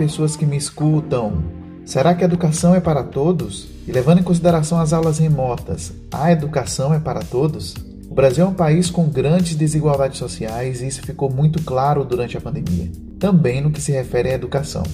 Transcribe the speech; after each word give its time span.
Pessoas 0.00 0.34
que 0.34 0.46
me 0.46 0.56
escutam. 0.56 1.44
Será 1.84 2.14
que 2.14 2.24
a 2.24 2.26
educação 2.26 2.74
é 2.74 2.80
para 2.80 3.02
todos? 3.02 3.68
E 3.86 3.92
levando 3.92 4.20
em 4.20 4.22
consideração 4.22 4.80
as 4.80 4.94
aulas 4.94 5.18
remotas, 5.18 5.92
a 6.10 6.32
educação 6.32 6.94
é 6.94 6.98
para 6.98 7.20
todos? 7.20 7.74
O 8.08 8.14
Brasil 8.14 8.46
é 8.46 8.48
um 8.48 8.54
país 8.54 8.88
com 8.88 9.10
grandes 9.10 9.54
desigualdades 9.54 10.18
sociais 10.18 10.80
e 10.80 10.86
isso 10.86 11.02
ficou 11.02 11.30
muito 11.30 11.62
claro 11.62 12.02
durante 12.02 12.34
a 12.34 12.40
pandemia, 12.40 12.90
também 13.18 13.60
no 13.60 13.70
que 13.70 13.80
se 13.82 13.92
refere 13.92 14.30
à 14.30 14.32
educação. 14.32 14.84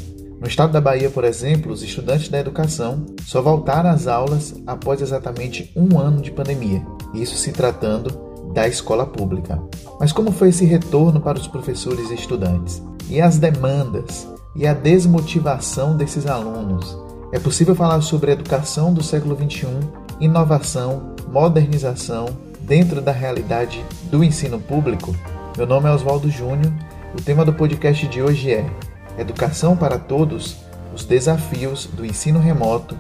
No 0.41 0.49
estado 0.49 0.73
da 0.73 0.81
Bahia, 0.81 1.09
por 1.09 1.23
exemplo, 1.23 1.71
os 1.71 1.85
estudantes 1.85 2.29
da 2.29 2.41
educação 2.41 3.07
só 3.25 3.41
voltaram 3.41 3.91
às 3.91 4.09
aulas 4.09 4.57
após 4.67 5.01
exatamente 5.01 5.71
um 5.77 6.01
ano 6.01 6.21
de 6.21 6.33
pandemia, 6.33 6.85
isso 7.15 7.37
se 7.37 7.53
tratando 7.53 8.53
da 8.53 8.67
escola 8.67 9.07
pública. 9.07 9.63
Mas 10.01 10.11
como 10.11 10.33
foi 10.33 10.49
esse 10.49 10.65
retorno 10.65 11.21
para 11.21 11.39
os 11.39 11.47
professores 11.47 12.11
e 12.11 12.15
estudantes? 12.15 12.83
E 13.09 13.21
as 13.21 13.39
demandas 13.39 14.27
e 14.57 14.67
a 14.67 14.73
desmotivação 14.73 15.97
desses 15.97 16.27
alunos? 16.27 16.97
É 17.33 17.39
possível 17.39 17.75
falar 17.75 18.01
sobre 18.01 18.33
educação 18.33 18.93
do 18.93 19.03
século 19.03 19.37
XXI, 19.37 19.67
inovação, 20.21 21.15
modernização 21.29 22.27
dentro 22.61 23.01
da 23.01 23.13
realidade 23.13 23.85
do 24.11 24.25
ensino 24.25 24.59
público? 24.59 25.15
Meu 25.57 25.67
nome 25.67 25.89
é 25.89 25.93
Oswaldo 25.93 26.31
Júnior. 26.31 26.73
O 27.15 27.23
tema 27.23 27.45
do 27.45 27.53
podcast 27.53 28.07
de 28.09 28.23
hoje 28.23 28.53
é 28.53 28.67
Educação 29.19 29.77
para 29.77 29.99
Todos: 29.99 30.57
os 30.95 31.05
desafios 31.05 31.87
do 31.87 32.05
ensino 32.05 32.39
remoto 32.39 32.97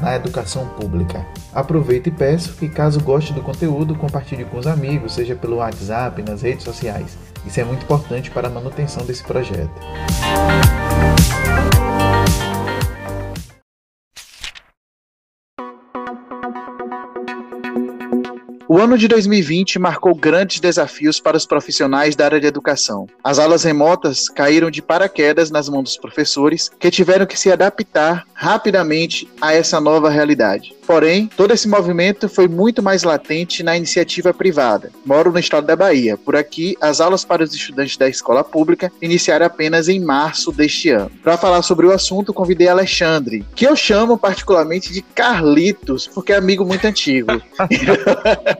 na 0.00 0.14
educação 0.14 0.66
pública. 0.68 1.26
Aproveito 1.52 2.06
e 2.06 2.10
peço 2.10 2.54
que, 2.54 2.68
caso 2.68 3.00
goste 3.00 3.32
do 3.32 3.42
conteúdo, 3.42 3.94
compartilhe 3.94 4.44
com 4.44 4.58
os 4.58 4.66
amigos, 4.66 5.14
seja 5.14 5.34
pelo 5.34 5.56
WhatsApp, 5.56 6.22
nas 6.22 6.42
redes 6.42 6.64
sociais. 6.64 7.18
Isso 7.46 7.60
é 7.60 7.64
muito 7.64 7.82
importante 7.82 8.30
para 8.30 8.48
a 8.48 8.50
manutenção 8.50 9.04
desse 9.04 9.24
projeto. 9.24 9.70
O 18.72 18.78
ano 18.78 18.96
de 18.96 19.08
2020 19.08 19.80
marcou 19.80 20.14
grandes 20.14 20.60
desafios 20.60 21.18
para 21.18 21.36
os 21.36 21.44
profissionais 21.44 22.14
da 22.14 22.26
área 22.26 22.38
de 22.38 22.46
educação. 22.46 23.08
As 23.24 23.40
aulas 23.40 23.64
remotas 23.64 24.28
caíram 24.28 24.70
de 24.70 24.80
paraquedas 24.80 25.50
nas 25.50 25.68
mãos 25.68 25.82
dos 25.82 25.96
professores, 25.96 26.70
que 26.78 26.88
tiveram 26.88 27.26
que 27.26 27.36
se 27.36 27.50
adaptar 27.50 28.24
rapidamente 28.32 29.28
a 29.40 29.52
essa 29.52 29.80
nova 29.80 30.08
realidade. 30.08 30.72
Porém, 30.86 31.28
todo 31.36 31.52
esse 31.52 31.68
movimento 31.68 32.28
foi 32.28 32.48
muito 32.48 32.82
mais 32.82 33.02
latente 33.02 33.62
na 33.62 33.76
iniciativa 33.76 34.32
privada. 34.34 34.90
Moro 35.04 35.30
no 35.30 35.38
estado 35.38 35.66
da 35.66 35.76
Bahia. 35.76 36.16
Por 36.16 36.34
aqui, 36.34 36.76
as 36.80 37.00
aulas 37.00 37.24
para 37.24 37.44
os 37.44 37.54
estudantes 37.54 37.96
da 37.96 38.08
escola 38.08 38.42
pública 38.42 38.90
iniciaram 39.00 39.46
apenas 39.46 39.88
em 39.88 40.00
março 40.00 40.50
deste 40.50 40.90
ano. 40.90 41.10
Para 41.22 41.36
falar 41.36 41.62
sobre 41.62 41.86
o 41.86 41.92
assunto, 41.92 42.32
convidei 42.32 42.66
Alexandre, 42.66 43.44
que 43.54 43.66
eu 43.66 43.76
chamo 43.76 44.18
particularmente 44.18 44.92
de 44.92 45.02
Carlitos, 45.02 46.08
porque 46.08 46.32
é 46.32 46.36
amigo 46.36 46.64
muito 46.64 46.84
antigo. 46.84 47.30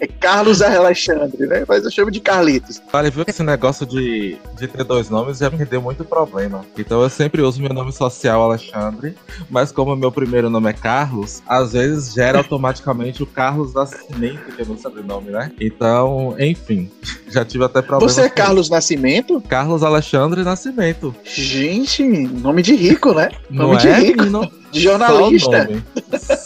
é 0.00 0.06
Carlos 0.06 0.62
Alexandre, 0.62 1.46
né? 1.46 1.64
Mas 1.66 1.84
eu 1.84 1.90
chamo 1.90 2.10
de 2.10 2.20
Carlitos. 2.20 2.80
Vale, 2.92 3.10
viu 3.10 3.24
que 3.24 3.30
esse 3.30 3.42
negócio 3.42 3.86
de, 3.86 4.36
de 4.56 4.68
ter 4.68 4.84
dois 4.84 5.10
nomes 5.10 5.38
já 5.38 5.50
me 5.50 5.64
deu 5.64 5.82
muito 5.82 6.04
problema. 6.04 6.64
Então 6.76 7.02
eu 7.02 7.10
sempre 7.10 7.42
uso 7.42 7.60
meu 7.60 7.72
nome 7.72 7.92
social 7.92 8.42
Alexandre, 8.42 9.14
mas 9.50 9.72
como 9.72 9.94
meu 9.96 10.12
primeiro 10.12 10.50
nome 10.50 10.70
é 10.70 10.72
Carlos, 10.72 11.42
às 11.46 11.72
vezes 11.72 12.12
gera 12.12 12.38
automaticamente 12.38 13.22
o 13.22 13.26
Carlos 13.26 13.74
Nascimento, 13.74 14.54
que 14.54 14.62
é 14.62 14.64
meu 14.64 14.76
sobrenome, 14.76 15.30
né? 15.30 15.52
Então, 15.60 16.34
enfim, 16.38 16.90
já 17.28 17.44
tive 17.44 17.64
até 17.64 17.82
problema. 17.82 18.10
Você 18.10 18.22
é 18.22 18.28
Carlos 18.28 18.70
Nascimento? 18.70 19.40
Carlos 19.48 19.82
Alexandre 19.82 20.42
Nascimento. 20.42 21.14
Gente, 21.24 22.02
nome 22.02 22.62
de 22.62 22.74
rico, 22.74 23.12
né? 23.14 23.30
Não 23.50 23.68
nome 23.68 23.76
é, 23.76 23.80
de 23.80 24.06
rico. 24.06 24.18
Menino? 24.18 24.50
De 24.70 24.80
jornalista. 24.80 25.68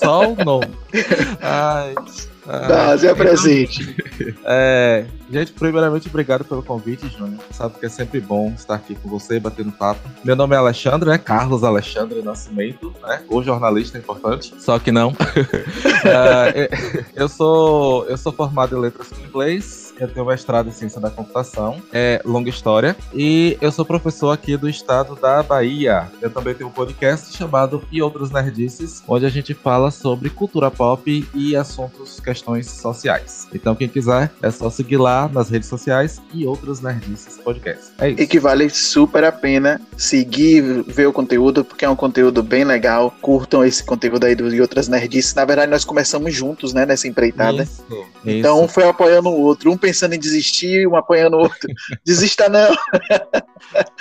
Só 0.00 0.22
o 0.22 0.36
nome. 0.36 0.36
Só 0.36 0.42
o 0.42 0.44
nome. 0.44 0.70
Ai. 1.42 1.94
Tá, 2.44 2.98
se 2.98 3.08
apresente. 3.08 3.96
É, 4.44 5.04
gente, 5.30 5.52
primeiramente, 5.52 6.08
obrigado 6.08 6.44
pelo 6.44 6.62
convite, 6.62 7.08
Júnior. 7.08 7.40
Sabe 7.50 7.78
que 7.78 7.86
é 7.86 7.88
sempre 7.88 8.20
bom 8.20 8.52
estar 8.56 8.74
aqui 8.74 8.94
com 8.94 9.08
você, 9.08 9.38
batendo 9.38 9.70
papo. 9.72 10.08
Meu 10.24 10.34
nome 10.34 10.54
é 10.54 10.58
Alexandre, 10.58 11.08
né? 11.08 11.18
Carlos 11.18 11.62
Alexandre 11.62 12.20
Nascimento, 12.22 12.92
né? 13.02 13.22
O 13.28 13.42
jornalista 13.42 13.98
importante, 13.98 14.54
só 14.58 14.78
que 14.78 14.90
não. 14.90 15.12
é, 16.04 16.68
eu, 17.14 17.28
sou, 17.28 18.04
eu 18.06 18.16
sou 18.16 18.32
formado 18.32 18.76
em 18.76 18.80
letras 18.80 19.08
em 19.12 19.24
inglês, 19.24 19.81
eu 20.02 20.08
tenho 20.08 20.26
mestrado 20.26 20.68
em 20.68 20.72
ciência 20.72 21.00
da 21.00 21.10
computação, 21.10 21.80
é 21.92 22.20
longa 22.24 22.50
história, 22.50 22.96
e 23.14 23.56
eu 23.60 23.70
sou 23.70 23.84
professor 23.84 24.30
aqui 24.30 24.56
do 24.56 24.68
estado 24.68 25.14
da 25.14 25.42
Bahia. 25.42 26.10
Eu 26.20 26.30
também 26.30 26.54
tenho 26.54 26.68
um 26.68 26.72
podcast 26.72 27.36
chamado 27.36 27.84
E 27.90 28.02
Outros 28.02 28.30
Nerdices, 28.30 29.02
onde 29.06 29.24
a 29.24 29.28
gente 29.28 29.54
fala 29.54 29.90
sobre 29.90 30.28
cultura 30.28 30.70
pop 30.70 31.26
e 31.34 31.54
assuntos, 31.54 32.18
questões 32.18 32.68
sociais. 32.68 33.46
Então, 33.54 33.76
quem 33.76 33.88
quiser, 33.88 34.30
é 34.42 34.50
só 34.50 34.68
seguir 34.70 34.96
lá 34.96 35.30
nas 35.32 35.48
redes 35.50 35.68
sociais 35.68 36.20
e 36.34 36.44
Outros 36.46 36.80
Nerdices 36.80 37.38
Podcast. 37.38 37.92
É 37.98 38.10
isso. 38.10 38.22
E 38.22 38.26
que 38.26 38.40
vale 38.40 38.68
super 38.70 39.22
a 39.22 39.30
pena 39.30 39.80
seguir, 39.96 40.82
ver 40.86 41.06
o 41.06 41.12
conteúdo, 41.12 41.64
porque 41.64 41.84
é 41.84 41.88
um 41.88 41.96
conteúdo 41.96 42.42
bem 42.42 42.64
legal. 42.64 43.14
Curtam 43.20 43.64
esse 43.64 43.84
conteúdo 43.84 44.24
aí 44.24 44.34
do 44.34 44.52
E 44.52 44.60
Outras 44.60 44.88
Nerdices. 44.88 45.34
Na 45.34 45.44
verdade, 45.44 45.70
nós 45.70 45.84
começamos 45.84 46.34
juntos, 46.34 46.72
né, 46.72 46.84
nessa 46.84 47.06
empreitada. 47.06 47.62
Isso, 47.62 47.84
então, 48.24 48.56
isso. 48.56 48.64
um 48.64 48.68
foi 48.68 48.88
apoiando 48.88 49.28
o 49.28 49.40
outro. 49.40 49.70
Um 49.70 49.76
pensando 49.92 50.14
em 50.14 50.18
desistir, 50.18 50.88
um 50.88 50.96
apanhando 50.96 51.34
o 51.34 51.40
outro. 51.40 51.68
Desista 52.04 52.48
não. 52.48 52.74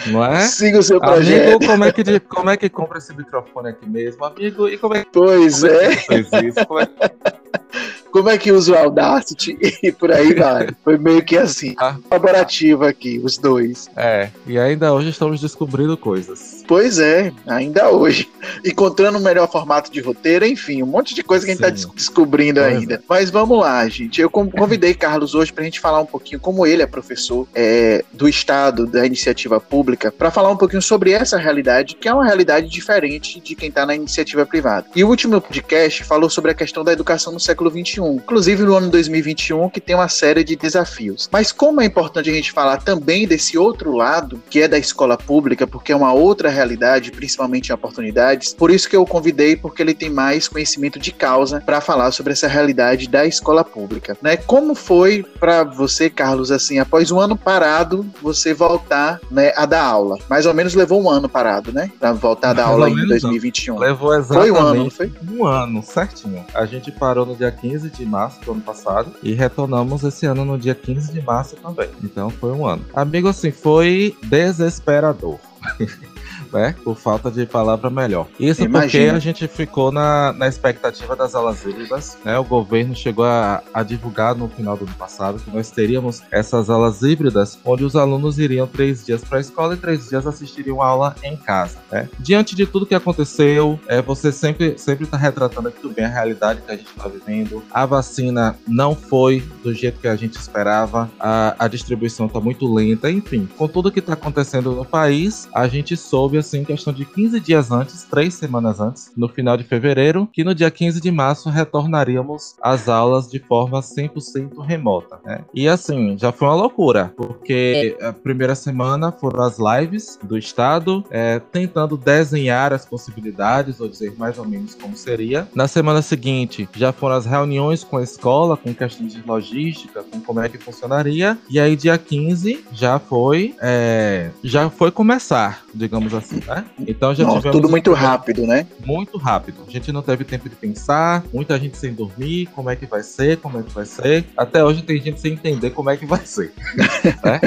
Não 0.08 0.26
é? 0.26 0.40
Siga 0.42 0.80
o 0.80 0.84
seu 0.84 1.00
projeto. 1.00 1.56
Amigo, 1.56 1.66
como 1.68 1.84
é 1.84 1.92
que, 1.92 2.20
como 2.22 2.50
é 2.50 2.58
que 2.58 2.70
compra 2.70 2.98
esse 2.98 3.14
microfone 3.14 3.70
aqui 3.70 3.88
mesmo? 3.88 4.24
Amigo, 4.24 4.70
e 4.70 4.78
como 4.78 4.96
é 4.96 5.04
que... 5.04 5.12
Pois 5.12 5.62
como 5.62 5.74
é. 5.74 5.86
é 5.86 5.96
que 5.96 6.06
fez 6.08 6.28
isso? 6.32 6.66
Como 6.66 6.80
é 6.80 6.86
que 6.86 6.94
como 8.12 8.30
é 8.30 8.38
que 8.38 8.52
usa 8.52 8.74
o 8.74 8.78
Audacity 8.78 9.58
e 9.82 9.92
por 9.92 10.12
aí 10.12 10.34
vai. 10.34 10.70
Foi 10.84 10.98
meio 10.98 11.24
que 11.24 11.38
assim, 11.38 11.74
ah. 11.78 11.96
colaborativo 12.10 12.84
aqui, 12.86 13.20
os 13.24 13.38
dois. 13.38 13.90
É, 13.96 14.30
e 14.46 14.60
ainda 14.60 14.94
hoje 14.94 15.10
estamos 15.10 15.40
descobrindo 15.40 15.98
coisas. 15.98 16.64
Pois 16.68 17.00
é, 17.00 17.32
ainda 17.48 17.90
hoje. 17.90 18.30
Encontrando 18.66 19.18
o 19.18 19.22
melhor 19.22 19.50
formato 19.50 19.92
de 19.92 20.00
roteiro, 20.02 20.46
enfim, 20.46 20.84
um 20.84 20.88
monte 20.88 21.16
de 21.16 21.24
coisa 21.24 21.46
que 21.46 21.52
a 21.52 21.56
gente 21.56 21.64
tá 21.64 21.92
descobrindo 21.94 22.60
pois 22.60 22.74
ainda. 22.74 22.96
É. 22.96 23.00
Mas 23.08 23.30
vamos 23.30 23.60
lá, 23.60 23.88
gente. 23.88 24.22
Eu 24.22 24.30
convidei 24.30 24.94
Carlos 24.94 25.34
hoje 25.34 25.52
pra 25.52 25.64
gente 25.64 25.80
falar 25.80 26.02
um 26.02 26.06
pouquinho, 26.06 26.40
como 26.40 26.66
ele 26.66 26.82
é 26.82 26.88
professor 26.88 27.48
é, 27.54 28.04
do 28.12 28.28
Estado, 28.28 28.86
da 28.86 29.06
iniciativa 29.06 29.60
pública, 29.60 30.12
para 30.12 30.32
falar 30.32 30.50
um 30.50 30.58
pouquinho 30.58 30.82
sobre 30.82 31.12
essa 31.12 31.38
realidade, 31.38 31.96
que 31.96 32.08
é 32.08 32.14
uma 32.14 32.26
realidade 32.26 32.68
diferente 32.68 33.40
de 33.40 33.56
quem 33.56 33.72
tá 33.72 33.86
na 33.86 33.96
iniciativa 33.96 34.46
privada. 34.46 34.88
E 34.96 35.04
o 35.04 35.08
último 35.08 35.40
podcast 35.40 36.04
falou 36.04 36.30
sobre 36.30 36.52
a 36.52 36.54
questão 36.54 36.84
da 36.84 36.92
educação 36.92 37.34
no 37.34 37.40
século 37.40 37.70
XXI 37.70 38.01
inclusive 38.08 38.64
no 38.64 38.76
ano 38.76 38.90
2021, 38.90 39.70
que 39.70 39.82
tem 39.82 39.96
uma 39.96 40.10
série 40.10 40.44
de 40.44 40.56
desafios. 40.56 41.30
Mas 41.32 41.52
como 41.52 41.82
é 41.82 41.86
importante 41.86 42.30
a 42.30 42.34
gente 42.34 42.52
falar 42.52 42.78
também 42.78 43.28
desse 43.28 43.58
outro 43.58 43.96
lado, 43.96 44.42
que 44.50 44.62
é 44.62 44.68
da 44.68 44.78
escola 44.78 45.18
pública, 45.18 45.68
porque 45.68 45.92
é 45.92 45.96
uma 45.96 46.14
outra 46.14 46.50
realidade, 46.50 47.12
principalmente 47.12 47.70
em 47.70 47.74
oportunidades, 47.74 48.54
por 48.54 48.72
isso 48.72 48.90
que 48.90 48.96
eu 48.96 49.02
o 49.02 49.06
convidei, 49.06 49.56
porque 49.56 49.82
ele 49.82 49.94
tem 49.94 50.10
mais 50.10 50.48
conhecimento 50.48 51.00
de 51.00 51.12
causa 51.12 51.62
para 51.62 51.82
falar 51.82 52.12
sobre 52.12 52.34
essa 52.34 52.48
realidade 52.48 53.08
da 53.08 53.26
escola 53.26 53.64
pública. 53.64 54.18
Né? 54.22 54.38
Como 54.38 54.76
foi 54.76 55.24
para 55.40 55.64
você, 55.64 56.10
Carlos, 56.10 56.52
assim, 56.52 56.80
após 56.80 57.12
um 57.12 57.20
ano 57.20 57.36
parado, 57.36 58.06
você 58.22 58.54
voltar 58.54 59.20
né, 59.30 59.52
a 59.56 59.66
dar 59.66 59.84
aula? 59.84 60.18
Mais 60.30 60.46
ou 60.46 60.54
menos 60.54 60.76
levou 60.76 61.02
um 61.02 61.10
ano 61.10 61.28
parado, 61.28 61.72
né? 61.72 61.92
Para 62.00 62.14
voltar 62.14 62.52
a 62.52 62.54
dar 62.54 62.66
aula 62.66 62.90
em 62.90 63.08
2021. 63.08 63.74
Não. 63.74 63.82
Levou 63.82 64.14
exatamente 64.14 64.42
foi 64.42 64.52
um 64.52 64.66
ano, 64.66 64.84
não 64.84 64.90
foi? 64.90 65.14
Um 65.30 65.46
ano, 65.46 65.84
certinho. 65.84 66.46
A 66.54 66.66
gente 66.66 66.92
parou 66.92 67.26
no 67.26 67.36
dia 67.36 67.52
15 67.52 67.90
de 67.92 68.06
março 68.06 68.42
do 68.42 68.52
ano 68.52 68.62
passado 68.62 69.12
e 69.22 69.34
retornamos 69.34 70.04
esse 70.04 70.26
ano 70.26 70.46
no 70.46 70.58
dia 70.58 70.76
15 70.76 71.12
de 71.12 71.22
março 71.22 71.56
também. 71.56 71.90
Então 72.04 72.30
foi 72.30 72.52
um 72.52 72.66
ano. 72.66 72.86
Amigo, 72.94 73.28
assim, 73.28 73.52
foi 73.52 74.16
desesperador. 74.24 75.40
né? 76.52 76.76
Por 76.84 76.96
falta 76.96 77.30
de 77.32 77.46
palavra 77.46 77.90
melhor. 77.90 78.28
Isso 78.40 78.64
Imagina. 78.64 78.82
porque 78.82 79.16
a 79.16 79.20
gente 79.20 79.48
ficou 79.48 79.92
na, 79.92 80.34
na 80.34 80.48
expectativa 80.48 81.16
das 81.16 81.36
aulas 81.36 81.64
híbridas, 81.66 82.18
né? 82.24 82.38
O 82.38 82.44
governo 82.44 82.96
chegou 82.96 83.26
a, 83.26 83.64
a 83.74 83.84
divulgar 83.84 84.36
no 84.36 84.48
final 84.50 84.78
do 84.78 84.86
ano 84.86 84.94
passado 84.96 85.40
que 85.40 85.50
nós 85.52 85.72
teríamos 85.72 86.22
essas 86.32 86.70
aulas 86.70 87.02
híbridas, 87.02 87.60
onde 87.66 87.84
os 87.84 87.96
alunos 87.96 88.40
iriam 88.40 88.68
três 88.68 89.06
dias 89.06 89.24
para 89.24 89.38
a 89.38 89.42
escola 89.42 89.74
e 89.74 89.78
três 89.78 90.10
dias 90.10 90.26
assistiriam 90.28 90.82
a 90.82 90.88
aula 90.88 91.16
em 91.24 91.36
casa, 91.36 91.78
né? 91.92 92.10
Diante 92.20 92.56
de 92.56 92.66
tudo 92.66 92.86
que 92.86 92.96
aconteceu, 92.96 93.80
é, 93.88 94.02
você 94.02 94.32
sempre 94.32 94.78
sempre 94.78 95.06
está 95.06 95.18
retratando 95.18 95.68
aqui 95.68 95.88
bem 95.88 96.06
a 96.06 96.10
realidade 96.10 96.62
que 96.62 96.72
a 96.72 96.76
gente 96.76 96.90
está 96.90 97.08
vivendo. 97.08 97.64
A 97.72 97.86
vacina 97.86 98.58
não 98.68 98.96
foi 98.96 99.44
do 99.64 99.74
jeito 99.74 100.00
que 100.00 100.08
a 100.08 100.16
gente 100.16 100.38
esperava, 100.38 101.10
a, 101.20 101.56
a 101.58 101.68
distribuição 101.68 102.26
está 102.26 102.40
muito 102.40 102.72
lenta, 102.72 103.10
enfim, 103.10 103.48
com 103.58 103.68
tudo 103.68 103.92
que 103.92 104.00
está 104.00 104.14
acontecendo 104.14 104.72
no 104.72 104.86
país, 104.86 105.48
a 105.54 105.68
gente 105.68 105.96
soube 105.96 106.38
assim, 106.42 106.64
questão 106.64 106.94
de 106.94 107.06
15 107.06 107.40
dias 107.40 107.72
antes, 107.72 108.04
três 108.04 108.34
semanas 108.34 108.80
antes, 108.80 109.12
no 109.16 109.28
final 109.28 109.56
de 109.56 109.64
fevereiro, 109.64 110.28
que 110.32 110.44
no 110.44 110.54
dia 110.54 110.70
15 110.70 111.00
de 111.00 111.12
março 111.12 111.50
retornaríamos 111.50 112.56
às 112.62 112.90
aulas 112.90 113.30
de 113.30 113.40
forma 113.40 113.80
100% 113.80 114.60
remota, 114.66 115.20
né? 115.26 115.42
E 115.54 115.68
assim, 115.68 116.18
já 116.18 116.32
foi 116.32 116.48
uma 116.48 116.56
loucura, 116.56 117.14
porque 117.16 117.98
a 118.02 118.14
primeira 118.14 118.56
semana 118.56 119.12
foram 119.12 119.44
as 119.44 119.58
lives 119.58 120.20
do 120.24 120.38
estado, 120.38 121.04
é, 121.10 121.40
tentando 121.40 121.98
desenhar 121.98 122.74
as 122.74 122.86
possibilidades, 122.86 123.80
ou 123.80 123.88
dizer 123.88 124.14
mais 124.18 124.38
ou 124.38 124.46
menos 124.46 124.76
como 124.76 124.96
seria. 124.96 125.48
Na 125.54 125.68
semana 125.68 126.02
seguinte, 126.02 126.68
já 126.76 126.92
foram 126.92 127.16
as 127.16 127.26
reuniões 127.26 127.84
com 127.84 127.98
a 127.98 128.04
escola, 128.04 128.58
com 128.58 128.74
questões 128.74 129.14
de 129.14 129.22
logística, 129.22 130.04
com 130.04 130.20
como 130.20 130.40
é 130.40 130.50
que 130.50 130.58
funcionaria. 130.58 131.38
E 131.50 131.60
aí, 131.60 131.76
dia 131.76 131.98
15, 131.98 132.66
já 132.74 133.00
foi, 133.00 133.56
é, 133.62 134.30
já 134.44 134.70
foi 134.70 134.92
começar, 134.92 135.64
digamos 135.74 136.14
assim, 136.14 136.31
né? 136.32 136.66
Então 136.88 137.14
já 137.14 137.24
Nossa, 137.24 137.38
tivemos... 137.38 137.58
Tudo 137.58 137.70
muito 137.70 137.94
rápido, 137.94 138.46
né? 138.46 138.68
Muito 138.86 139.18
rápido. 139.18 139.64
A 139.68 139.72
gente 139.72 139.92
não 139.92 140.02
teve 140.02 140.24
tempo 140.24 140.50
de 140.50 140.56
pensar, 140.56 141.24
muita 141.34 141.58
gente 141.60 141.78
sem 141.78 141.94
dormir, 141.94 142.48
como 142.48 142.70
é 142.70 142.76
que 142.76 142.86
vai 142.86 143.04
ser, 143.04 143.38
como 143.38 143.60
é 143.60 143.64
que 143.64 143.72
vai 143.72 143.86
ser. 143.86 144.26
Até 144.36 144.64
hoje 144.64 144.82
tem 144.82 145.02
gente 145.02 145.20
sem 145.20 145.34
entender 145.34 145.72
como 145.72 145.90
é 145.90 145.98
que 145.98 146.06
vai 146.06 146.26
ser. 146.26 146.54
né? 147.24 147.40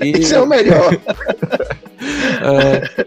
e... 0.00 0.18
Isso 0.18 0.34
é 0.34 0.40
o 0.40 0.46
melhor. 0.46 0.92
é... 2.42 3.06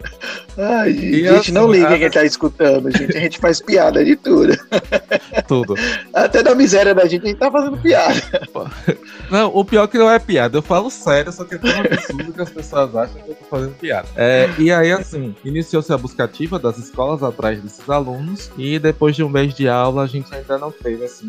Ai, 0.58 0.94
gente, 0.94 1.28
assim, 1.28 1.52
não 1.52 1.72
liga 1.72 1.90
a... 1.90 2.00
quem 2.00 2.10
tá 2.10 2.24
escutando, 2.24 2.90
gente. 2.92 3.18
A 3.18 3.20
gente 3.20 3.40
faz 3.40 3.62
piada 3.62 4.04
de 4.04 4.16
tudo. 4.16 4.56
Tudo. 5.48 5.76
Até 6.14 6.42
da 6.42 6.56
miséria 6.56 6.96
da 6.96 7.06
gente, 7.06 7.24
a 7.24 7.28
gente 7.28 7.38
tá 7.38 7.52
fazendo 7.52 7.78
piada. 7.78 8.22
Não, 9.30 9.52
o 9.54 9.64
pior 9.64 9.84
é 9.84 9.88
que 9.88 9.98
não 9.98 10.10
é 10.10 10.18
piada. 10.18 10.58
Eu 10.58 10.62
falo 10.62 10.90
sério, 10.90 11.32
só 11.32 11.44
que 11.44 11.56
é 11.56 11.58
tão 11.58 11.70
absurdo 11.80 12.34
que 12.34 12.42
as 12.42 12.50
pessoas 12.50 12.96
acham 12.96 13.22
que 13.22 13.30
eu 13.30 13.36
tô 13.36 13.46
fazendo 13.46 13.76
piada. 13.76 14.08
É, 14.16 14.50
e 14.58 14.72
aí, 14.72 14.92
assim, 14.92 15.36
iniciou-se 15.44 15.92
a 15.92 15.98
busca 15.98 16.24
ativa 16.24 16.58
das 16.58 16.78
escolas 16.78 17.22
atrás 17.22 17.62
desses 17.62 17.88
alunos. 17.90 18.50
E 18.58 18.80
depois 18.80 19.16
de 19.16 19.24
um 19.24 19.30
mês 19.30 19.54
de 19.54 19.68
aula, 19.68 20.04
a 20.04 20.08
gente 20.08 20.34
ainda 20.34 20.58
não 20.58 20.72
teve, 20.72 21.04
assim, 21.04 21.28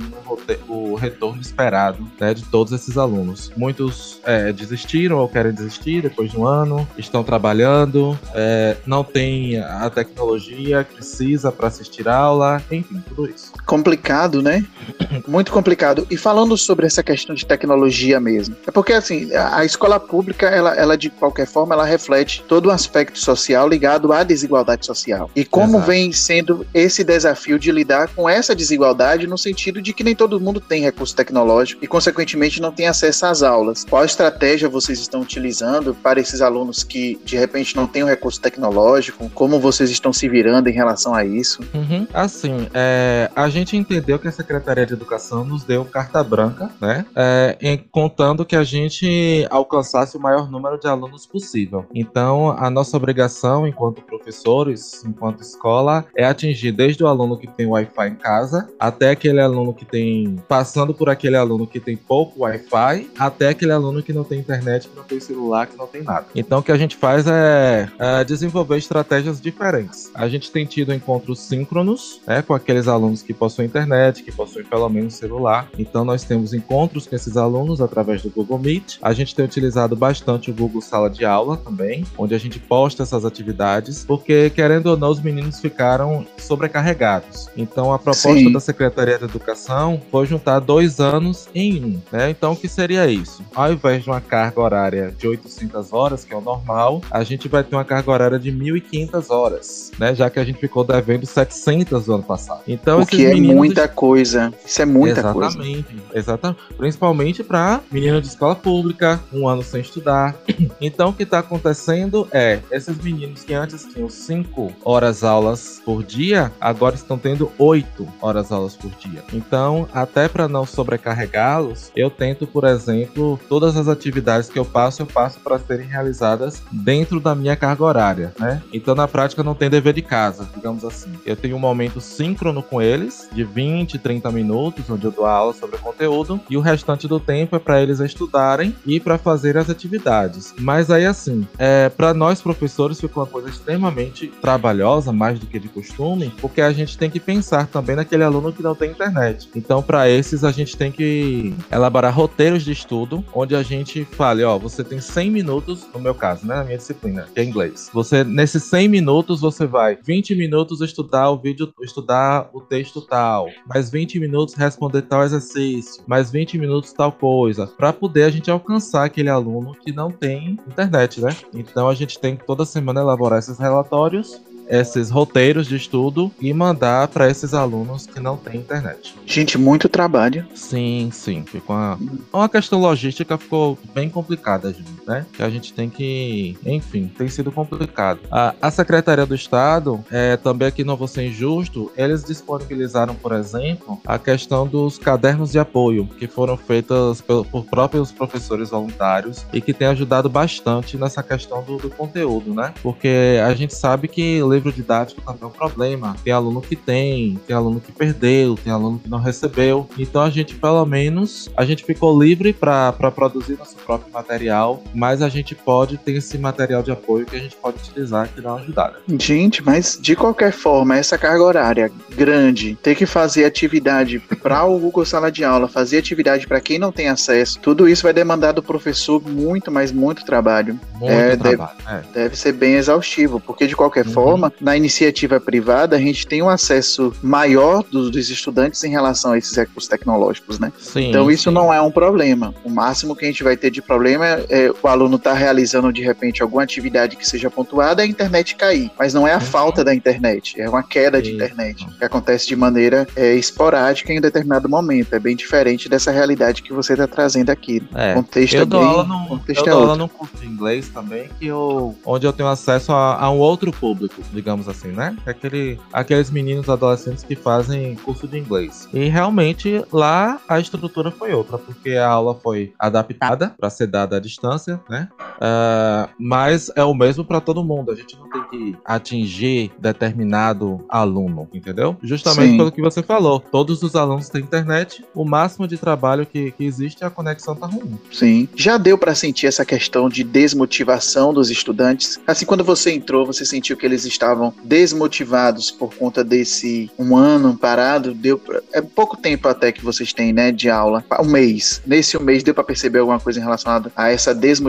o, 0.68 0.94
retorno 0.94 1.40
esperado 1.40 2.06
né, 2.18 2.32
de 2.32 2.44
todos 2.44 2.72
esses 2.72 2.96
alunos. 2.96 3.52
Muitos 3.56 4.20
é, 4.24 4.52
desistiram 4.52 5.18
ou 5.18 5.28
querem 5.28 5.52
desistir 5.52 6.02
depois 6.02 6.30
de 6.30 6.38
um 6.38 6.46
ano, 6.46 6.88
estão 6.96 7.22
trabalhando, 7.22 8.18
é, 8.34 8.76
não 8.86 9.04
tem 9.16 9.58
a 9.58 9.88
tecnologia 9.88 10.84
que 10.84 10.96
precisa 10.96 11.50
para 11.50 11.68
assistir 11.68 12.06
aula, 12.06 12.62
enfim, 12.70 13.02
tudo 13.08 13.30
isso. 13.30 13.50
Complicado, 13.64 14.42
né? 14.42 14.62
Muito 15.26 15.50
complicado. 15.50 16.06
E 16.10 16.18
falando 16.18 16.54
sobre 16.56 16.86
essa 16.86 17.02
questão 17.02 17.34
de 17.34 17.46
tecnologia 17.46 18.20
mesmo, 18.20 18.54
é 18.66 18.70
porque 18.70 18.92
assim, 18.92 19.34
a 19.34 19.64
escola 19.64 19.98
pública, 19.98 20.48
ela, 20.48 20.74
ela 20.74 20.98
de 20.98 21.08
qualquer 21.08 21.46
forma, 21.46 21.74
ela 21.74 21.86
reflete 21.86 22.44
todo 22.46 22.66
o 22.66 22.70
aspecto 22.70 23.18
social 23.18 23.66
ligado 23.66 24.12
à 24.12 24.22
desigualdade 24.22 24.84
social. 24.84 25.30
E 25.34 25.46
como 25.46 25.76
Exato. 25.76 25.86
vem 25.86 26.12
sendo 26.12 26.66
esse 26.74 27.02
desafio 27.02 27.58
de 27.58 27.72
lidar 27.72 28.08
com 28.08 28.28
essa 28.28 28.54
desigualdade 28.54 29.26
no 29.26 29.38
sentido 29.38 29.80
de 29.80 29.94
que 29.94 30.04
nem 30.04 30.14
todo 30.14 30.38
mundo 30.38 30.60
tem 30.60 30.82
recurso 30.82 31.16
tecnológico 31.16 31.82
e, 31.82 31.88
consequentemente, 31.88 32.60
não 32.60 32.70
tem 32.70 32.86
acesso 32.86 33.24
às 33.24 33.42
aulas. 33.42 33.86
Qual 33.88 34.04
estratégia 34.04 34.68
vocês 34.68 34.98
estão 34.98 35.22
utilizando 35.22 35.94
para 35.94 36.20
esses 36.20 36.42
alunos 36.42 36.84
que, 36.84 37.18
de 37.24 37.36
repente, 37.36 37.74
não 37.74 37.86
têm 37.86 38.02
o 38.02 38.06
recurso 38.06 38.40
tecnológico? 38.40 39.05
Como 39.12 39.58
vocês 39.58 39.90
estão 39.90 40.12
se 40.12 40.28
virando 40.28 40.68
em 40.68 40.72
relação 40.72 41.14
a 41.14 41.24
isso? 41.24 41.62
Uhum. 41.74 42.06
Assim, 42.12 42.68
é, 42.74 43.30
a 43.34 43.48
gente 43.48 43.76
entendeu 43.76 44.18
que 44.18 44.28
a 44.28 44.32
Secretaria 44.32 44.84
de 44.86 44.92
Educação 44.92 45.44
nos 45.44 45.64
deu 45.64 45.84
carta 45.84 46.22
branca, 46.22 46.70
né? 46.80 47.06
É, 47.14 47.56
em, 47.60 47.78
contando 47.78 48.44
que 48.44 48.56
a 48.56 48.64
gente 48.64 49.46
alcançasse 49.50 50.16
o 50.16 50.20
maior 50.20 50.50
número 50.50 50.78
de 50.78 50.86
alunos 50.86 51.26
possível. 51.26 51.86
Então, 51.94 52.50
a 52.50 52.68
nossa 52.68 52.96
obrigação, 52.96 53.66
enquanto 53.66 54.02
professores, 54.02 55.04
enquanto 55.04 55.42
escola, 55.42 56.04
é 56.16 56.24
atingir 56.24 56.72
desde 56.72 57.02
o 57.02 57.06
aluno 57.06 57.38
que 57.38 57.46
tem 57.46 57.66
Wi-Fi 57.66 58.08
em 58.08 58.16
casa, 58.16 58.68
até 58.78 59.10
aquele 59.10 59.40
aluno 59.40 59.72
que 59.72 59.84
tem. 59.84 60.36
passando 60.48 60.92
por 60.92 61.08
aquele 61.08 61.36
aluno 61.36 61.66
que 61.66 61.80
tem 61.80 61.96
pouco 61.96 62.42
Wi-Fi, 62.42 63.10
até 63.18 63.48
aquele 63.50 63.72
aluno 63.72 64.02
que 64.02 64.12
não 64.12 64.24
tem 64.24 64.38
internet, 64.38 64.88
que 64.88 64.96
não 64.96 65.04
tem 65.04 65.20
celular, 65.20 65.66
que 65.66 65.76
não 65.76 65.86
tem 65.86 66.02
nada. 66.02 66.26
Então, 66.34 66.58
o 66.58 66.62
que 66.62 66.72
a 66.72 66.76
gente 66.76 66.96
faz 66.96 67.26
é, 67.26 67.88
é 67.98 68.24
desenvolver 68.24 68.76
estratégias 68.76 68.95
diferentes. 69.40 70.10
A 70.14 70.28
gente 70.28 70.50
tem 70.50 70.64
tido 70.64 70.92
encontros 70.92 71.40
síncronos, 71.40 72.20
né, 72.26 72.42
com 72.42 72.54
aqueles 72.54 72.88
alunos 72.88 73.22
que 73.22 73.32
possuem 73.32 73.66
internet, 73.66 74.22
que 74.22 74.32
possuem 74.32 74.64
pelo 74.64 74.88
menos 74.88 75.14
celular. 75.14 75.68
Então 75.78 76.04
nós 76.04 76.24
temos 76.24 76.52
encontros 76.52 77.06
com 77.06 77.14
esses 77.14 77.36
alunos 77.36 77.80
através 77.80 78.22
do 78.22 78.30
Google 78.30 78.58
Meet. 78.58 78.98
A 79.02 79.12
gente 79.12 79.34
tem 79.34 79.44
utilizado 79.44 79.96
bastante 79.96 80.50
o 80.50 80.54
Google 80.54 80.80
Sala 80.80 81.10
de 81.10 81.24
Aula 81.24 81.56
também, 81.56 82.04
onde 82.16 82.34
a 82.34 82.38
gente 82.38 82.58
posta 82.58 83.02
essas 83.02 83.24
atividades, 83.24 84.04
porque 84.04 84.50
querendo 84.50 84.86
ou 84.86 84.96
não 84.96 85.10
os 85.10 85.20
meninos 85.20 85.60
ficaram 85.60 86.26
sobrecarregados. 86.38 87.48
Então 87.56 87.92
a 87.92 87.98
proposta 87.98 88.38
Sim. 88.38 88.52
da 88.52 88.60
Secretaria 88.60 89.18
de 89.18 89.24
Educação 89.24 90.00
foi 90.10 90.26
juntar 90.26 90.60
dois 90.60 91.00
anos 91.00 91.48
em 91.54 91.84
um, 91.84 92.00
né? 92.12 92.30
Então 92.30 92.52
o 92.52 92.56
que 92.56 92.68
seria 92.68 93.06
isso? 93.06 93.42
Ao 93.54 93.72
invés 93.72 94.02
de 94.02 94.10
uma 94.10 94.20
carga 94.20 94.60
horária 94.60 95.14
de 95.16 95.26
800 95.26 95.92
horas, 95.92 96.24
que 96.24 96.32
é 96.32 96.36
o 96.36 96.40
normal, 96.40 97.00
a 97.10 97.22
gente 97.24 97.48
vai 97.48 97.62
ter 97.62 97.74
uma 97.74 97.84
carga 97.84 98.10
horária 98.10 98.38
de 98.38 98.50
1.500 98.52 98.85
1.500 98.92 99.30
horas, 99.30 99.92
né? 99.98 100.14
Já 100.14 100.30
que 100.30 100.38
a 100.38 100.44
gente 100.44 100.58
ficou 100.58 100.84
devendo 100.84 101.26
700 101.26 102.06
no 102.06 102.14
ano 102.14 102.22
passado. 102.22 102.62
Então, 102.66 103.00
o 103.00 103.06
que 103.06 103.26
é 103.26 103.34
muita 103.34 103.88
coisa. 103.88 104.52
Isso 104.64 104.82
é 104.82 104.84
muita 104.84 105.20
exatamente, 105.20 105.84
coisa. 105.94 106.04
Exatamente. 106.14 106.60
Principalmente 106.76 107.42
para 107.42 107.80
meninos 107.90 108.22
de 108.22 108.28
escola 108.28 108.54
pública, 108.54 109.20
um 109.32 109.48
ano 109.48 109.62
sem 109.62 109.80
estudar. 109.80 110.34
Então, 110.80 111.08
o 111.08 111.12
que 111.12 111.22
está 111.22 111.38
acontecendo 111.38 112.28
é, 112.30 112.60
esses 112.70 112.96
meninos 112.98 113.42
que 113.42 113.54
antes 113.54 113.84
tinham 113.84 114.10
5 114.10 114.72
horas 114.84 115.24
aulas 115.24 115.80
por 115.84 116.02
dia, 116.02 116.52
agora 116.60 116.94
estão 116.94 117.18
tendo 117.18 117.50
8 117.58 118.06
horas 118.20 118.52
aulas 118.52 118.76
por 118.76 118.90
dia. 118.90 119.22
Então, 119.32 119.88
até 119.92 120.28
para 120.28 120.48
não 120.48 120.66
sobrecarregá-los, 120.66 121.90
eu 121.96 122.10
tento, 122.10 122.46
por 122.46 122.64
exemplo, 122.64 123.38
todas 123.48 123.76
as 123.76 123.88
atividades 123.88 124.48
que 124.48 124.58
eu 124.58 124.64
passo, 124.64 125.02
eu 125.02 125.06
passo 125.06 125.40
para 125.40 125.58
serem 125.58 125.86
realizadas 125.86 126.62
dentro 126.70 127.20
da 127.20 127.34
minha 127.34 127.56
carga 127.56 127.84
horária, 127.84 128.34
né? 128.38 128.62
Então, 128.76 128.94
na 128.94 129.08
prática, 129.08 129.42
não 129.42 129.54
tem 129.54 129.70
dever 129.70 129.94
de 129.94 130.02
casa, 130.02 130.48
digamos 130.54 130.84
assim. 130.84 131.10
Eu 131.24 131.34
tenho 131.34 131.56
um 131.56 131.58
momento 131.58 132.00
síncrono 132.00 132.62
com 132.62 132.80
eles, 132.80 133.28
de 133.32 133.42
20, 133.42 133.98
30 133.98 134.30
minutos, 134.30 134.88
onde 134.90 135.04
eu 135.04 135.10
dou 135.10 135.24
aula 135.24 135.52
sobre 135.54 135.76
o 135.76 135.78
conteúdo, 135.78 136.40
e 136.50 136.56
o 136.56 136.60
restante 136.60 137.08
do 137.08 137.18
tempo 137.18 137.56
é 137.56 137.58
para 137.58 137.82
eles 137.82 138.00
estudarem 138.00 138.74
e 138.84 139.00
para 139.00 139.16
fazer 139.16 139.56
as 139.56 139.70
atividades. 139.70 140.54
Mas 140.58 140.90
aí, 140.90 141.06
assim, 141.06 141.46
é, 141.58 141.88
para 141.88 142.12
nós 142.12 142.40
professores 142.40 143.00
ficou 143.00 143.22
uma 143.22 143.28
coisa 143.28 143.48
extremamente 143.48 144.28
trabalhosa, 144.40 145.12
mais 145.12 145.38
do 145.38 145.46
que 145.46 145.58
de 145.58 145.68
costume, 145.68 146.32
porque 146.40 146.60
a 146.60 146.72
gente 146.72 146.98
tem 146.98 147.10
que 147.10 147.18
pensar 147.18 147.66
também 147.66 147.96
naquele 147.96 148.24
aluno 148.24 148.52
que 148.52 148.62
não 148.62 148.74
tem 148.74 148.90
internet. 148.90 149.48
Então, 149.56 149.82
para 149.82 150.08
esses, 150.08 150.44
a 150.44 150.52
gente 150.52 150.76
tem 150.76 150.92
que 150.92 151.54
elaborar 151.72 152.14
roteiros 152.14 152.62
de 152.62 152.72
estudo, 152.72 153.24
onde 153.32 153.56
a 153.56 153.62
gente 153.62 154.04
fale, 154.04 154.44
ó, 154.44 154.58
você 154.58 154.84
tem 154.84 155.00
100 155.00 155.30
minutos, 155.30 155.86
no 155.94 156.00
meu 156.00 156.14
caso, 156.14 156.46
né, 156.46 156.56
na 156.56 156.64
minha 156.64 156.76
disciplina, 156.76 157.26
que 157.32 157.40
é 157.40 157.44
inglês. 157.44 157.90
Você, 157.92 158.22
nesses 158.24 158.65
100 158.66 158.88
minutos 158.88 159.40
você 159.40 159.64
vai 159.64 159.96
20 160.04 160.34
minutos 160.34 160.80
estudar 160.80 161.30
o 161.30 161.38
vídeo, 161.38 161.72
estudar 161.82 162.50
o 162.52 162.60
texto 162.60 163.00
tal, 163.00 163.48
mais 163.66 163.90
20 163.90 164.18
minutos 164.18 164.54
responder 164.54 165.02
tal 165.02 165.22
exercício, 165.22 166.02
mais 166.06 166.30
20 166.30 166.58
minutos 166.58 166.92
tal 166.92 167.12
coisa, 167.12 167.66
para 167.66 167.92
poder 167.92 168.24
a 168.24 168.30
gente 168.30 168.50
alcançar 168.50 169.04
aquele 169.04 169.28
aluno 169.28 169.72
que 169.74 169.92
não 169.92 170.10
tem 170.10 170.58
internet, 170.66 171.20
né? 171.20 171.34
Então 171.54 171.88
a 171.88 171.94
gente 171.94 172.18
tem 172.18 172.36
que 172.36 172.44
toda 172.44 172.64
semana 172.64 173.00
elaborar 173.00 173.38
esses 173.38 173.58
relatórios 173.58 174.40
esses 174.68 175.10
roteiros 175.10 175.68
de 175.68 175.76
estudo 175.76 176.28
e 176.40 176.52
mandar 176.52 177.06
para 177.06 177.30
esses 177.30 177.54
alunos 177.54 178.04
que 178.04 178.18
não 178.18 178.36
têm 178.36 178.56
internet. 178.56 179.14
Gente, 179.24 179.56
muito 179.56 179.88
trabalho. 179.88 180.44
Sim, 180.56 181.08
sim. 181.12 181.44
Ficou 181.44 181.76
uma, 181.76 181.98
uma 182.32 182.48
questão 182.48 182.80
logística 182.80 183.38
ficou 183.38 183.78
bem 183.94 184.10
complicada, 184.10 184.72
gente. 184.72 184.90
Né? 185.06 185.24
Que 185.32 185.42
a 185.42 185.48
gente 185.48 185.72
tem 185.72 185.88
que, 185.88 186.56
enfim, 186.64 187.10
tem 187.16 187.28
sido 187.28 187.52
complicado. 187.52 188.20
A, 188.30 188.54
a 188.60 188.70
Secretaria 188.70 189.24
do 189.24 189.34
Estado, 189.34 190.04
é, 190.10 190.36
também 190.36 190.68
aqui 190.68 190.84
não 190.84 190.96
vou 190.96 191.08
ser 191.08 191.26
injusto, 191.26 191.92
eles 191.96 192.24
disponibilizaram, 192.24 193.14
por 193.14 193.32
exemplo, 193.32 194.00
a 194.04 194.18
questão 194.18 194.66
dos 194.66 194.98
cadernos 194.98 195.52
de 195.52 195.58
apoio, 195.58 196.06
que 196.06 196.26
foram 196.26 196.56
feitas 196.56 197.20
por, 197.20 197.46
por 197.46 197.64
próprios 197.64 198.10
professores 198.10 198.70
voluntários 198.70 199.46
e 199.52 199.60
que 199.60 199.72
tem 199.72 199.88
ajudado 199.88 200.28
bastante 200.28 200.96
nessa 200.96 201.22
questão 201.22 201.62
do, 201.62 201.76
do 201.76 201.90
conteúdo, 201.90 202.52
né? 202.52 202.74
Porque 202.82 203.40
a 203.44 203.54
gente 203.54 203.74
sabe 203.74 204.08
que 204.08 204.40
livro 204.42 204.72
didático 204.72 205.20
também 205.20 205.42
é 205.42 205.46
um 205.46 205.50
problema. 205.50 206.16
Tem 206.24 206.32
aluno 206.32 206.60
que 206.60 206.74
tem, 206.74 207.38
tem 207.46 207.54
aluno 207.54 207.80
que 207.80 207.92
perdeu, 207.92 208.56
tem 208.56 208.72
aluno 208.72 208.98
que 208.98 209.08
não 209.08 209.18
recebeu. 209.18 209.88
Então 209.98 210.22
a 210.22 210.30
gente, 210.30 210.54
pelo 210.54 210.84
menos, 210.84 211.48
a 211.56 211.64
gente 211.64 211.84
ficou 211.84 212.20
livre 212.20 212.52
para 212.52 212.92
produzir 213.10 213.58
nosso 213.58 213.76
próprio 213.76 214.12
material, 214.12 214.82
mas 214.96 215.20
a 215.20 215.28
gente 215.28 215.54
pode 215.54 215.98
ter 215.98 216.12
esse 216.12 216.38
material 216.38 216.82
de 216.82 216.90
apoio 216.90 217.26
que 217.26 217.36
a 217.36 217.38
gente 217.38 217.54
pode 217.54 217.76
utilizar 217.78 218.28
que 218.28 218.40
dá 218.40 218.54
uma 218.54 218.60
ajudada. 218.60 218.96
Gente, 219.20 219.62
mas 219.62 219.98
de 220.00 220.16
qualquer 220.16 220.52
forma, 220.52 220.96
essa 220.96 221.18
carga 221.18 221.42
horária 221.42 221.92
grande, 222.16 222.78
ter 222.82 222.94
que 222.94 223.04
fazer 223.04 223.44
atividade 223.44 224.18
para 224.18 224.64
o 224.64 224.78
Google 224.78 225.04
Sala 225.04 225.30
de 225.30 225.44
Aula, 225.44 225.68
fazer 225.68 225.98
atividade 225.98 226.46
para 226.46 226.60
quem 226.60 226.78
não 226.78 226.90
tem 226.90 227.08
acesso, 227.08 227.58
tudo 227.60 227.86
isso 227.86 228.04
vai 228.04 228.12
demandar 228.14 228.52
do 228.52 228.62
professor 228.62 229.22
muito, 229.22 229.70
mas 229.70 229.92
muito 229.92 230.24
trabalho. 230.24 230.80
Muito 230.94 231.12
é, 231.12 231.36
trabalho. 231.36 231.76
Deve, 231.84 231.98
é. 231.98 232.02
deve, 232.14 232.36
ser 232.36 232.52
bem 232.52 232.74
exaustivo, 232.74 233.38
porque 233.38 233.66
de 233.66 233.76
qualquer 233.76 234.06
uhum. 234.06 234.12
forma, 234.12 234.52
na 234.60 234.76
iniciativa 234.76 235.38
privada, 235.38 235.96
a 235.96 236.00
gente 236.00 236.26
tem 236.26 236.42
um 236.42 236.48
acesso 236.48 237.12
maior 237.22 237.84
dos, 237.84 238.10
dos 238.10 238.30
estudantes 238.30 238.82
em 238.82 238.90
relação 238.90 239.32
a 239.32 239.38
esses 239.38 239.54
recursos 239.54 239.88
tecnológicos, 239.88 240.58
né? 240.58 240.72
Sim, 240.78 241.10
então 241.10 241.30
isso 241.30 241.50
sim. 241.50 241.54
não 241.54 241.72
é 241.72 241.82
um 241.82 241.90
problema. 241.90 242.54
O 242.64 242.70
máximo 242.70 243.14
que 243.14 243.26
a 243.26 243.28
gente 243.28 243.44
vai 243.44 243.56
ter 243.56 243.70
de 243.70 243.82
problema 243.82 244.26
é, 244.26 244.46
é 244.48 244.72
o 244.86 244.88
aluno 244.88 245.16
estar 245.16 245.32
tá 245.32 245.36
realizando 245.36 245.92
de 245.92 246.02
repente 246.02 246.42
alguma 246.42 246.62
atividade 246.62 247.16
que 247.16 247.28
seja 247.28 247.50
pontuada, 247.50 248.02
a 248.02 248.06
internet 248.06 248.54
cair. 248.56 248.90
Mas 248.98 249.12
não 249.12 249.26
é 249.26 249.32
a 249.32 249.36
uhum. 249.36 249.40
falta 249.40 249.84
da 249.84 249.94
internet, 249.94 250.60
é 250.60 250.68
uma 250.68 250.82
queda 250.82 251.20
de 251.20 251.32
internet 251.32 251.86
que 251.86 252.04
acontece 252.04 252.46
de 252.46 252.56
maneira 252.56 253.06
é, 253.16 253.34
esporádica 253.34 254.12
em 254.12 254.20
determinado 254.20 254.68
momento. 254.68 255.14
É 255.14 255.18
bem 255.18 255.36
diferente 255.36 255.88
dessa 255.88 256.10
realidade 256.10 256.62
que 256.62 256.72
você 256.72 256.92
está 256.92 257.06
trazendo 257.06 257.50
aqui. 257.50 257.82
É. 257.94 258.12
O 258.12 258.14
contexto 258.16 258.54
eu 258.54 258.62
é 258.62 258.66
dou 258.66 258.80
bem, 258.80 258.88
aula 258.88 259.28
contexto 259.28 259.66
eu 259.66 259.66
é 259.66 259.70
dou 259.70 259.82
aula 259.82 259.96
no 259.96 260.08
curso 260.08 260.36
de 260.36 260.46
inglês 260.46 260.88
também, 260.88 261.28
que 261.38 261.46
eu, 261.46 261.94
onde 262.04 262.26
eu 262.26 262.32
tenho 262.32 262.48
acesso 262.48 262.92
a, 262.92 263.20
a 263.20 263.30
um 263.30 263.38
outro 263.38 263.72
público, 263.72 264.22
digamos 264.32 264.68
assim, 264.68 264.88
né? 264.88 265.16
Aquele, 265.26 265.78
aqueles 265.92 266.30
meninos 266.30 266.68
adolescentes 266.68 267.24
que 267.24 267.34
fazem 267.34 267.96
curso 267.96 268.26
de 268.28 268.38
inglês. 268.38 268.88
E 268.92 269.08
realmente 269.08 269.84
lá 269.92 270.40
a 270.48 270.60
estrutura 270.60 271.10
foi 271.10 271.32
outra, 271.32 271.58
porque 271.58 271.92
a 271.92 272.08
aula 272.08 272.34
foi 272.34 272.72
adaptada 272.78 273.54
para 273.58 273.70
ser 273.70 273.86
dada 273.86 274.16
à 274.16 274.20
distância, 274.20 274.75
né? 274.88 275.08
Uh, 275.36 276.08
mas 276.18 276.70
é 276.74 276.84
o 276.84 276.94
mesmo 276.94 277.24
para 277.24 277.40
todo 277.40 277.64
mundo. 277.64 277.90
A 277.90 277.94
gente 277.94 278.16
não 278.18 278.28
tem 278.28 278.42
que 278.44 278.76
atingir 278.84 279.72
determinado 279.78 280.84
aluno, 280.88 281.48
entendeu? 281.52 281.96
Justamente 282.02 282.52
Sim. 282.52 282.56
pelo 282.56 282.72
que 282.72 282.80
você 282.80 283.02
falou. 283.02 283.40
Todos 283.40 283.82
os 283.82 283.94
alunos 283.94 284.28
têm 284.28 284.42
internet, 284.42 285.04
o 285.14 285.24
máximo 285.24 285.66
de 285.66 285.76
trabalho 285.76 286.26
que, 286.26 286.50
que 286.52 286.64
existe 286.64 287.02
é 287.02 287.06
a 287.06 287.10
conexão 287.10 287.54
tá 287.54 287.66
ruim. 287.66 287.98
Sim. 288.12 288.48
Já 288.54 288.76
deu 288.76 288.96
para 288.96 289.14
sentir 289.14 289.46
essa 289.46 289.64
questão 289.64 290.08
de 290.08 290.22
desmotivação 290.22 291.32
dos 291.32 291.50
estudantes? 291.50 292.18
Assim, 292.26 292.46
quando 292.46 292.64
você 292.64 292.92
entrou, 292.92 293.26
você 293.26 293.44
sentiu 293.44 293.76
que 293.76 293.84
eles 293.84 294.04
estavam 294.04 294.52
desmotivados 294.64 295.70
por 295.70 295.94
conta 295.94 296.22
desse 296.22 296.90
um 296.98 297.16
ano 297.16 297.56
parado? 297.56 298.14
Deu 298.14 298.38
pra... 298.38 298.60
É 298.72 298.80
pouco 298.80 299.16
tempo 299.16 299.48
até 299.48 299.72
que 299.72 299.84
vocês 299.84 300.12
têm, 300.12 300.32
né, 300.32 300.52
de 300.52 300.70
aula. 300.70 301.04
Um 301.20 301.30
mês. 301.30 301.82
Nesse 301.86 302.16
um 302.16 302.20
mês 302.20 302.42
deu 302.42 302.54
para 302.54 302.64
perceber 302.64 303.00
alguma 303.00 303.20
coisa 303.20 303.38
em 303.38 303.42
relação 303.42 303.82
a 303.94 304.10
essa 304.10 304.34
desmotivação 304.34 304.65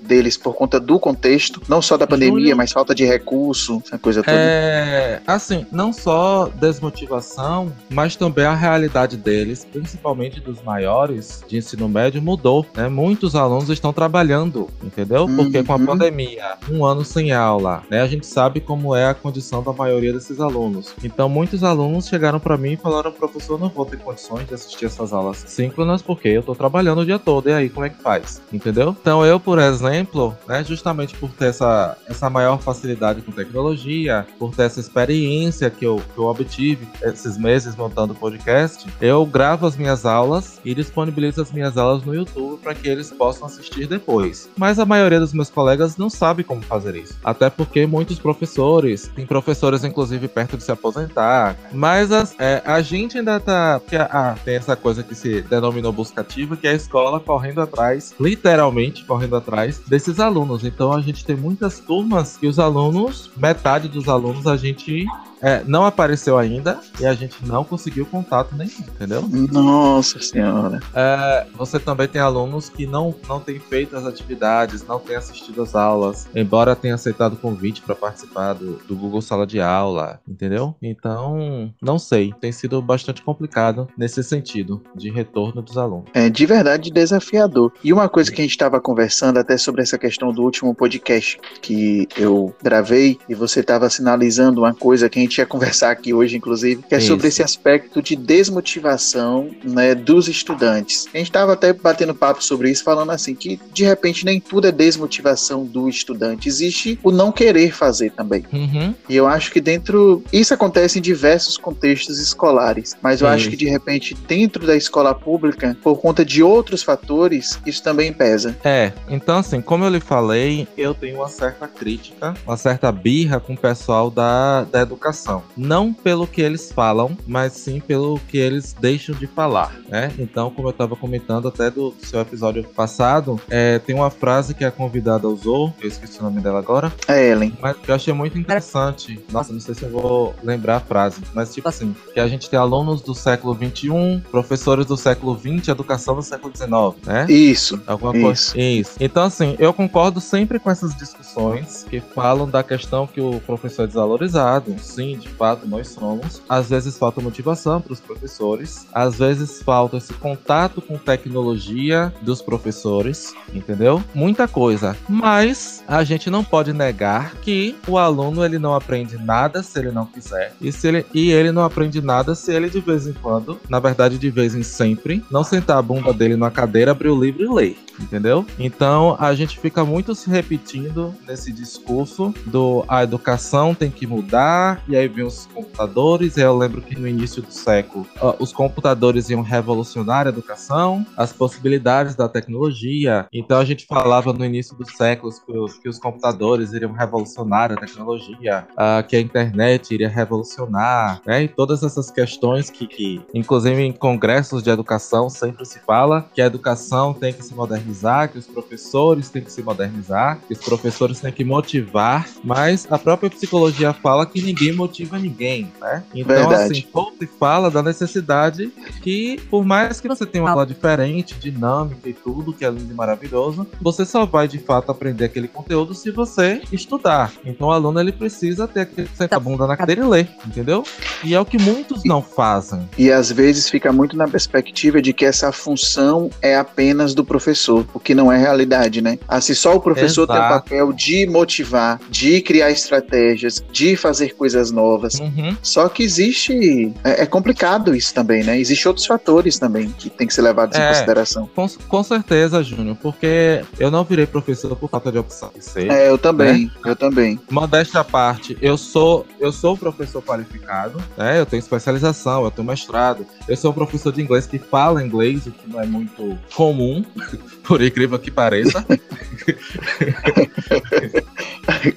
deles 0.00 0.36
por 0.36 0.54
conta 0.54 0.78
do 0.80 0.98
contexto, 0.98 1.60
não 1.68 1.80
só 1.80 1.96
da 1.96 2.06
pandemia, 2.06 2.54
mas 2.54 2.72
falta 2.72 2.94
de 2.94 3.04
recurso, 3.04 3.82
essa 3.84 3.98
coisa 3.98 4.22
toda. 4.22 4.36
É, 4.36 5.20
assim, 5.26 5.66
não 5.70 5.92
só 5.92 6.50
desmotivação, 6.54 7.72
mas 7.90 8.16
também 8.16 8.44
a 8.44 8.54
realidade 8.54 9.16
deles, 9.16 9.66
principalmente 9.70 10.40
dos 10.40 10.62
maiores 10.62 11.42
de 11.46 11.58
ensino 11.58 11.88
médio, 11.88 12.22
mudou, 12.22 12.66
né? 12.74 12.88
Muitos 12.88 13.34
alunos 13.34 13.68
estão 13.68 13.92
trabalhando, 13.92 14.68
entendeu? 14.82 15.26
Porque 15.26 15.58
uhum. 15.58 15.64
com 15.64 15.72
a 15.72 15.76
uhum. 15.76 15.86
pandemia, 15.86 16.56
um 16.70 16.84
ano 16.84 17.04
sem 17.04 17.32
aula, 17.32 17.82
né? 17.90 18.00
A 18.00 18.06
gente 18.06 18.26
sabe 18.26 18.60
como 18.60 18.94
é 18.94 19.06
a 19.06 19.14
condição 19.14 19.62
da 19.62 19.72
maioria 19.72 20.12
desses 20.12 20.40
alunos. 20.40 20.94
Então, 21.02 21.28
muitos 21.28 21.62
alunos 21.62 22.08
chegaram 22.08 22.40
para 22.40 22.56
mim 22.56 22.72
e 22.72 22.76
falaram: 22.76 23.12
professor, 23.12 23.58
não 23.58 23.68
vou 23.68 23.84
ter 23.86 23.98
condições 23.98 24.46
de 24.46 24.54
assistir 24.54 24.86
essas 24.86 25.12
aulas 25.12 25.44
síncronas 25.46 26.02
porque 26.02 26.28
eu 26.28 26.42
tô 26.42 26.54
trabalhando 26.54 27.00
o 27.00 27.06
dia 27.06 27.18
todo. 27.18 27.48
E 27.48 27.52
aí, 27.52 27.68
como 27.68 27.86
é 27.86 27.90
que 27.90 28.00
faz? 28.00 28.42
Entendeu? 28.52 28.96
Então, 29.00 29.13
eu, 29.22 29.38
por 29.38 29.58
exemplo, 29.58 30.34
né, 30.48 30.64
justamente 30.64 31.14
por 31.16 31.30
ter 31.30 31.46
essa, 31.50 31.98
essa 32.08 32.30
maior 32.30 32.58
facilidade 32.58 33.20
com 33.20 33.30
tecnologia, 33.30 34.26
por 34.38 34.54
ter 34.54 34.62
essa 34.62 34.80
experiência 34.80 35.68
que 35.68 35.84
eu, 35.84 36.00
que 36.14 36.18
eu 36.18 36.24
obtive 36.24 36.88
esses 37.02 37.36
meses 37.36 37.76
montando 37.76 38.14
o 38.14 38.16
podcast, 38.16 38.86
eu 38.98 39.26
gravo 39.26 39.66
as 39.66 39.76
minhas 39.76 40.06
aulas 40.06 40.58
e 40.64 40.74
disponibilizo 40.74 41.42
as 41.42 41.52
minhas 41.52 41.76
aulas 41.76 42.02
no 42.04 42.14
YouTube 42.14 42.60
para 42.62 42.74
que 42.74 42.88
eles 42.88 43.10
possam 43.10 43.46
assistir 43.46 43.86
depois. 43.86 44.48
Mas 44.56 44.78
a 44.78 44.86
maioria 44.86 45.20
dos 45.20 45.34
meus 45.34 45.50
colegas 45.50 45.98
não 45.98 46.08
sabe 46.08 46.42
como 46.42 46.62
fazer 46.62 46.96
isso. 46.96 47.18
Até 47.22 47.50
porque 47.50 47.86
muitos 47.86 48.18
professores, 48.18 49.10
tem 49.14 49.26
professores 49.26 49.84
inclusive 49.84 50.28
perto 50.28 50.56
de 50.56 50.64
se 50.64 50.72
aposentar, 50.72 51.56
mas 51.72 52.10
as, 52.10 52.34
é, 52.38 52.62
a 52.64 52.80
gente 52.80 53.18
ainda 53.18 53.38
tá. 53.38 53.80
Ah, 54.10 54.34
tem 54.44 54.56
essa 54.56 54.76
coisa 54.76 55.02
que 55.02 55.14
se 55.14 55.42
denominou 55.42 55.92
buscativa, 55.92 56.56
que 56.56 56.66
é 56.66 56.70
a 56.70 56.74
escola 56.74 57.20
correndo 57.20 57.60
atrás, 57.60 58.14
literalmente 58.18 59.03
correndo 59.04 59.36
atrás 59.36 59.80
desses 59.86 60.18
alunos. 60.20 60.64
Então 60.64 60.92
a 60.92 61.00
gente 61.00 61.24
tem 61.24 61.36
muitas 61.36 61.80
turmas 61.80 62.36
que 62.36 62.46
os 62.46 62.58
alunos, 62.58 63.30
metade 63.36 63.88
dos 63.88 64.08
alunos, 64.08 64.46
a 64.46 64.56
gente 64.56 65.06
é, 65.44 65.62
não 65.66 65.84
apareceu 65.84 66.38
ainda 66.38 66.80
e 66.98 67.04
a 67.04 67.12
gente 67.12 67.44
não 67.44 67.62
conseguiu 67.62 68.06
contato 68.06 68.56
nenhum, 68.56 68.80
entendeu? 68.94 69.22
Nossa 69.52 70.18
senhora. 70.18 70.80
É, 70.94 71.46
você 71.54 71.78
também 71.78 72.08
tem 72.08 72.20
alunos 72.20 72.70
que 72.70 72.86
não, 72.86 73.14
não 73.28 73.38
têm 73.38 73.60
feito 73.60 73.94
as 73.94 74.06
atividades, 74.06 74.86
não 74.86 74.98
têm 74.98 75.16
assistido 75.16 75.60
as 75.60 75.74
aulas, 75.74 76.26
embora 76.34 76.74
tenha 76.74 76.94
aceitado 76.94 77.34
o 77.34 77.36
convite 77.36 77.82
para 77.82 77.94
participar 77.94 78.54
do, 78.54 78.78
do 78.88 78.96
Google 78.96 79.20
Sala 79.20 79.46
de 79.46 79.60
Aula, 79.60 80.18
entendeu? 80.26 80.74
Então, 80.80 81.70
não 81.82 81.98
sei. 81.98 82.32
Tem 82.40 82.50
sido 82.50 82.80
bastante 82.80 83.20
complicado 83.20 83.86
nesse 83.98 84.22
sentido 84.22 84.82
de 84.94 85.10
retorno 85.10 85.60
dos 85.60 85.76
alunos. 85.76 86.06
É 86.14 86.30
de 86.30 86.46
verdade 86.46 86.90
desafiador. 86.90 87.70
E 87.84 87.92
uma 87.92 88.08
coisa 88.08 88.32
que 88.32 88.40
a 88.40 88.44
gente 88.44 88.52
estava 88.52 88.80
conversando 88.80 89.38
até 89.38 89.58
sobre 89.58 89.82
essa 89.82 89.98
questão 89.98 90.32
do 90.32 90.42
último 90.42 90.74
podcast 90.74 91.38
que 91.60 92.08
eu 92.16 92.54
gravei 92.62 93.18
e 93.28 93.34
você 93.34 93.60
estava 93.60 93.90
sinalizando 93.90 94.62
uma 94.62 94.72
coisa 94.72 95.08
que 95.10 95.18
a 95.18 95.22
gente 95.22 95.33
gente 95.34 95.38
ia 95.38 95.46
conversar 95.46 95.90
aqui 95.90 96.14
hoje, 96.14 96.36
inclusive, 96.36 96.82
que 96.88 96.94
é 96.94 96.98
Isso. 96.98 97.08
sobre 97.08 97.28
esse 97.28 97.42
aspecto 97.42 98.00
de 98.00 98.14
desmotivação 98.14 99.50
né, 99.64 99.94
dos 99.94 100.28
estudantes. 100.28 101.06
A 101.12 101.18
gente 101.18 101.26
estava 101.26 101.54
até 101.54 101.72
batendo 101.72 102.14
papo 102.14 102.42
sobre 102.42 102.70
isso, 102.70 102.84
falando 102.84 103.10
assim, 103.10 103.34
que 103.34 103.58
de 103.72 103.84
repente 103.84 104.24
nem 104.24 104.40
tudo 104.40 104.68
é 104.68 104.72
desmotivação 104.72 105.64
do 105.64 105.88
estudante, 105.88 106.48
existe 106.48 106.98
o 107.02 107.10
não 107.10 107.32
querer 107.32 107.72
fazer 107.72 108.10
também. 108.10 108.44
Uhum. 108.52 108.94
E 109.08 109.16
eu 109.16 109.26
acho 109.26 109.50
que 109.50 109.60
dentro. 109.60 110.22
Isso 110.32 110.54
acontece 110.54 110.98
em 110.98 111.02
diversos 111.02 111.56
contextos 111.56 112.18
escolares, 112.18 112.96
mas 113.02 113.20
eu 113.20 113.26
acho 113.26 113.50
que 113.50 113.56
de 113.56 113.66
repente 113.66 114.14
dentro 114.14 114.66
da 114.66 114.76
escola 114.76 115.14
pública, 115.14 115.76
por 115.82 115.96
conta 116.00 116.24
de 116.24 116.42
outros 116.42 116.82
fatores, 116.82 117.58
isso 117.66 117.82
também 117.82 118.12
pesa. 118.12 118.56
É, 118.62 118.92
então 119.08 119.38
assim, 119.38 119.60
como 119.60 119.84
eu 119.84 119.90
lhe 119.90 120.00
falei, 120.00 120.68
eu 120.76 120.94
tenho 120.94 121.16
uma 121.16 121.28
certa 121.28 121.66
crítica, 121.66 122.34
uma 122.46 122.56
certa 122.56 122.92
birra 122.92 123.40
com 123.40 123.54
o 123.54 123.56
pessoal 123.56 124.10
da, 124.10 124.64
da 124.64 124.82
educação 124.82 125.23
não 125.56 125.92
pelo 125.92 126.26
que 126.26 126.40
eles 126.40 126.72
falam, 126.72 127.16
mas 127.26 127.52
sim 127.52 127.80
pelo 127.80 128.18
que 128.28 128.38
eles 128.38 128.74
deixam 128.78 129.14
de 129.14 129.26
falar, 129.26 129.74
né? 129.88 130.12
Então, 130.18 130.50
como 130.50 130.68
eu 130.68 130.72
estava 130.72 130.96
comentando 130.96 131.48
até 131.48 131.70
do 131.70 131.94
seu 132.02 132.20
episódio 132.20 132.64
passado, 132.64 133.40
é, 133.48 133.78
tem 133.78 133.94
uma 133.94 134.10
frase 134.10 134.54
que 134.54 134.64
a 134.64 134.70
convidada 134.70 135.28
usou, 135.28 135.72
eu 135.80 135.88
esqueci 135.88 136.20
o 136.20 136.22
nome 136.22 136.40
dela 136.40 136.58
agora. 136.58 136.92
É 137.08 137.30
Ellen. 137.30 137.56
Mas 137.60 137.76
que 137.76 137.90
eu 137.90 137.94
achei 137.94 138.12
muito 138.12 138.38
interessante. 138.38 139.22
Nossa, 139.30 139.52
não 139.52 139.60
sei 139.60 139.74
se 139.74 139.84
eu 139.84 139.90
vou 139.90 140.34
lembrar 140.42 140.76
a 140.76 140.80
frase, 140.80 141.20
mas 141.32 141.52
tipo 141.54 141.68
assim, 141.68 141.94
que 142.12 142.20
a 142.20 142.26
gente 142.26 142.48
tem 142.48 142.58
alunos 142.58 143.00
do 143.02 143.14
século 143.14 143.54
21, 143.54 144.20
professores 144.30 144.86
do 144.86 144.96
século 144.96 145.34
20, 145.34 145.68
educação 145.68 146.14
do 146.14 146.22
século 146.22 146.52
19, 146.52 146.98
né? 147.06 147.26
Isso. 147.28 147.80
Alguma 147.86 148.12
isso. 148.14 148.24
coisa. 148.24 148.58
Isso. 148.58 148.96
Então, 149.00 149.24
assim, 149.24 149.56
eu 149.58 149.72
concordo 149.72 150.20
sempre 150.20 150.58
com 150.58 150.70
essas 150.70 150.94
discussões 150.96 151.84
que 151.88 152.00
falam 152.00 152.48
da 152.48 152.62
questão 152.62 153.06
que 153.06 153.20
o 153.20 153.40
professor 153.40 153.84
é 153.84 153.86
desvalorizado, 153.86 154.74
sim 154.78 155.03
sim, 155.04 155.18
de 155.18 155.28
fato, 155.28 155.68
nós 155.68 155.88
somos. 155.88 156.42
Às 156.48 156.70
vezes 156.70 156.96
falta 156.96 157.20
motivação 157.20 157.80
para 157.80 157.92
os 157.92 158.00
professores, 158.00 158.86
às 158.92 159.18
vezes 159.18 159.62
falta 159.62 159.98
esse 159.98 160.12
contato 160.14 160.80
com 160.80 160.96
tecnologia 160.96 162.12
dos 162.22 162.40
professores, 162.40 163.34
entendeu? 163.52 164.02
Muita 164.14 164.48
coisa. 164.48 164.96
Mas 165.08 165.84
a 165.86 166.02
gente 166.04 166.30
não 166.30 166.42
pode 166.42 166.72
negar 166.72 167.34
que 167.36 167.76
o 167.86 167.98
aluno 167.98 168.44
ele 168.44 168.58
não 168.58 168.74
aprende 168.74 169.18
nada 169.18 169.62
se 169.62 169.78
ele 169.78 169.90
não 169.90 170.06
quiser. 170.06 170.54
E, 170.60 170.72
se 170.72 170.88
ele, 170.88 171.06
e 171.12 171.30
ele 171.30 171.52
não 171.52 171.64
aprende 171.64 172.00
nada 172.00 172.34
se 172.34 172.52
ele 172.52 172.70
de 172.70 172.80
vez 172.80 173.06
em 173.06 173.12
quando, 173.12 173.58
na 173.68 173.78
verdade 173.78 174.18
de 174.18 174.30
vez 174.30 174.54
em 174.54 174.62
sempre, 174.62 175.22
não 175.30 175.44
sentar 175.44 175.78
a 175.78 175.82
bunda 175.82 176.12
dele 176.12 176.36
na 176.36 176.50
cadeira, 176.50 176.92
abrir 176.92 177.10
o 177.10 177.20
livro 177.20 177.42
e 177.42 177.54
ler 177.54 177.83
entendeu? 178.00 178.46
Então 178.58 179.16
a 179.18 179.34
gente 179.34 179.58
fica 179.58 179.84
muito 179.84 180.14
se 180.14 180.28
repetindo 180.28 181.14
nesse 181.26 181.52
discurso 181.52 182.34
do 182.46 182.84
a 182.88 183.02
educação 183.02 183.74
tem 183.74 183.90
que 183.90 184.06
mudar, 184.06 184.82
e 184.88 184.96
aí 184.96 185.08
vem 185.08 185.24
os 185.24 185.46
computadores. 185.46 186.36
Eu 186.36 186.56
lembro 186.56 186.80
que 186.80 186.98
no 186.98 187.06
início 187.06 187.42
do 187.42 187.52
século 187.52 188.06
os 188.38 188.52
computadores 188.52 189.30
iam 189.30 189.42
revolucionar 189.42 190.26
a 190.26 190.30
educação, 190.30 191.06
as 191.16 191.32
possibilidades 191.32 192.14
da 192.14 192.28
tecnologia. 192.28 193.26
Então 193.32 193.58
a 193.58 193.64
gente 193.64 193.86
falava 193.86 194.32
no 194.32 194.44
início 194.44 194.76
do 194.76 194.88
século 194.90 195.32
que 195.44 195.52
os, 195.56 195.78
que 195.78 195.88
os 195.88 195.98
computadores 195.98 196.72
iriam 196.72 196.92
revolucionar 196.92 197.72
a 197.72 197.76
tecnologia, 197.76 198.66
que 199.08 199.16
a 199.16 199.20
internet 199.20 199.92
iria 199.94 200.08
revolucionar, 200.08 201.20
né? 201.26 201.44
E 201.44 201.48
todas 201.48 201.82
essas 201.82 202.10
questões 202.10 202.70
que, 202.70 202.86
que, 202.86 203.20
inclusive 203.32 203.80
em 203.80 203.92
congressos 203.92 204.62
de 204.62 204.70
educação, 204.70 205.28
sempre 205.28 205.64
se 205.64 205.78
fala 205.80 206.28
que 206.34 206.40
a 206.40 206.46
educação 206.46 207.12
tem 207.12 207.32
que 207.32 207.42
se 207.42 207.54
modernizar 207.54 207.83
modernizar, 207.84 208.30
que 208.30 208.38
os 208.38 208.46
professores 208.46 209.28
têm 209.28 209.42
que 209.42 209.52
se 209.52 209.62
modernizar, 209.62 210.38
que 210.46 210.54
os 210.54 210.58
professores 210.58 211.20
têm 211.20 211.30
que 211.30 211.44
motivar, 211.44 212.26
mas 212.42 212.86
a 212.90 212.98
própria 212.98 213.28
psicologia 213.30 213.92
fala 213.92 214.26
que 214.26 214.40
ninguém 214.40 214.72
motiva 214.72 215.18
ninguém, 215.18 215.70
né? 215.80 216.02
Então, 216.14 216.48
Verdade. 216.48 216.72
assim, 216.72 216.86
pouco 216.92 217.14
se 217.18 217.26
fala 217.26 217.70
da 217.70 217.82
necessidade 217.82 218.72
que, 219.02 219.40
por 219.50 219.64
mais 219.64 220.00
que 220.00 220.08
você 220.08 220.24
tenha 220.24 220.44
uma 220.44 220.50
aula 220.50 220.66
diferente, 220.66 221.34
dinâmica 221.34 222.08
e 222.08 222.12
tudo, 222.12 222.52
que 222.52 222.64
é 222.64 222.70
lindo 222.70 222.92
e 222.92 222.94
maravilhoso, 222.94 223.66
você 223.80 224.04
só 224.04 224.24
vai 224.24 224.48
de 224.48 224.58
fato 224.58 224.90
aprender 224.90 225.26
aquele 225.26 225.48
conteúdo 225.48 225.94
se 225.94 226.10
você 226.10 226.62
estudar. 226.72 227.32
Então, 227.44 227.68
o 227.68 227.72
aluno 227.72 228.00
ele 228.00 228.12
precisa 228.12 228.66
ter 228.66 228.80
aquele 228.80 229.08
senta 229.14 229.36
a 229.36 229.40
bunda 229.40 229.66
na 229.66 229.76
cadeira 229.76 230.02
e 230.02 230.08
ler, 230.08 230.28
entendeu? 230.46 230.84
E 231.22 231.34
é 231.34 231.40
o 231.40 231.44
que 231.44 231.58
muitos 231.58 232.04
não 232.04 232.22
fazem. 232.22 232.88
E 232.96 233.10
às 233.10 233.30
vezes 233.30 233.68
fica 233.68 233.92
muito 233.92 234.16
na 234.16 234.26
perspectiva 234.26 235.00
de 235.00 235.12
que 235.12 235.24
essa 235.24 235.52
função 235.52 236.30
é 236.40 236.56
apenas 236.56 237.14
do 237.14 237.24
professor 237.24 237.73
professor, 237.74 237.86
o 237.94 238.00
que 238.00 238.14
não 238.14 238.30
é 238.30 238.38
realidade, 238.38 239.00
né? 239.00 239.18
Assim, 239.26 239.54
só 239.54 239.74
o 239.74 239.80
professor 239.80 240.24
Exato. 240.24 240.32
tem 240.32 240.46
o 240.46 240.48
papel 240.48 240.92
de 240.92 241.26
motivar, 241.26 242.00
de 242.08 242.40
criar 242.40 242.70
estratégias, 242.70 243.64
de 243.72 243.96
fazer 243.96 244.34
coisas 244.34 244.70
novas. 244.70 245.14
Uhum. 245.14 245.56
Só 245.62 245.88
que 245.88 246.02
existe. 246.02 246.92
É, 247.02 247.22
é, 247.22 247.26
complicado 247.26 247.94
isso 247.94 248.14
também, 248.14 248.44
né? 248.44 248.58
Existem 248.58 248.88
outros 248.88 249.06
fatores 249.06 249.58
também 249.58 249.88
que 249.98 250.10
tem 250.10 250.26
que 250.26 250.34
ser 250.34 250.42
levados 250.42 250.78
é, 250.78 250.84
em 250.84 250.88
consideração. 250.88 251.48
Com, 251.54 251.66
com 251.88 252.02
certeza, 252.02 252.62
Júnior, 252.62 252.96
porque 253.00 253.64
eu 253.78 253.90
não 253.90 254.04
virei 254.04 254.26
professor 254.26 254.76
por 254.76 254.88
falta 254.88 255.10
de 255.10 255.18
opção 255.18 255.50
ser. 255.58 255.90
É, 255.90 256.08
eu 256.08 256.18
também, 256.18 256.66
né? 256.66 256.70
eu 256.84 256.96
também. 256.96 257.40
Modéstia 257.50 258.00
à 258.00 258.04
parte, 258.04 258.56
eu 258.60 258.76
sou, 258.76 259.26
eu 259.40 259.50
sou 259.50 259.76
professor 259.76 260.22
qualificado, 260.22 261.02
né? 261.16 261.40
Eu 261.40 261.46
tenho 261.46 261.60
especialização, 261.60 262.44
eu 262.44 262.50
tenho 262.50 262.66
mestrado, 262.66 263.26
eu 263.48 263.56
sou 263.56 263.70
um 263.70 263.74
professor 263.74 264.12
de 264.12 264.22
inglês 264.22 264.46
que 264.46 264.58
fala 264.58 265.02
inglês, 265.02 265.46
o 265.46 265.50
que 265.50 265.70
não 265.70 265.80
é 265.80 265.86
muito 265.86 266.38
comum 266.54 267.04
por 267.66 267.82
incrível 267.82 268.18
que 268.18 268.30
pareça. 268.30 268.84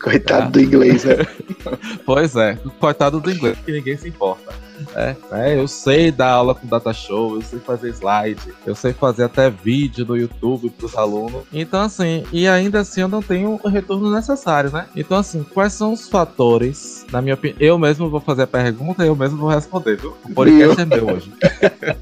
coitado 0.02 0.52
do 0.52 0.62
inglês, 0.62 1.04
né? 1.04 1.16
Pois 2.06 2.36
é, 2.36 2.58
coitado 2.80 3.20
do 3.20 3.30
inglês, 3.30 3.58
que 3.66 3.72
ninguém 3.72 3.98
se 3.98 4.08
importa. 4.08 4.54
É, 4.96 5.16
é, 5.32 5.60
eu 5.60 5.68
sei 5.68 6.12
dar 6.12 6.32
aula 6.32 6.56
com 6.56 6.68
data 6.68 6.94
show, 6.94 7.36
eu 7.36 7.42
sei 7.42 7.60
fazer 7.60 7.90
slide, 7.90 8.54
eu 8.66 8.76
sei 8.76 8.94
fazer 8.94 9.24
até 9.24 9.50
vídeo 9.50 10.06
no 10.06 10.16
YouTube 10.16 10.70
para 10.70 10.86
os 10.86 10.96
alunos. 10.96 11.44
Então, 11.52 11.82
assim, 11.82 12.24
e 12.32 12.48
ainda 12.48 12.80
assim 12.82 13.02
eu 13.02 13.08
não 13.08 13.22
tenho 13.22 13.60
o 13.62 13.68
retorno 13.68 14.12
necessário, 14.14 14.72
né? 14.72 14.88
Então, 14.96 15.18
assim, 15.18 15.44
quais 15.44 15.74
são 15.74 15.94
os 15.94 16.08
fatores, 16.08 17.06
na 17.12 17.22
minha 17.22 17.36
opinião? 17.36 17.58
Eu 17.60 17.78
mesmo 17.78 18.10
vou 18.10 18.22
fazer 18.22 18.44
a 18.44 18.48
pergunta 18.48 19.04
e 19.04 19.08
eu 19.08 19.16
mesmo 19.16 19.38
vou 19.38 19.50
responder, 19.50 19.98
viu? 19.98 20.16
O 20.24 20.34
podcast 20.34 20.80
é 20.80 20.86
meu 20.86 21.08
hoje. 21.08 21.32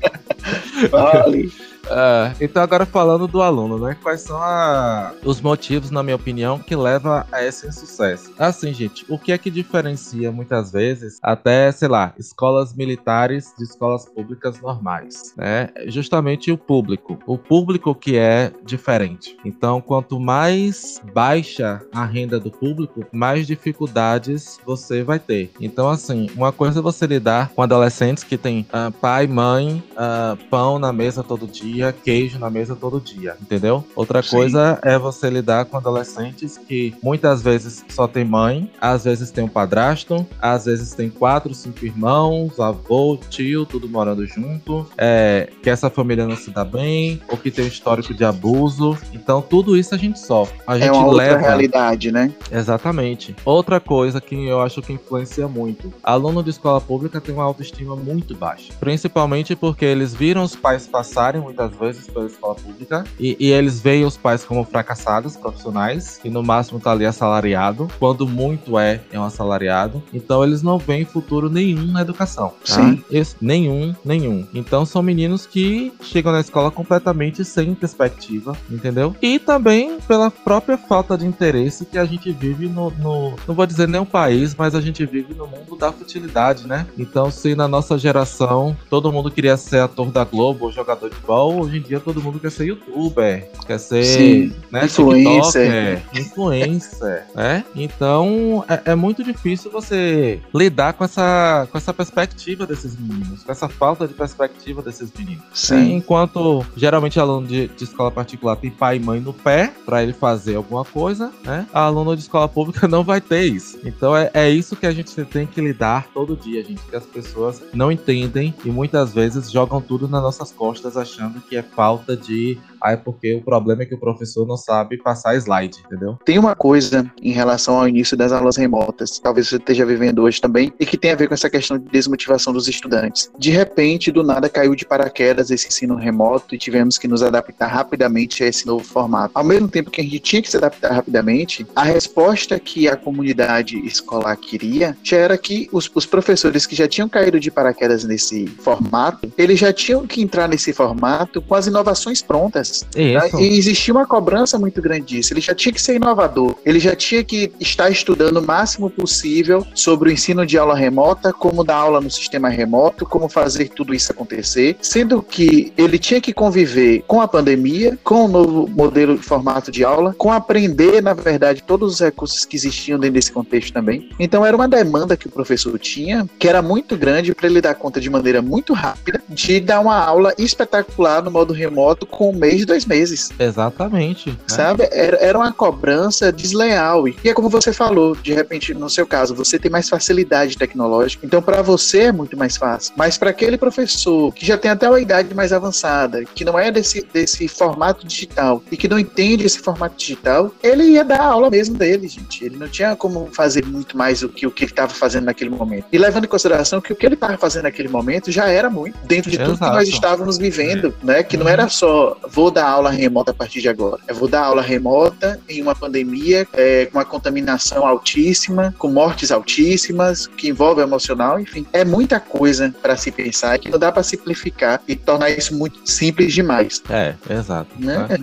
Vale. 0.91 1.51
Uh, 1.86 2.36
então 2.42 2.63
agora 2.63 2.86
falando 2.86 3.27
do 3.27 3.42
aluno, 3.42 3.77
né? 3.77 3.96
Quais 4.01 4.22
são 4.22 4.38
a... 4.38 5.13
os 5.24 5.39
motivos, 5.39 5.92
na 5.92 6.01
minha 6.01 6.15
opinião, 6.15 6.58
que 6.60 6.75
leva 6.75 7.25
a 7.32 7.44
esse 7.44 7.68
insucesso? 7.68 8.34
Assim, 8.38 8.74
gente, 8.74 9.06
o 9.08 9.20
que 9.20 9.32
é 9.32 9.38
que 9.38 9.51
diferencia 9.51 10.32
muitas 10.32 10.72
vezes 10.72 11.20
até, 11.22 11.72
sei 11.72 11.88
lá, 11.88 12.13
escolas 12.18 12.74
militares 12.74 13.54
de 13.58 13.63
escolas 13.63 14.06
públicas 14.06 14.60
normais, 14.62 15.34
né? 15.38 15.70
Justamente 15.88 16.51
o 16.51 16.58
público. 16.58 17.20
O 17.25 17.38
público 17.38 17.94
que 17.94 18.18
é 18.18 18.51
diferente. 18.63 19.38
Então, 19.46 19.80
quanto 19.80 20.20
mais 20.20 21.01
baixa 21.13 21.82
a 21.94 22.06
renda 22.06 22.39
do 22.39 22.50
público, 22.50 23.06
mais 23.12 23.46
dificuldades 23.46 24.60
você 24.65 25.04
vai 25.04 25.20
ter. 25.20 25.51
Então, 25.60 25.89
assim, 25.89 26.30
uma 26.36 26.51
coisa 26.51 26.80
é 26.80 26.82
você 26.82 27.06
lidar 27.06 27.50
com 27.50 27.62
adolescentes 27.62 28.24
que 28.24 28.38
têm 28.38 28.65
uh, 28.70 28.92
pai, 28.92 29.27
mãe, 29.27 29.84
uh, 29.92 30.36
pão 30.50 30.80
na 30.80 30.92
mesa 30.92 31.24
todo 31.24 31.48
dia 31.48 31.75
dia 31.75 31.91
queijo 31.91 32.39
na 32.39 32.50
mesa 32.50 32.75
todo 32.75 33.00
dia, 33.00 33.36
entendeu? 33.41 33.84
Outra 33.96 34.24
Sim. 34.24 34.38
coisa 34.38 34.80
é 34.82 34.97
você 34.97 35.30
lidar 35.30 35.65
com 35.65 35.78
adolescentes 35.78 36.58
que 36.58 36.93
muitas 37.04 37.41
vezes 37.41 37.84
só 37.89 38.08
tem 38.08 38.23
mãe, 38.23 38.71
às 38.80 39.04
vezes 39.04 39.32
tem 39.32 39.43
um 39.43 39.49
padrasto, 39.49 40.26
às 40.41 40.65
vezes 40.65 40.93
tem 40.93 41.10
quatro, 41.10 41.54
cinco 41.54 41.86
irmãos, 41.86 42.60
avô, 42.60 43.19
tio, 43.30 43.65
tudo 43.65 43.89
morando 43.89 44.26
junto, 44.26 44.88
é, 44.97 45.49
que 45.62 45.69
essa 45.69 45.89
família 45.89 46.26
não 46.26 46.36
se 46.36 46.49
dá 46.49 46.63
bem, 46.63 47.21
ou 47.28 47.38
que 47.38 47.52
tem 47.52 47.65
um 47.65 47.67
histórico 47.67 48.13
de 48.13 48.23
abuso. 48.23 48.97
Então, 49.13 49.41
tudo 49.41 49.76
isso 49.76 49.93
a 49.93 49.97
gente 49.97 50.19
sofre. 50.19 50.58
A 50.65 50.78
gente 50.78 50.89
é 50.89 50.91
uma 50.91 51.12
leva... 51.12 51.34
outra 51.36 51.47
realidade, 51.49 52.12
né? 52.12 52.34
Exatamente. 52.52 53.36
Outra 53.43 53.80
coisa 53.80 54.21
que 54.21 54.47
eu 54.47 54.62
acho 54.62 54.82
que 54.82 54.93
influencia 54.93 55.47
muito: 55.47 55.93
aluno 56.04 56.41
de 56.41 56.52
escola 56.52 56.80
pública 56.80 57.19
tem 57.19 57.36
uma 57.36 57.43
autoestima 57.43 57.95
muito 57.95 58.36
baixa, 58.36 58.73
principalmente 58.80 59.56
porque 59.56 59.86
eles 59.86 60.13
viram 60.13 60.43
os 60.43 60.56
pais 60.56 60.88
passarem 60.88 61.41
muitas 61.41 61.64
muitas 61.65 61.80
vezes 61.80 62.08
pela 62.08 62.25
escola 62.25 62.56
pública 62.56 63.04
e, 63.19 63.36
e, 63.39 63.51
eles 63.51 63.80
veem 63.80 64.06
os 64.06 64.17
pais 64.17 64.43
como 64.43 64.63
fracassados 64.63 65.36
profissionais 65.36 66.19
e 66.23 66.30
no 66.30 66.43
máximo 66.43 66.80
tá 66.80 66.91
ali 66.91 67.06
assalariado, 67.06 67.88
quando 67.99 68.28
muito 68.28 68.78
é, 68.78 69.01
é 69.12 69.19
um 69.19 69.23
assalariado. 69.23 70.04
Então 70.13 70.43
eles 70.43 70.62
não 70.62 70.78
veem 70.78 71.06
futuro 71.06 71.49
nenhum 71.49 71.91
na 71.91 72.01
educação. 72.01 72.54
Tá? 72.65 72.75
Sim. 72.75 73.04
Esse, 73.10 73.36
nenhum, 73.41 73.95
nenhum. 74.04 74.47
Então 74.54 74.86
são 74.86 75.01
meninos 75.01 75.45
que 75.45 75.93
chegam 76.01 76.32
na 76.32 76.39
escola 76.39 76.69
completamente 76.69 77.43
sem 77.43 77.73
perspectiva, 77.73 78.56
entendeu? 78.69 79.15
E 79.21 79.39
também 79.39 79.99
pela 80.01 80.30
própria 80.30 80.78
falta 80.78 81.17
de 81.17 81.25
interesse 81.25 81.86
que 81.86 81.97
a 81.97 82.06
gente 82.06 82.32
vive 82.32 82.67
no, 82.67 82.91
no 82.91 83.36
não 83.47 83.56
vou 83.56 83.65
dizer 83.65 83.88
nem 83.88 84.01
um 84.01 84.06
país, 84.06 84.56
mas 84.56 84.75
a 84.75 84.82
gente 84.82 85.06
vive 85.06 85.34
no 85.34 85.47
mundo 85.47 85.75
da 85.75 85.91
futilidade, 85.91 86.67
né? 86.67 86.86
Então 86.97 87.32
se 87.32 87.56
na 87.56 87.67
nossa 87.67 87.97
geração 87.97 88.75
todo 88.89 89.12
mundo 89.12 89.32
queria 89.32 89.58
ser 89.58 89.80
ator 89.80 90.12
da 90.12 90.23
Globo 90.23 90.65
ou 90.65 90.71
jogador 90.71 91.10
de 91.10 91.15
futebol, 91.15 91.55
hoje 91.60 91.78
em 91.78 91.82
dia 91.82 92.00
todo 92.00 92.22
mundo 92.22 92.39
quer 92.39 92.52
ser 92.52 92.65
youtuber, 92.65 93.50
quer 93.65 93.80
ser 93.80 94.04
Sim, 94.04 94.54
né, 94.72 94.86
influencer, 94.86 96.02
influencer, 96.13 97.26
né? 97.36 97.63
Então 97.76 98.63
é, 98.68 98.91
é, 98.91 98.96
muito 98.96 99.24
difícil 99.24 99.70
você 99.70 100.39
lidar 100.54 100.94
com 100.94 101.04
essa, 101.04 101.68
com 101.72 101.78
essa 101.78 101.94
perspectiva 101.94 102.65
desses 102.65 102.98
meninos, 102.98 103.44
com 103.44 103.52
essa 103.52 103.68
falta 103.68 104.08
de 104.08 104.13
perspectiva 104.13 104.82
desses 104.82 105.12
meninos. 105.18 105.44
Sim. 105.54 105.76
Né? 105.76 105.91
Enquanto 105.94 106.65
geralmente 106.76 107.20
aluno 107.20 107.48
de, 107.48 107.68
de, 107.68 107.84
escola 107.84 108.12
particular 108.12 108.56
tem 108.56 108.72
pai 108.72 108.98
e 108.98 109.00
mãe 109.00 109.20
no 109.20 109.34
pé 109.34 109.74
para 109.86 110.04
ele 110.04 110.13
fazer 110.13 110.56
alguma 110.56 110.84
coisa, 110.84 111.32
né? 111.44 111.68
A 111.74 111.82
aluno 111.82 112.15
de 112.15 112.24
escola 112.24 112.48
pública 112.48 112.88
não 112.88 113.04
vai 113.04 113.22
ter 113.22 113.44
isso. 113.44 113.80
Então 113.84 114.15
é, 114.15 114.30
é 114.34 114.50
isso 114.50 114.76
que 114.76 114.86
a 114.86 114.91
gente 114.91 115.24
tem 115.26 115.46
que 115.46 115.62
lidar 115.62 116.08
todo 116.13 116.36
dia, 116.36 116.63
gente, 116.63 116.82
que 116.84 116.96
as 116.96 117.06
pessoas 117.06 117.62
não 117.74 117.91
entendem 117.91 118.54
e 118.63 118.70
muitas 118.70 119.13
vezes 119.13 119.52
jogam 119.52 119.82
tudo 119.82 120.08
nas 120.08 120.22
nossas 120.22 120.52
costas 120.52 120.98
achando 120.98 121.41
que 121.47 121.55
é 121.55 121.62
falta 121.63 122.15
de 122.15 122.58
ah, 122.86 122.91
é 122.91 122.98
porque 122.98 123.34
o 123.34 123.41
problema 123.41 123.82
é 123.82 123.86
que 123.86 123.95
o 123.95 124.00
professor 124.00 124.45
não 124.45 124.56
sabe 124.56 124.98
passar 124.98 125.36
slide, 125.36 125.84
entendeu? 125.86 126.19
Tem 126.24 126.38
uma 126.38 126.56
coisa 126.56 127.12
em 127.21 127.32
relação 127.32 127.80
ao 127.80 127.88
início 127.88 128.15
das 128.15 128.32
aulas 128.32 128.58
remotas, 128.58 129.17
talvez 129.17 129.48
você 129.48 129.56
esteja 129.56 129.84
vivendo 129.86 130.21
hoje 130.21 130.39
também, 130.39 130.71
e 130.80 130.86
que 130.86 130.95
tem 130.95 131.12
a 131.12 131.15
ver 131.15 131.28
com 131.28 131.34
essa 131.34 131.50
questão 131.50 131.80
de 131.80 131.86
desmotivação 131.89 132.54
dos 132.54 132.67
estudantes. 132.67 133.32
De 133.39 133.50
repente, 133.50 134.12
do 134.12 134.24
nada 134.24 134.48
caiu 134.48 134.76
de 134.76 134.86
paraquedas 134.86 135.50
esse 135.50 135.67
ensino 135.67 135.95
remoto 135.95 136.54
e 136.54 136.60
tivemos 136.60 137.00
que 137.00 137.08
nos 137.08 137.24
adaptar 137.24 137.67
rapidamente 137.67 138.43
a 138.43 138.48
esse 138.48 138.67
novo 138.67 138.84
formato. 138.84 139.32
Ao 139.34 139.43
mesmo 139.43 139.67
tempo 139.67 139.89
que 139.89 140.02
a 140.02 140.04
gente 140.04 140.19
tinha 140.19 140.41
que 140.43 140.52
se 140.52 140.58
adaptar 140.58 140.93
rapidamente, 140.93 141.65
a 141.76 141.84
resposta 141.84 142.60
que 142.60 142.88
a 142.88 142.95
comunidade 142.95 143.80
escolar 143.80 144.36
queria 144.38 144.95
já 145.02 145.17
era 145.17 145.38
que 145.39 145.67
os, 145.71 145.89
os 145.95 146.06
professores 146.06 146.67
que 146.67 146.76
já 146.76 146.88
tinham 146.88 147.10
caído 147.10 147.39
de 147.39 147.50
paraquedas 147.50 148.04
nesse 148.04 148.45
formato, 148.45 149.32
eles 149.36 149.60
já 149.60 149.74
tinham 149.74 150.06
que 150.06 150.21
entrar 150.21 150.48
nesse 150.48 150.71
formato 150.71 151.41
com 151.41 151.56
as 151.56 151.65
inovações 151.65 152.21
prontas. 152.21 152.74
Isso. 152.95 153.39
E 153.39 153.57
existia 153.57 153.93
uma 153.93 154.05
cobrança 154.05 154.57
muito 154.57 154.81
grande 154.81 155.05
disso. 155.05 155.33
Ele 155.33 155.41
já 155.41 155.53
tinha 155.53 155.73
que 155.73 155.81
ser 155.81 155.95
inovador, 155.95 156.55
ele 156.65 156.79
já 156.79 156.95
tinha 156.95 157.23
que 157.23 157.51
estar 157.59 157.89
estudando 157.89 158.38
o 158.38 158.45
máximo 158.45 158.89
possível 158.89 159.65
sobre 159.73 160.09
o 160.09 160.11
ensino 160.11 160.45
de 160.45 160.57
aula 160.57 160.75
remota, 160.75 161.31
como 161.31 161.63
dar 161.63 161.75
aula 161.75 162.01
no 162.01 162.09
sistema 162.09 162.49
remoto, 162.49 163.05
como 163.05 163.29
fazer 163.29 163.69
tudo 163.69 163.93
isso 163.93 164.11
acontecer, 164.11 164.77
sendo 164.81 165.21
que 165.21 165.71
ele 165.77 165.97
tinha 165.99 166.19
que 166.19 166.33
conviver 166.33 167.03
com 167.07 167.21
a 167.21 167.27
pandemia, 167.27 167.97
com 168.03 168.25
o 168.25 168.27
novo 168.27 168.67
modelo 168.67 169.17
de 169.17 169.23
formato 169.23 169.71
de 169.71 169.83
aula, 169.83 170.13
com 170.17 170.31
aprender, 170.31 171.01
na 171.01 171.13
verdade, 171.13 171.63
todos 171.63 171.93
os 171.93 171.99
recursos 171.99 172.45
que 172.45 172.55
existiam 172.55 172.99
dentro 172.99 173.15
desse 173.15 173.31
contexto 173.31 173.73
também. 173.73 174.09
Então 174.19 174.45
era 174.45 174.55
uma 174.55 174.67
demanda 174.67 175.17
que 175.17 175.27
o 175.27 175.31
professor 175.31 175.77
tinha, 175.79 176.27
que 176.39 176.47
era 176.47 176.61
muito 176.61 176.97
grande 176.97 177.33
para 177.33 177.47
ele 177.47 177.61
dar 177.61 177.75
conta 177.75 177.99
de 177.99 178.09
maneira 178.09 178.41
muito 178.41 178.73
rápida 178.73 179.21
de 179.29 179.59
dar 179.59 179.79
uma 179.79 179.97
aula 179.97 180.33
espetacular 180.38 181.23
no 181.23 181.31
modo 181.31 181.53
remoto 181.53 182.05
com 182.05 182.29
um 182.29 182.35
mês, 182.35 182.64
dois 182.65 182.86
meses. 182.86 183.32
Exatamente. 183.38 184.30
Né? 184.30 184.38
Sabe? 184.47 184.88
Era, 184.91 185.17
era 185.17 185.38
uma 185.38 185.51
cobrança 185.51 186.32
desleal. 186.32 187.08
E 187.08 187.17
é 187.23 187.34
como 187.34 187.49
você 187.49 187.73
falou, 187.73 188.15
de 188.15 188.34
repente, 188.34 188.73
no 188.73 188.89
seu 188.89 189.06
caso, 189.06 189.36
você 189.36 189.58
tem 189.58 189.71
mais 189.71 189.89
facilidade 189.89 190.58
tecnológica, 190.58 191.25
então 191.25 191.41
para 191.41 191.62
você 191.62 192.04
é 192.04 192.12
muito 192.12 192.38
mais 192.38 192.58
fácil. 192.58 192.93
Mas 192.95 193.17
para 193.17 193.30
aquele 193.30 193.58
professor 193.58 194.34
que 194.34 194.45
já 194.45 194.58
tem 194.58 194.71
até 194.71 194.89
uma 194.89 194.99
idade 194.99 195.34
mais 195.34 195.51
avançada, 195.54 196.23
que 196.23 196.45
não 196.45 196.58
é 196.58 196.71
desse, 196.71 197.06
desse 197.13 197.47
formato 197.47 198.06
digital 198.06 198.62
e 198.71 198.78
que 198.78 198.88
não 198.88 198.99
entende 198.99 199.45
esse 199.45 199.60
formato 199.60 199.95
digital, 199.97 200.51
ele 200.63 200.84
ia 200.84 201.04
dar 201.04 201.21
a 201.21 201.25
aula 201.25 201.49
mesmo 201.49 201.78
dele, 201.78 202.08
gente. 202.08 202.43
Ele 202.43 202.58
não 202.58 202.67
tinha 202.67 202.95
como 202.95 203.30
fazer 203.32 203.65
muito 203.65 203.97
mais 203.97 204.21
do 204.21 204.30
que 204.30 204.47
o 204.47 204.51
que 204.51 204.63
ele 204.63 204.71
estava 204.71 204.93
fazendo 204.93 205.25
naquele 205.25 205.49
momento. 205.49 205.86
E 205.91 205.97
levando 205.97 206.25
em 206.25 206.28
consideração 206.28 206.82
que 206.82 206.93
o 206.93 206.95
que 206.95 207.06
ele 207.06 207.15
estava 207.15 207.38
fazendo 207.38 207.63
naquele 207.63 207.89
momento 207.89 208.32
já 208.32 208.47
era 208.47 208.69
muito, 208.69 208.97
dentro 209.06 209.30
de 209.30 209.38
Exato. 209.38 209.51
tudo 209.51 209.65
que 209.65 209.75
nós 209.75 209.88
estávamos 209.88 210.38
vivendo, 210.38 210.93
é. 211.04 211.06
né? 211.06 211.23
Que 211.23 211.38
não 211.38 211.47
era 211.47 211.67
só 211.69 212.17
vou 212.30 212.44
dar 212.51 212.67
aula 212.67 212.89
remota 212.89 213.31
a 213.31 213.34
partir 213.34 213.62
de 213.62 213.69
agora. 213.69 214.01
É 214.08 214.13
vou 214.13 214.27
dar 214.27 214.43
aula 214.45 214.62
remota 214.62 215.39
em 215.47 215.62
uma 215.62 215.75
pandemia, 215.75 216.47
é, 216.53 216.86
com 216.86 216.97
uma 216.97 217.05
contaminação 217.05 217.86
altíssima, 217.86 218.73
com 218.77 218.89
mortes 218.89 219.31
altíssimas, 219.31 220.27
que 220.27 220.49
envolve 220.49 220.81
emocional, 220.81 221.39
enfim. 221.39 221.65
É 221.73 221.84
muita 221.84 222.19
coisa 222.19 222.73
para 222.81 222.95
se 222.97 223.12
pensar 223.12 223.58
que 223.60 223.69
não 223.69 223.79
dá 223.79 223.91
para 223.91 224.03
simplificar 224.03 224.81
e 224.88 224.95
tornar 224.95 225.29
isso 225.29 225.55
muito 225.55 225.79
simples 225.89 226.34
demais. 226.34 226.81
É, 226.89 227.15
exato. 227.29 227.69
Né? 227.77 228.08
né? 228.10 228.17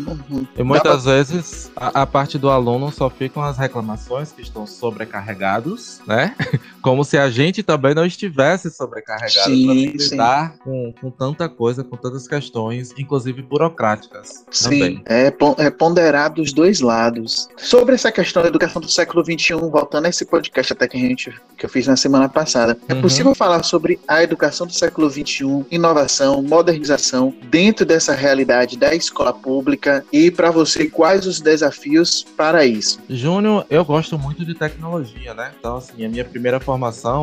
E 0.57 0.63
muitas 0.63 1.03
pra... 1.03 1.13
vezes 1.13 1.71
a, 1.77 2.03
a, 2.03 2.07
parte 2.07 2.39
do 2.39 2.51
aluno 2.51 2.91
só 2.91 3.09
ficam 3.09 3.43
as 3.43 3.59
reclamações 3.59 4.33
que 4.33 4.43
estão 4.43 4.67
sobrecarregados, 4.67 6.01
né? 6.07 6.35
Como 6.83 7.05
se 7.05 7.17
a 7.17 7.31
gente 7.31 7.63
também 7.63 7.95
não 7.95 8.05
estivesse 8.05 8.71
sobrecarregado 8.71 9.45
para 9.45 9.75
lidar 9.75 10.59
com, 10.59 10.93
com 11.01 11.11
tanta 11.11 11.49
coisa, 11.49 11.85
com 11.85 11.97
tantas 11.97 12.27
questões, 12.27 12.93
inclusive 12.99 13.41
burocráticas. 13.41 14.45
Sim, 14.51 14.65
também. 14.65 15.03
É, 15.07 15.33
é 15.59 15.71
ponderar 15.71 16.33
dos 16.33 16.53
dois 16.53 16.81
lados. 16.81 17.49
Sobre 17.57 17.95
essa 17.95 18.11
questão 18.11 18.43
da 18.43 18.49
educação 18.49 18.83
do 18.83 18.89
século 18.89 19.25
XXI, 19.25 19.55
voltando 19.55 20.07
a 20.07 20.09
esse 20.09 20.25
podcast 20.25 20.73
até 20.73 20.89
que 20.89 20.97
a 20.97 21.01
gente 21.01 21.33
que 21.57 21.67
eu 21.67 21.71
fiz 21.71 21.87
na 21.87 21.97
semana 21.97 22.29
passada, 22.29 22.77
é 22.89 22.93
uhum. 22.93 22.99
é 22.99 23.03
possível 23.03 23.35
falar 23.35 23.63
sobre 23.63 24.01
a 24.09 24.23
educação 24.23 24.67
do 24.67 24.73
século 24.73 25.09
XXI, 25.09 25.65
inovação, 25.71 26.43
modernização 26.43 27.33
dentro 27.45 27.87
dessa 27.87 28.15
realidade 28.15 28.77
da 28.77 28.93
escola 28.95 29.33
pública 29.33 30.05
e 30.13 30.31
para 30.31 30.51
você 30.51 30.89
quais 30.89 31.27
os 31.27 31.41
desafios 31.41 32.25
para 32.37 32.65
isso? 32.65 32.99
Júnior, 33.09 33.65
eu 33.71 33.85
gosto 33.85 34.19
muito 34.19 34.45
de 34.45 34.55
tecnologia, 34.55 35.33
né? 35.35 35.53
Então 35.59 35.77
assim, 35.77 36.05
a 36.05 36.09
minha 36.09 36.25
primeira 36.25 36.59
formação 36.59 36.72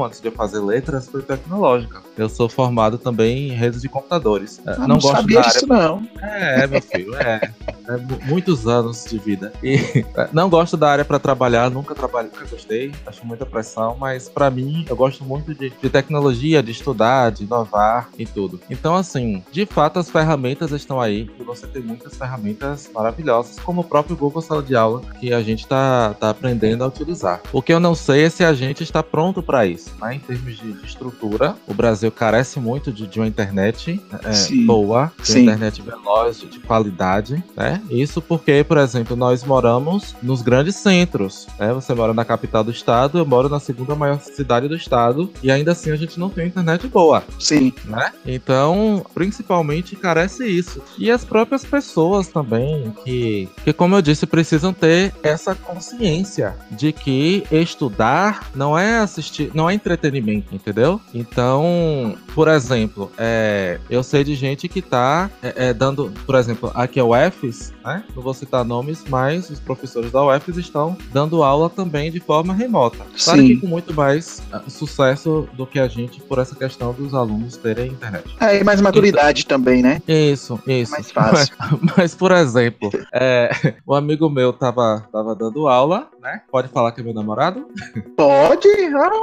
antes 0.06 0.22
de 0.22 0.28
eu 0.28 0.32
fazer 0.32 0.60
letras 0.60 1.08
foi 1.08 1.22
tecnológica. 1.22 2.02
Eu 2.18 2.28
sou 2.28 2.50
formado 2.50 2.98
também 2.98 3.50
em 3.50 3.52
redes 3.52 3.82
de 3.82 3.90
computadores. 3.90 4.60
Ah, 4.66 4.76
não, 4.80 4.88
não 4.88 4.98
gosto 4.98 5.16
sabia 5.16 5.42
disso 5.42 5.68
não. 5.68 6.08
É, 6.22 6.68
meu 6.68 6.82
filho, 6.82 7.16
é. 7.16 7.52
é 7.88 8.26
muitos 8.26 8.68
anos 8.68 9.06
de 9.06 9.18
vida. 9.18 9.54
E 9.64 9.76
é, 10.16 10.30
não 10.32 10.50
gosto 10.50 10.76
da 10.76 10.90
área 10.90 11.06
para 11.06 11.20
trabalhar, 11.20 11.70
nunca 11.70 11.96
trabalhei, 11.96 12.32
nunca 12.32 12.46
gostei, 12.46 12.92
acho 13.06 13.26
muita 13.26 13.46
pressão, 13.46 13.96
mas 14.00 14.28
para 14.28 14.50
mim 14.50 14.86
eu 14.90 14.96
gosto 14.96 15.24
muito 15.24 15.54
de, 15.54 15.70
de 15.70 15.90
tecnologia, 15.90 16.62
de 16.62 16.72
estudar, 16.72 17.32
de 17.32 17.44
inovar 17.44 18.10
e 18.18 18.26
tudo. 18.26 18.60
Então, 18.70 18.96
assim, 18.96 19.44
de 19.52 19.66
fato 19.66 20.00
as 20.00 20.10
ferramentas 20.10 20.72
estão 20.72 21.00
aí 21.00 21.30
e 21.40 21.44
você 21.44 21.68
tem 21.68 21.82
muitas 21.82 22.16
ferramentas 22.16 22.90
maravilhosas, 22.94 23.60
como 23.60 23.82
o 23.82 23.84
próprio 23.84 24.16
Google 24.16 24.42
Sala 24.42 24.64
de 24.64 24.76
Aula, 24.76 25.02
que 25.20 25.34
a 25.34 25.42
gente 25.42 25.68
tá, 25.68 26.16
tá 26.20 26.30
aprendendo 26.30 26.84
a 26.84 26.88
utilizar. 26.88 27.42
O 27.52 27.62
que 27.62 27.74
eu 27.74 27.80
não 27.80 27.96
sei 27.96 28.24
é 28.24 28.30
se 28.30 28.44
a 28.44 28.54
gente 28.54 28.84
está 28.84 29.02
pronto 29.02 29.39
para 29.42 29.66
isso, 29.66 29.92
né? 30.00 30.16
Em 30.16 30.20
termos 30.20 30.58
de, 30.58 30.74
de, 30.74 30.86
estrutura, 30.86 31.56
o 31.68 31.74
Brasil 31.74 32.12
carece 32.12 32.60
muito 32.60 32.92
de, 32.92 33.08
de 33.08 33.20
uma 33.20 33.28
internet 33.28 34.02
é, 34.24 34.66
boa, 34.66 35.12
de 35.24 35.32
uma 35.32 35.40
internet 35.42 35.82
veloz, 35.82 36.40
de 36.40 36.60
qualidade, 36.60 37.44
né? 37.56 37.82
Isso 37.90 38.22
porque, 38.22 38.64
por 38.64 38.78
exemplo, 38.78 39.16
nós 39.16 39.44
moramos 39.44 40.16
nos 40.22 40.42
grandes 40.42 40.76
centros, 40.76 41.48
né? 41.60 41.74
Você 41.74 41.94
mora 41.94 42.14
na 42.14 42.26
capital 42.26 42.64
do 42.64 42.72
estado, 42.72 43.18
eu 43.18 43.26
moro 43.26 43.50
na 43.50 43.60
segunda 43.60 43.96
maior 43.96 44.20
cidade 44.20 44.68
do 44.68 44.76
estado 44.76 45.32
e 45.42 45.52
ainda 45.52 45.72
assim 45.72 45.92
a 45.92 45.96
gente 45.96 46.20
não 46.20 46.30
tem 46.30 46.48
internet 46.48 46.88
boa. 46.88 47.24
Sim. 47.40 47.74
Né? 47.86 48.12
Então, 48.26 49.06
principalmente 49.14 49.96
carece 49.96 50.46
isso. 50.46 50.82
E 50.98 51.12
as 51.12 51.24
próprias 51.24 51.64
pessoas 51.64 52.28
também, 52.28 52.94
que, 53.04 53.50
que 53.64 53.74
como 53.74 53.96
eu 53.96 54.02
disse, 54.02 54.26
precisam 54.26 54.74
ter 54.74 55.14
essa 55.24 55.56
consciência 55.56 56.56
de 56.72 56.92
que 56.92 57.44
estudar 57.52 58.50
não 58.56 58.78
é 58.78 59.00
assistir, 59.00 59.29
não 59.54 59.70
é 59.70 59.74
entretenimento, 59.74 60.54
entendeu? 60.54 61.00
Então, 61.14 62.18
por 62.34 62.48
exemplo, 62.48 63.12
é, 63.18 63.80
eu 63.90 64.04
sei 64.04 64.24
de 64.24 64.36
gente 64.36 64.68
que 64.68 64.82
tá 64.82 65.30
é, 65.42 65.70
é, 65.70 65.74
dando, 65.74 66.12
por 66.26 66.36
exemplo, 66.36 66.72
aqui 66.74 67.00
é 67.00 67.04
o 67.04 67.12
UFES, 67.16 67.74
né? 67.84 68.04
Não 68.16 68.24
vou 68.24 68.34
citar 68.34 68.64
nomes, 68.64 69.04
mas 69.08 69.50
os 69.50 69.60
professores 69.60 70.12
da 70.12 70.24
UFES 70.24 70.58
estão 70.58 70.98
dando 71.12 71.44
aula 71.44 71.70
também 71.70 72.12
de 72.12 72.20
forma 72.20 72.54
remota. 72.54 72.98
Claro 73.24 73.42
Sim. 73.42 73.48
que 73.48 73.58
com 73.58 73.68
muito 73.68 73.94
mais 73.94 74.42
uh, 74.54 74.70
sucesso 74.70 75.48
do 75.54 75.66
que 75.66 75.80
a 75.80 75.88
gente 75.88 76.22
por 76.22 76.40
essa 76.40 76.56
questão 76.56 76.94
dos 76.94 77.14
alunos 77.14 77.58
terem 77.58 77.92
internet. 77.92 78.36
É, 78.40 78.60
e 78.60 78.64
mais 78.64 78.82
maturidade 78.82 79.44
então, 79.46 79.60
também, 79.60 79.82
né? 79.82 80.02
Isso, 80.08 80.60
isso. 80.68 80.92
Mais 80.92 81.12
fácil. 81.12 81.56
Mas, 81.60 81.80
mas 81.98 82.16
por 82.16 82.32
exemplo, 82.32 82.90
é, 83.14 83.50
um 83.88 83.94
amigo 83.94 84.30
meu 84.30 84.54
tava, 84.54 85.08
tava 85.12 85.36
dando 85.36 85.68
aula, 85.68 86.08
né? 86.22 86.42
Pode 86.52 86.68
falar 86.70 86.92
que 86.92 87.02
é 87.02 87.04
meu 87.04 87.14
namorado? 87.14 87.68
Pode, 88.16 88.68
ah, 88.96 89.19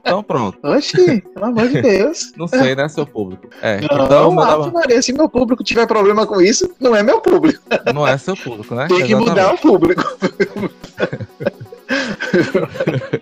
Então 0.00 0.22
pronto. 0.22 0.58
Oxi, 0.62 1.20
pelo 1.20 1.46
amor 1.46 1.68
de 1.68 1.82
Deus. 1.82 2.32
Não 2.36 2.46
sei, 2.46 2.74
né, 2.74 2.88
seu 2.88 3.06
público. 3.06 3.48
É, 3.62 3.80
não, 3.80 4.04
então, 4.04 4.32
meu 4.32 4.72
Maria, 4.72 5.02
se 5.02 5.12
meu 5.12 5.28
público 5.28 5.64
tiver 5.64 5.86
problema 5.86 6.26
com 6.26 6.40
isso, 6.40 6.70
não 6.80 6.94
é 6.94 7.02
meu 7.02 7.20
público. 7.20 7.60
Não 7.94 8.06
é 8.06 8.16
seu 8.18 8.36
público, 8.36 8.74
né? 8.74 8.86
Tem 8.88 8.98
que 8.98 9.12
Exatamente. 9.12 9.30
mudar 9.30 9.54
o 9.54 9.58
público. 9.58 10.02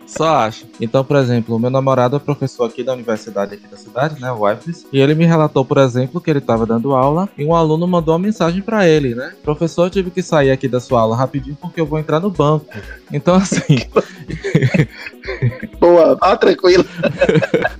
Só 0.06 0.36
acho. 0.36 0.66
Então, 0.80 1.04
por 1.04 1.16
exemplo, 1.16 1.56
o 1.56 1.58
meu 1.58 1.70
namorado 1.70 2.16
é 2.16 2.18
professor 2.18 2.64
aqui 2.64 2.82
da 2.82 2.92
universidade 2.92 3.54
aqui 3.54 3.66
da 3.66 3.76
cidade, 3.76 4.20
né, 4.20 4.30
o 4.30 4.48
IFES, 4.48 4.86
e 4.92 5.00
ele 5.00 5.14
me 5.14 5.24
relatou, 5.24 5.64
por 5.64 5.78
exemplo, 5.78 6.20
que 6.20 6.30
ele 6.30 6.38
estava 6.38 6.64
dando 6.64 6.94
aula 6.94 7.28
e 7.36 7.44
um 7.44 7.54
aluno 7.54 7.86
mandou 7.86 8.14
uma 8.14 8.20
mensagem 8.20 8.62
para 8.62 8.86
ele, 8.88 9.14
né? 9.14 9.34
Professor, 9.42 9.86
eu 9.86 9.90
tive 9.90 10.10
que 10.10 10.22
sair 10.22 10.50
aqui 10.50 10.68
da 10.68 10.80
sua 10.80 11.00
aula 11.00 11.16
rapidinho 11.16 11.56
porque 11.60 11.80
eu 11.80 11.86
vou 11.86 11.98
entrar 11.98 12.20
no 12.20 12.30
banco. 12.30 12.66
Então, 13.12 13.34
assim. 13.34 13.78
Boa, 15.80 16.16
ah, 16.20 16.36
tranquilo. 16.36 16.84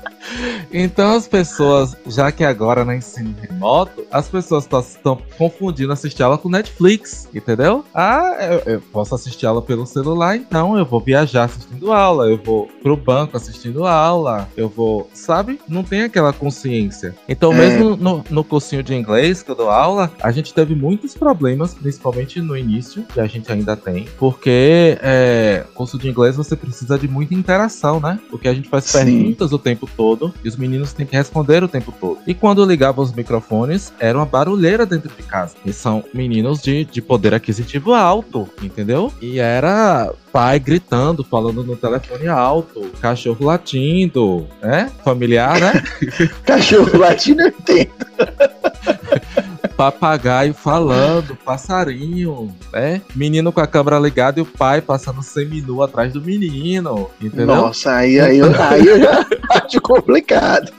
Então 0.72 1.14
as 1.14 1.26
pessoas, 1.26 1.96
já 2.06 2.30
que 2.30 2.44
agora 2.44 2.84
no 2.84 2.92
ensino 2.92 3.34
remoto, 3.40 4.04
as 4.10 4.28
pessoas 4.28 4.66
estão 4.66 5.18
confundindo 5.38 5.92
assistir 5.92 6.22
aula 6.22 6.38
com 6.38 6.48
Netflix, 6.48 7.28
entendeu? 7.34 7.84
Ah, 7.94 8.36
eu, 8.40 8.74
eu, 8.74 8.80
posso 8.92 9.14
assistir 9.14 9.46
aula 9.46 9.62
pelo 9.62 9.86
celular, 9.86 10.36
então 10.36 10.76
eu 10.76 10.84
vou 10.84 11.00
viajar 11.00 11.44
assistindo 11.44 11.92
aula, 11.92 12.28
eu 12.28 12.38
vou 12.42 12.68
pro 12.82 12.96
banco 12.96 13.36
assistindo 13.36 13.86
aula, 13.86 14.48
eu 14.56 14.68
vou, 14.68 15.08
sabe? 15.12 15.60
Não 15.68 15.82
tem 15.82 16.02
aquela 16.02 16.32
consciência. 16.32 17.14
Então, 17.28 17.52
é. 17.52 17.56
mesmo 17.56 17.96
no, 17.96 18.24
no 18.28 18.44
cursinho 18.44 18.82
de 18.82 18.94
inglês 18.94 19.42
que 19.42 19.50
eu 19.50 19.54
dou 19.54 19.70
aula, 19.70 20.10
a 20.22 20.30
gente 20.30 20.52
teve 20.52 20.74
muitos 20.74 21.14
problemas, 21.14 21.74
principalmente 21.74 22.40
no 22.40 22.56
início, 22.56 23.04
que 23.04 23.20
a 23.20 23.26
gente 23.26 23.50
ainda 23.50 23.76
tem, 23.76 24.06
porque 24.18 24.98
é, 25.00 25.64
curso 25.74 25.98
de 25.98 26.08
inglês 26.08 26.36
você 26.36 26.56
precisa 26.56 26.98
de 26.98 27.08
muita 27.08 27.34
interação, 27.34 28.00
né? 28.00 28.18
Porque 28.30 28.48
a 28.48 28.54
gente 28.54 28.68
faz 28.68 28.84
Sim. 28.84 29.04
perguntas 29.04 29.52
o 29.52 29.58
tempo 29.58 29.88
todo 29.96 30.34
e 30.44 30.48
os 30.48 30.56
meninos 30.56 30.92
têm 30.92 31.06
que 31.06 31.16
responder 31.16 31.62
o 31.62 31.68
tempo 31.68 31.92
todo. 31.92 32.18
E 32.26 32.34
quando 32.34 32.64
ligavam 32.64 33.04
os 33.04 33.12
microfones, 33.12 33.92
era 33.98 34.16
uma 34.16 34.26
barulheira 34.26 34.84
dentro 34.84 35.10
de 35.14 35.22
casa. 35.22 35.54
E 35.64 35.72
são 35.72 36.04
meninos 36.12 36.60
de, 36.60 36.84
de 36.84 37.00
poder 37.00 37.34
aquisitivo 37.34 37.94
alto, 37.94 38.48
entendeu? 38.62 39.12
E 39.20 39.38
era 39.38 40.12
pai 40.32 40.58
gritando, 40.58 41.24
falando 41.24 41.64
no 41.64 41.76
telefone 41.76 42.28
alto, 42.28 42.90
cachorro 43.00 43.44
latindo, 43.46 44.46
né? 44.60 44.90
Familiar, 45.04 45.60
né? 45.60 45.82
cachorro 46.44 46.98
latindo 46.98 47.42
eu 47.42 47.48
entendo. 47.48 47.90
papagaio 49.76 50.54
falando, 50.54 51.36
passarinho, 51.36 52.54
né? 52.72 53.02
Menino 53.14 53.52
com 53.52 53.60
a 53.60 53.66
câmera 53.66 53.98
ligada 53.98 54.38
e 54.38 54.42
o 54.42 54.46
pai 54.46 54.80
passando 54.80 55.22
seminu 55.22 55.82
atrás 55.82 56.12
do 56.12 56.20
menino, 56.20 57.10
entendeu? 57.20 57.46
Nossa, 57.46 57.92
aí, 57.92 58.18
aí, 58.18 58.38
eu, 58.38 58.46
aí 58.60 58.86
eu 58.86 59.00
já 59.00 59.26
acho 59.50 59.80
complicado. 59.80 60.72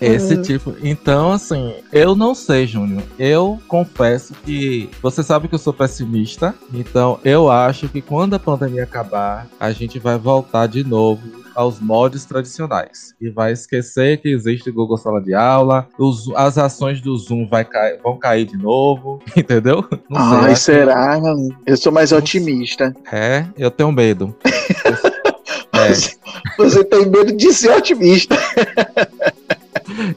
Esse 0.00 0.36
tipo. 0.42 0.74
Então, 0.82 1.32
assim, 1.32 1.74
eu 1.92 2.14
não 2.14 2.34
sei, 2.34 2.66
Júnior. 2.66 3.02
Eu 3.18 3.58
confesso 3.66 4.34
que 4.44 4.90
você 5.00 5.22
sabe 5.22 5.48
que 5.48 5.54
eu 5.54 5.58
sou 5.58 5.72
pessimista. 5.72 6.54
Então, 6.72 7.18
eu 7.24 7.50
acho 7.50 7.88
que 7.88 8.02
quando 8.02 8.34
a 8.34 8.38
pandemia 8.38 8.84
acabar, 8.84 9.46
a 9.58 9.72
gente 9.72 9.98
vai 9.98 10.18
voltar 10.18 10.66
de 10.66 10.84
novo 10.84 11.43
aos 11.54 11.80
moldes 11.80 12.24
tradicionais 12.24 13.14
e 13.20 13.30
vai 13.30 13.52
esquecer 13.52 14.20
que 14.20 14.28
existe 14.28 14.70
Google 14.70 14.96
Sala 14.96 15.20
de 15.20 15.34
Aula, 15.34 15.88
os, 15.98 16.30
as 16.34 16.58
ações 16.58 17.00
do 17.00 17.16
Zoom 17.16 17.46
vai 17.46 17.64
cair, 17.64 18.00
vão 18.02 18.18
cair 18.18 18.46
de 18.46 18.56
novo, 18.56 19.20
entendeu? 19.36 19.84
Não 20.08 20.20
Ai, 20.20 20.56
sei, 20.56 20.76
será? 20.76 21.20
Que... 21.20 21.72
Eu 21.72 21.76
sou 21.76 21.92
mais 21.92 22.12
otimista. 22.12 22.94
É, 23.12 23.46
eu 23.56 23.70
tenho 23.70 23.92
medo. 23.92 24.34
é. 25.72 25.92
Você 26.56 26.84
tem 26.84 27.06
medo 27.06 27.36
de 27.36 27.52
ser 27.52 27.70
otimista. 27.70 28.36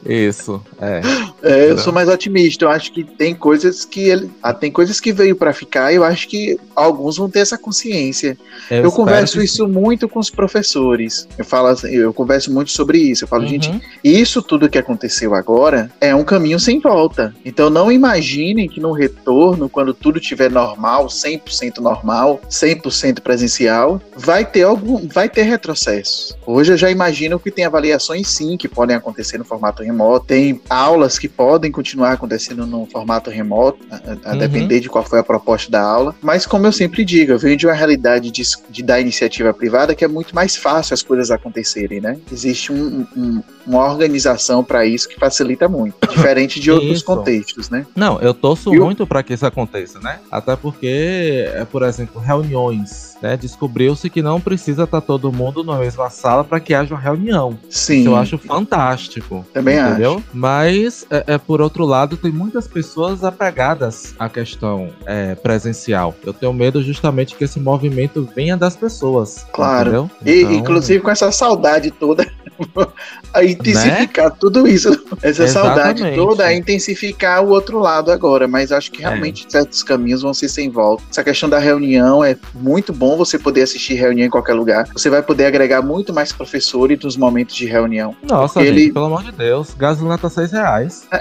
Isso, 0.04 0.62
é. 0.80 1.00
É. 1.42 1.70
Eu 1.70 1.78
sou 1.78 1.92
mais 1.92 2.08
otimista. 2.08 2.64
Eu 2.64 2.70
acho 2.70 2.92
que 2.92 3.04
tem 3.04 3.34
coisas 3.34 3.84
que 3.84 4.00
ele. 4.00 4.30
Ah, 4.42 4.52
tem 4.52 4.70
coisas 4.70 5.00
que 5.00 5.12
veio 5.12 5.36
para 5.36 5.52
ficar 5.52 5.92
e 5.92 5.96
eu 5.96 6.04
acho 6.04 6.28
que 6.28 6.58
alguns 6.74 7.16
vão 7.16 7.30
ter 7.30 7.40
essa 7.40 7.56
consciência. 7.56 8.36
Eu, 8.70 8.84
eu 8.84 8.92
converso 8.92 9.40
isso 9.40 9.66
sim. 9.66 9.70
muito 9.70 10.08
com 10.08 10.18
os 10.18 10.30
professores. 10.30 11.28
Eu 11.36 11.44
falo 11.44 11.68
assim, 11.68 11.88
eu 11.88 12.12
converso 12.12 12.52
muito 12.52 12.70
sobre 12.70 12.98
isso. 12.98 13.24
Eu 13.24 13.28
falo, 13.28 13.42
uhum. 13.42 13.48
gente, 13.48 13.80
isso 14.02 14.42
tudo 14.42 14.68
que 14.68 14.78
aconteceu 14.78 15.34
agora 15.34 15.90
é 16.00 16.14
um 16.14 16.24
caminho 16.24 16.58
sem 16.58 16.80
volta. 16.80 17.34
Então 17.44 17.70
não 17.70 17.90
imaginem 17.90 18.68
que 18.68 18.80
no 18.80 18.92
retorno, 18.92 19.68
quando 19.68 19.94
tudo 19.94 20.18
estiver 20.18 20.50
normal, 20.50 21.06
100% 21.06 21.78
normal, 21.78 22.40
100% 22.50 23.20
presencial, 23.20 24.00
vai 24.16 24.44
ter 24.44 24.62
algum, 24.62 25.06
vai 25.06 25.28
ter 25.28 25.42
retrocesso. 25.42 26.36
Hoje 26.46 26.72
eu 26.72 26.76
já 26.76 26.90
imagino 26.90 27.38
que 27.38 27.50
tem 27.50 27.64
avaliações 27.64 28.28
sim 28.28 28.56
que 28.56 28.68
podem 28.68 28.96
acontecer 28.96 29.38
no 29.38 29.44
formato 29.44 29.82
remoto, 29.82 30.26
tem 30.26 30.60
aulas 30.68 31.18
que 31.18 31.27
podem 31.28 31.70
continuar 31.70 32.12
acontecendo 32.12 32.66
no 32.66 32.86
formato 32.86 33.30
remoto, 33.30 33.78
a, 33.90 34.30
a 34.30 34.32
uhum. 34.32 34.38
depender 34.38 34.80
de 34.80 34.88
qual 34.88 35.04
foi 35.04 35.18
a 35.18 35.22
proposta 35.22 35.70
da 35.70 35.82
aula. 35.82 36.14
Mas, 36.20 36.46
como 36.46 36.66
eu 36.66 36.72
sempre 36.72 37.04
digo, 37.04 37.32
eu 37.32 37.38
venho 37.38 37.56
de 37.56 37.66
uma 37.66 37.74
realidade 37.74 38.30
de, 38.30 38.42
de 38.70 38.82
da 38.82 39.00
iniciativa 39.00 39.52
privada 39.52 39.94
que 39.94 40.04
é 40.04 40.08
muito 40.08 40.34
mais 40.34 40.56
fácil 40.56 40.94
as 40.94 41.02
coisas 41.02 41.30
acontecerem, 41.30 42.00
né? 42.00 42.18
Existe 42.30 42.72
um, 42.72 43.06
um, 43.16 43.42
uma 43.68 43.84
organização 43.84 44.64
para 44.64 44.86
isso 44.86 45.08
que 45.08 45.16
facilita 45.16 45.68
muito, 45.68 45.94
diferente 46.08 46.58
de 46.58 46.70
outros 46.72 47.02
contextos, 47.02 47.68
né? 47.68 47.86
Não, 47.94 48.18
eu 48.20 48.32
torço 48.32 48.74
eu... 48.74 48.84
muito 48.84 49.06
para 49.06 49.22
que 49.22 49.34
isso 49.34 49.46
aconteça, 49.46 50.00
né? 50.00 50.18
Até 50.30 50.56
porque, 50.56 51.48
é, 51.54 51.64
por 51.64 51.82
exemplo, 51.82 52.20
reuniões 52.20 53.08
né, 53.22 53.36
descobriu-se 53.36 54.08
que 54.08 54.22
não 54.22 54.40
precisa 54.40 54.84
estar 54.84 55.00
todo 55.00 55.32
mundo 55.32 55.64
na 55.64 55.76
mesma 55.78 56.10
sala 56.10 56.44
para 56.44 56.60
que 56.60 56.74
haja 56.74 56.94
uma 56.94 57.00
reunião. 57.00 57.58
Sim. 57.68 58.00
Isso 58.00 58.08
eu 58.08 58.16
acho 58.16 58.38
fantástico. 58.38 59.44
Também 59.52 59.78
entendeu? 59.78 60.16
acho. 60.16 60.24
Mas, 60.32 61.06
é, 61.10 61.34
é, 61.34 61.38
por 61.38 61.60
outro 61.60 61.84
lado, 61.84 62.16
tem 62.16 62.30
muitas 62.30 62.66
pessoas 62.66 63.24
apegadas 63.24 64.14
à 64.18 64.28
questão 64.28 64.90
é, 65.04 65.34
presencial. 65.34 66.14
Eu 66.24 66.32
tenho 66.32 66.52
medo 66.52 66.82
justamente 66.82 67.34
que 67.34 67.44
esse 67.44 67.58
movimento 67.58 68.28
venha 68.34 68.56
das 68.56 68.76
pessoas. 68.76 69.46
Claro. 69.52 70.10
E, 70.24 70.42
então... 70.42 70.52
inclusive 70.52 71.00
com 71.02 71.10
essa 71.10 71.30
saudade 71.32 71.90
toda 71.90 72.26
a 73.32 73.42
intensificar 73.58 74.30
né? 74.30 74.36
tudo 74.38 74.66
isso. 74.66 74.88
Essa 75.22 75.44
Exatamente. 75.44 76.00
saudade 76.00 76.14
toda 76.14 76.44
a 76.44 76.54
intensificar 76.54 77.44
o 77.44 77.48
outro 77.48 77.78
lado 77.78 78.10
agora. 78.10 78.46
Mas 78.48 78.72
acho 78.72 78.90
que 78.90 79.00
realmente 79.00 79.46
é. 79.46 79.50
certos 79.50 79.82
caminhos 79.82 80.22
vão 80.22 80.32
ser 80.34 80.48
sem 80.48 80.70
volta. 80.70 81.02
Essa 81.10 81.24
questão 81.24 81.48
da 81.48 81.58
reunião 81.58 82.24
é 82.24 82.36
muito 82.54 82.92
bom 82.92 83.16
você 83.16 83.38
poder 83.38 83.62
assistir 83.62 83.94
reunião 83.94 84.26
em 84.26 84.30
qualquer 84.30 84.54
lugar. 84.54 84.88
Você 84.92 85.10
vai 85.10 85.22
poder 85.22 85.46
agregar 85.46 85.82
muito 85.82 86.12
mais 86.12 86.32
professores 86.32 86.98
nos 87.02 87.16
momentos 87.16 87.54
de 87.54 87.66
reunião. 87.66 88.14
Nossa, 88.22 88.60
gente, 88.60 88.70
ele... 88.70 88.92
pelo 88.92 89.06
amor 89.06 89.22
de 89.22 89.32
Deus, 89.32 89.74
gasolina 89.74 90.18
tá 90.18 90.30
seis 90.30 90.52
reais. 90.52 91.06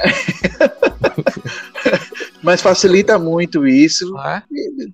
Mas 2.47 2.61
facilita 2.61 3.19
muito 3.19 3.67
isso. 3.67 4.17
É? 4.19 4.41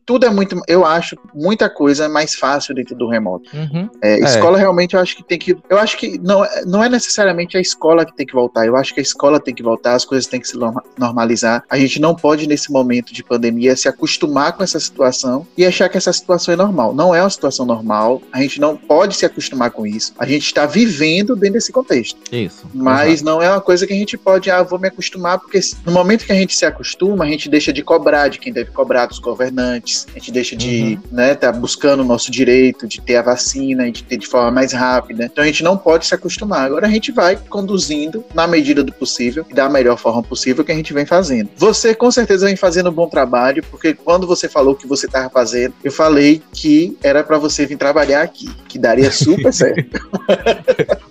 Tudo 0.08 0.26
é 0.26 0.30
muito, 0.32 0.60
eu 0.68 0.84
acho, 0.84 1.16
muita 1.36 1.70
coisa 1.70 2.06
é 2.06 2.08
mais 2.08 2.34
fácil 2.34 2.74
dentro 2.74 2.96
do 2.96 3.08
remoto. 3.08 3.48
Uhum. 3.56 3.88
É, 4.02 4.16
é. 4.16 4.24
escola 4.24 4.58
realmente 4.58 4.96
eu 4.96 5.00
acho 5.00 5.16
que 5.16 5.24
tem 5.24 5.38
que. 5.38 5.56
Eu 5.70 5.78
acho 5.78 5.96
que 5.96 6.18
não, 6.18 6.44
não 6.66 6.84
é 6.84 6.90
necessariamente 6.90 7.56
a 7.56 7.62
escola 7.62 8.08
que 8.08 8.16
tem 8.16 8.26
que 8.26 8.34
voltar. 8.34 8.66
Eu 8.66 8.76
acho 8.76 8.92
que 8.92 9.00
a 9.00 9.04
escola 9.04 9.40
tem 9.40 9.54
que 9.54 9.62
voltar, 9.62 9.94
as 9.94 10.04
coisas 10.04 10.26
têm 10.26 10.40
que 10.40 10.48
se 10.48 10.58
normalizar. 10.98 11.64
A 11.70 11.78
gente 11.78 12.02
não 12.02 12.16
pode, 12.16 12.48
nesse 12.48 12.72
momento 12.72 13.14
de 13.14 13.24
pandemia, 13.24 13.76
se 13.76 13.88
acostumar 13.88 14.54
com 14.54 14.64
essa 14.64 14.80
situação 14.80 15.46
e 15.56 15.64
achar 15.64 15.90
que 15.90 15.98
essa 15.98 16.12
situação 16.12 16.56
é 16.56 16.58
normal. 16.58 16.96
Não 16.96 17.14
é 17.14 17.22
uma 17.22 17.30
situação 17.30 17.68
normal. 17.68 18.20
A 18.32 18.42
gente 18.42 18.60
não 18.60 18.76
pode 18.76 19.16
se 19.16 19.28
acostumar 19.28 19.70
com 19.70 19.86
isso. 19.86 20.12
A 20.18 20.26
gente 20.26 20.48
está 20.48 20.66
vivendo 20.66 21.36
dentro 21.36 21.54
desse 21.54 21.72
contexto. 21.72 22.20
Isso. 22.32 22.66
Mas 22.74 23.22
não 23.22 23.44
é 23.44 23.50
uma 23.52 23.62
coisa 23.62 23.86
que 23.86 23.94
a 23.94 23.96
gente 23.96 24.18
pode, 24.18 24.50
ah, 24.50 24.64
vou 24.64 24.80
me 24.80 24.88
acostumar, 24.88 25.38
porque 25.38 25.60
no 25.86 25.92
momento 25.92 26.26
que 26.26 26.32
a 26.32 26.36
gente 26.36 26.56
se 26.56 26.66
acostuma, 26.66 27.26
a 27.26 27.28
gente 27.28 27.43
gente 27.44 27.50
deixa 27.50 27.74
de 27.74 27.84
cobrar 27.84 28.30
de 28.30 28.40
quem 28.40 28.54
deve 28.54 28.72
cobrar 28.72 29.06
dos 29.06 29.20
governantes, 29.20 30.08
a 30.16 30.20
gente 30.20 30.32
deixa 30.32 30.56
de, 30.56 31.00
uhum. 31.04 31.10
né, 31.12 31.36
tá 31.36 31.52
buscando 31.52 32.02
o 32.02 32.06
nosso 32.06 32.32
direito 32.32 32.88
de 32.88 33.02
ter 33.02 33.18
a 33.18 33.22
vacina 33.22 33.88
e 33.88 33.92
de 33.92 34.04
ter 34.04 34.18
de 34.18 34.28
forma 34.28 34.52
mais 34.52 34.72
rápida. 34.72 35.26
Então 35.26 35.44
a 35.44 35.48
gente 35.48 35.64
não 35.64 35.78
pode 35.78 36.06
se 36.06 36.16
acostumar. 36.16 36.66
Agora 36.66 36.88
a 36.88 36.90
gente 36.90 37.12
vai 37.12 37.36
conduzindo 37.36 38.24
na 38.34 38.48
medida 38.48 38.84
do 38.84 38.94
possível 38.94 39.46
e 39.50 39.54
da 39.54 39.70
melhor 39.70 39.98
forma 39.98 40.24
possível 40.24 40.64
que 40.64 40.72
a 40.72 40.76
gente 40.76 40.94
vem 40.94 41.06
fazendo. 41.06 41.50
Você 41.58 41.94
com 41.94 42.12
certeza 42.12 42.46
vem 42.46 42.56
fazendo 42.56 42.90
um 42.90 42.94
bom 42.94 43.08
trabalho, 43.08 43.64
porque 43.70 43.94
quando 43.94 44.26
você 44.26 44.48
falou 44.48 44.76
que 44.76 44.88
você 44.88 45.06
estava 45.06 45.30
fazendo, 45.30 45.74
eu 45.84 45.92
falei 45.92 46.42
que 46.54 46.98
era 47.04 47.24
para 47.24 47.38
você 47.38 47.66
vir 47.66 47.78
trabalhar 47.78 48.22
aqui, 48.22 48.50
que 48.68 48.80
daria 48.80 49.12
super 49.12 49.52
certo. 49.54 50.00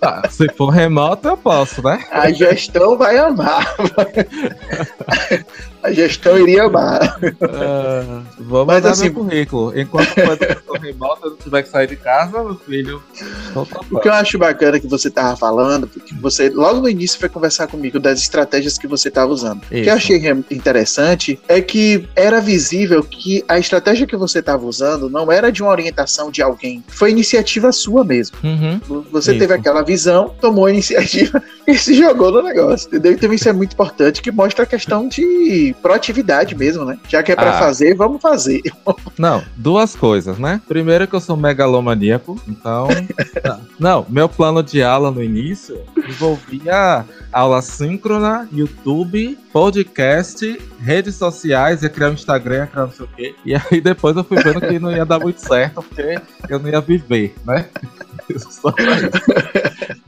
ah, 0.01 0.27
se 0.29 0.47
for 0.49 0.69
remoto, 0.69 1.27
eu 1.27 1.37
posso, 1.37 1.83
né? 1.83 2.03
A 2.11 2.31
gestão 2.31 2.97
vai 2.97 3.17
amar. 3.17 3.75
a 5.83 5.91
gestão 5.91 6.12
iria 6.39 6.63
amar. 6.63 7.17
Uh, 7.21 8.23
vou 8.39 8.65
Mas 8.65 8.85
assim, 8.85 9.05
meu 9.05 9.23
currículo. 9.23 9.79
Enquanto 9.79 10.09
o 10.67 10.77
remota 10.77 11.29
não 11.29 11.37
tiver 11.37 11.63
que 11.63 11.69
sair 11.69 11.87
de 11.87 11.95
casa, 11.95 12.43
meu 12.43 12.55
filho. 12.55 13.01
O 13.91 13.99
que 13.99 14.07
eu 14.07 14.13
acho 14.13 14.37
bacana 14.37 14.79
que 14.79 14.87
você 14.87 15.09
tava 15.09 15.35
falando, 15.35 15.87
porque 15.87 16.13
você 16.15 16.49
logo 16.49 16.81
no 16.81 16.89
início 16.89 17.19
foi 17.19 17.29
conversar 17.29 17.67
comigo 17.67 17.99
das 17.99 18.19
estratégias 18.19 18.77
que 18.77 18.87
você 18.87 19.09
estava 19.09 19.31
usando. 19.31 19.61
Isso. 19.63 19.81
O 19.81 19.83
que 19.83 19.89
eu 19.89 19.93
achei 19.93 20.21
interessante 20.51 21.39
é 21.47 21.61
que 21.61 22.07
era 22.15 22.39
visível 22.39 23.03
que 23.03 23.43
a 23.47 23.57
estratégia 23.57 24.07
que 24.07 24.15
você 24.15 24.39
estava 24.39 24.65
usando 24.65 25.09
não 25.09 25.31
era 25.31 25.51
de 25.51 25.61
uma 25.61 25.71
orientação 25.71 26.31
de 26.31 26.41
alguém, 26.41 26.83
foi 26.87 27.11
iniciativa 27.11 27.71
sua 27.71 28.03
mesmo. 28.03 28.37
Uhum. 28.43 29.03
Você 29.11 29.31
isso. 29.31 29.39
teve 29.39 29.53
aquela 29.53 29.81
visão, 29.81 30.33
tomou 30.39 30.65
a 30.65 30.71
iniciativa 30.71 31.41
e 31.67 31.77
se 31.77 31.93
jogou 31.93 32.31
no 32.31 32.41
negócio, 32.41 32.87
entendeu? 32.87 33.11
Então 33.11 33.33
isso 33.33 33.47
é 33.47 33.53
muito 33.53 33.73
importante, 33.73 34.21
que 34.21 34.31
mostra 34.31 34.63
a 34.63 34.67
questão 34.67 35.07
de 35.07 35.75
proatividade 35.81 36.02
mesmo, 36.55 36.83
né? 36.83 36.97
Já 37.07 37.23
que 37.23 37.31
é 37.31 37.35
pra 37.35 37.51
ah. 37.51 37.59
fazer, 37.59 37.95
vamos 37.95 38.21
fazer. 38.21 38.61
Não, 39.17 39.43
duas 39.55 39.95
coisas, 39.95 40.37
né? 40.37 40.59
Primeiro 40.67 41.07
que 41.07 41.15
eu 41.15 41.19
sou 41.21 41.37
megalomaníaco, 41.37 42.39
então. 42.47 42.87
não, 43.79 44.05
meu 44.09 44.27
plano 44.27 44.63
de 44.63 44.81
aula 44.81 45.11
no 45.11 45.23
início 45.23 45.79
envolvia 45.97 47.05
aula 47.31 47.61
síncrona, 47.61 48.47
YouTube, 48.51 49.37
podcast, 49.51 50.59
redes 50.79 51.15
sociais, 51.15 51.83
ia 51.83 51.89
criar 51.89 52.09
um 52.09 52.13
Instagram, 52.13 52.55
ia 52.55 52.67
criar 52.67 52.85
não 52.85 52.91
sei 52.91 53.05
o 53.05 53.09
quê. 53.09 53.35
E 53.45 53.55
aí 53.55 53.81
depois 53.81 54.17
eu 54.17 54.23
fui 54.23 54.41
vendo 54.41 54.61
que 54.61 54.79
não 54.79 54.91
ia 54.91 55.05
dar 55.05 55.19
muito 55.19 55.39
certo, 55.39 55.83
porque 55.83 56.19
eu 56.49 56.59
não 56.59 56.69
ia 56.69 56.81
viver, 56.81 57.35
né? 57.45 57.65
Só 58.37 58.71
pra 58.71 58.93
isso. 58.93 60.02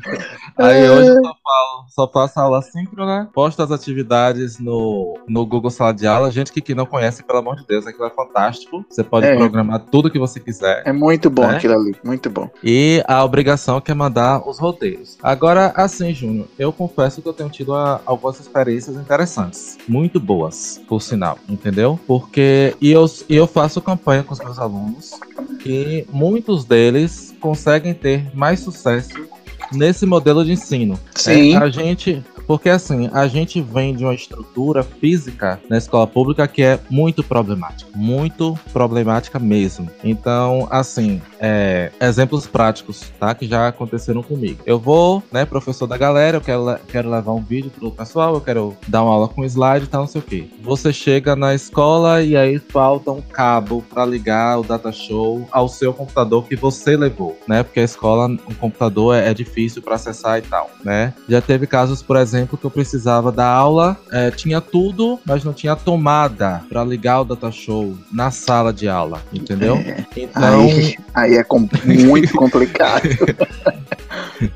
Aí 0.57 0.89
hoje 0.89 1.09
eu 1.09 1.15
só, 1.15 1.35
falo, 1.43 1.85
só 1.89 2.07
faço 2.07 2.39
aula 2.39 2.61
síncrona, 2.61 3.29
posto 3.33 3.61
as 3.61 3.71
atividades 3.71 4.57
no, 4.57 5.17
no 5.27 5.45
Google 5.45 5.69
Sala 5.69 5.93
de 5.93 6.07
Aula. 6.07 6.31
Gente 6.31 6.51
que, 6.51 6.61
que 6.61 6.73
não 6.73 6.85
conhece, 6.85 7.23
pelo 7.23 7.39
amor 7.39 7.57
de 7.57 7.67
Deus, 7.67 7.85
aquilo 7.85 8.05
é 8.05 8.09
fantástico. 8.09 8.85
Você 8.89 9.03
pode 9.03 9.27
é. 9.27 9.35
programar 9.35 9.79
tudo 9.91 10.09
que 10.09 10.17
você 10.17 10.39
quiser. 10.39 10.83
É 10.85 10.93
muito 10.93 11.29
bom 11.29 11.47
né? 11.47 11.57
aquilo 11.57 11.73
ali, 11.73 11.95
muito 12.03 12.29
bom. 12.29 12.49
E 12.63 13.03
a 13.07 13.23
obrigação 13.23 13.81
que 13.81 13.91
é 13.91 13.93
mandar 13.93 14.47
os 14.47 14.57
roteiros. 14.57 15.17
Agora, 15.21 15.73
assim, 15.75 16.13
Júnior, 16.13 16.47
eu 16.57 16.71
confesso 16.71 17.21
que 17.21 17.27
eu 17.27 17.33
tenho 17.33 17.49
tido 17.49 17.73
a, 17.73 18.01
algumas 18.05 18.39
experiências 18.39 18.95
interessantes, 18.95 19.77
muito 19.87 20.19
boas, 20.19 20.81
por 20.87 21.01
sinal, 21.01 21.37
entendeu? 21.49 21.99
Porque 22.07 22.75
e 22.79 22.91
eu, 22.91 23.05
e 23.27 23.35
eu 23.35 23.47
faço 23.47 23.81
campanha 23.81 24.23
com 24.23 24.33
os 24.33 24.39
meus 24.39 24.57
alunos 24.57 25.11
que 25.59 26.07
muitos 26.11 26.63
deles 26.63 27.35
conseguem 27.39 27.93
ter 27.93 28.29
mais 28.35 28.59
sucesso 28.59 29.27
nesse 29.71 30.06
modelo 30.06 30.43
de 30.43 30.54
ensino. 30.54 30.99
Sim. 31.15 31.56
É, 31.56 31.58
a 31.58 31.69
gente, 31.69 32.23
porque 32.47 32.69
assim, 32.69 33.10
a 33.13 33.28
gente 33.28 33.62
vem 33.62 33.95
de 33.95 34.04
uma 34.04 34.13
estrutura 34.13 34.84
física 34.84 35.60
na 35.69 35.78
escola 35.78 36.06
pública 36.06 36.47
que 36.47 36.62
é 36.62 36.80
muito 36.89 37.23
problemática, 37.23 37.89
muito 37.95 38.58
problemática 38.71 39.39
mesmo. 39.39 39.89
Então, 40.04 40.67
assim, 40.69 41.21
é, 41.39 41.91
exemplos 41.99 42.47
práticos, 42.47 43.12
tá? 43.19 43.34
Que 43.34 43.47
já 43.47 43.67
aconteceram 43.67 44.21
comigo. 44.21 44.62
Eu 44.65 44.80
vou, 44.80 45.23
né, 45.32 45.45
professor 45.45 45.88
da 45.88 45.97
galera, 45.97 46.38
eu 46.38 46.41
quero, 46.41 46.80
quero 46.88 47.10
levar 47.10 47.34
um 47.34 47.41
vídeo 47.41 47.71
pro 47.71 47.91
pessoal, 47.91 48.36
eu 48.36 48.41
quero 48.41 48.75
dar 48.88 49.04
uma 49.04 49.13
aula 49.13 49.28
com 49.28 49.43
slide 49.43 49.86
e 49.86 49.88
tal, 49.88 50.01
não 50.01 50.08
sei 50.08 50.21
o 50.21 50.23
que. 50.23 50.54
Você 50.62 50.93
chega 50.93 51.36
na 51.36 51.54
escola 51.54 52.21
e 52.23 52.36
aí 52.36 52.60
falta 52.60 53.12
um 53.12 53.21
cabo 53.21 53.84
para 53.89 54.06
ligar 54.06 54.60
o 54.60 54.63
data 54.63 54.91
show 54.91 55.47
ao 55.51 55.67
seu 55.67 55.93
computador 55.93 56.45
que 56.45 56.56
você 56.56 56.95
levou, 56.95 57.38
né? 57.47 57.63
Porque 57.63 57.80
a 57.80 57.84
escola, 57.84 58.28
o 58.45 58.56
computador 58.56 59.15
é, 59.15 59.30
é 59.30 59.34
difícil 59.34 59.54
difícil 59.55 59.81
para 59.81 59.95
acessar 59.95 60.37
e 60.37 60.41
tal, 60.41 60.69
né? 60.83 61.13
Já 61.29 61.41
teve 61.41 61.65
casos, 61.65 62.01
por 62.01 62.17
exemplo, 62.17 62.57
que 62.57 62.65
eu 62.65 62.69
precisava 62.69 63.31
da 63.31 63.47
aula, 63.47 63.97
é, 64.11 64.29
tinha 64.29 64.59
tudo, 64.59 65.19
mas 65.25 65.43
não 65.43 65.53
tinha 65.53 65.75
tomada 65.75 66.61
para 66.67 66.83
ligar 66.83 67.21
o 67.21 67.25
data 67.25 67.49
show 67.51 67.97
na 68.11 68.29
sala 68.29 68.73
de 68.73 68.89
aula, 68.89 69.21
entendeu? 69.31 69.75
É, 69.77 70.05
então 70.17 70.61
aí, 70.61 70.97
aí 71.13 71.33
é 71.35 71.43
com, 71.43 71.67
muito 71.85 72.33
complicado. 72.35 73.07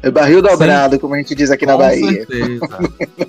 É 0.03 0.11
barril 0.11 0.41
dobrado, 0.41 0.91
Sem... 0.91 0.99
como 0.99 1.15
a 1.15 1.17
gente 1.17 1.33
diz 1.33 1.49
aqui 1.49 1.65
na 1.65 1.77
Bahia. 1.77 2.25
Certeza. 2.25 2.67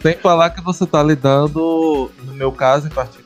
Sem 0.03 0.15
falar 0.17 0.51
que 0.51 0.63
você 0.63 0.85
está 0.85 1.03
lidando, 1.03 2.11
no 2.25 2.35
meu 2.35 2.51
caso 2.51 2.89
em 2.89 2.91
particular, 2.91 3.20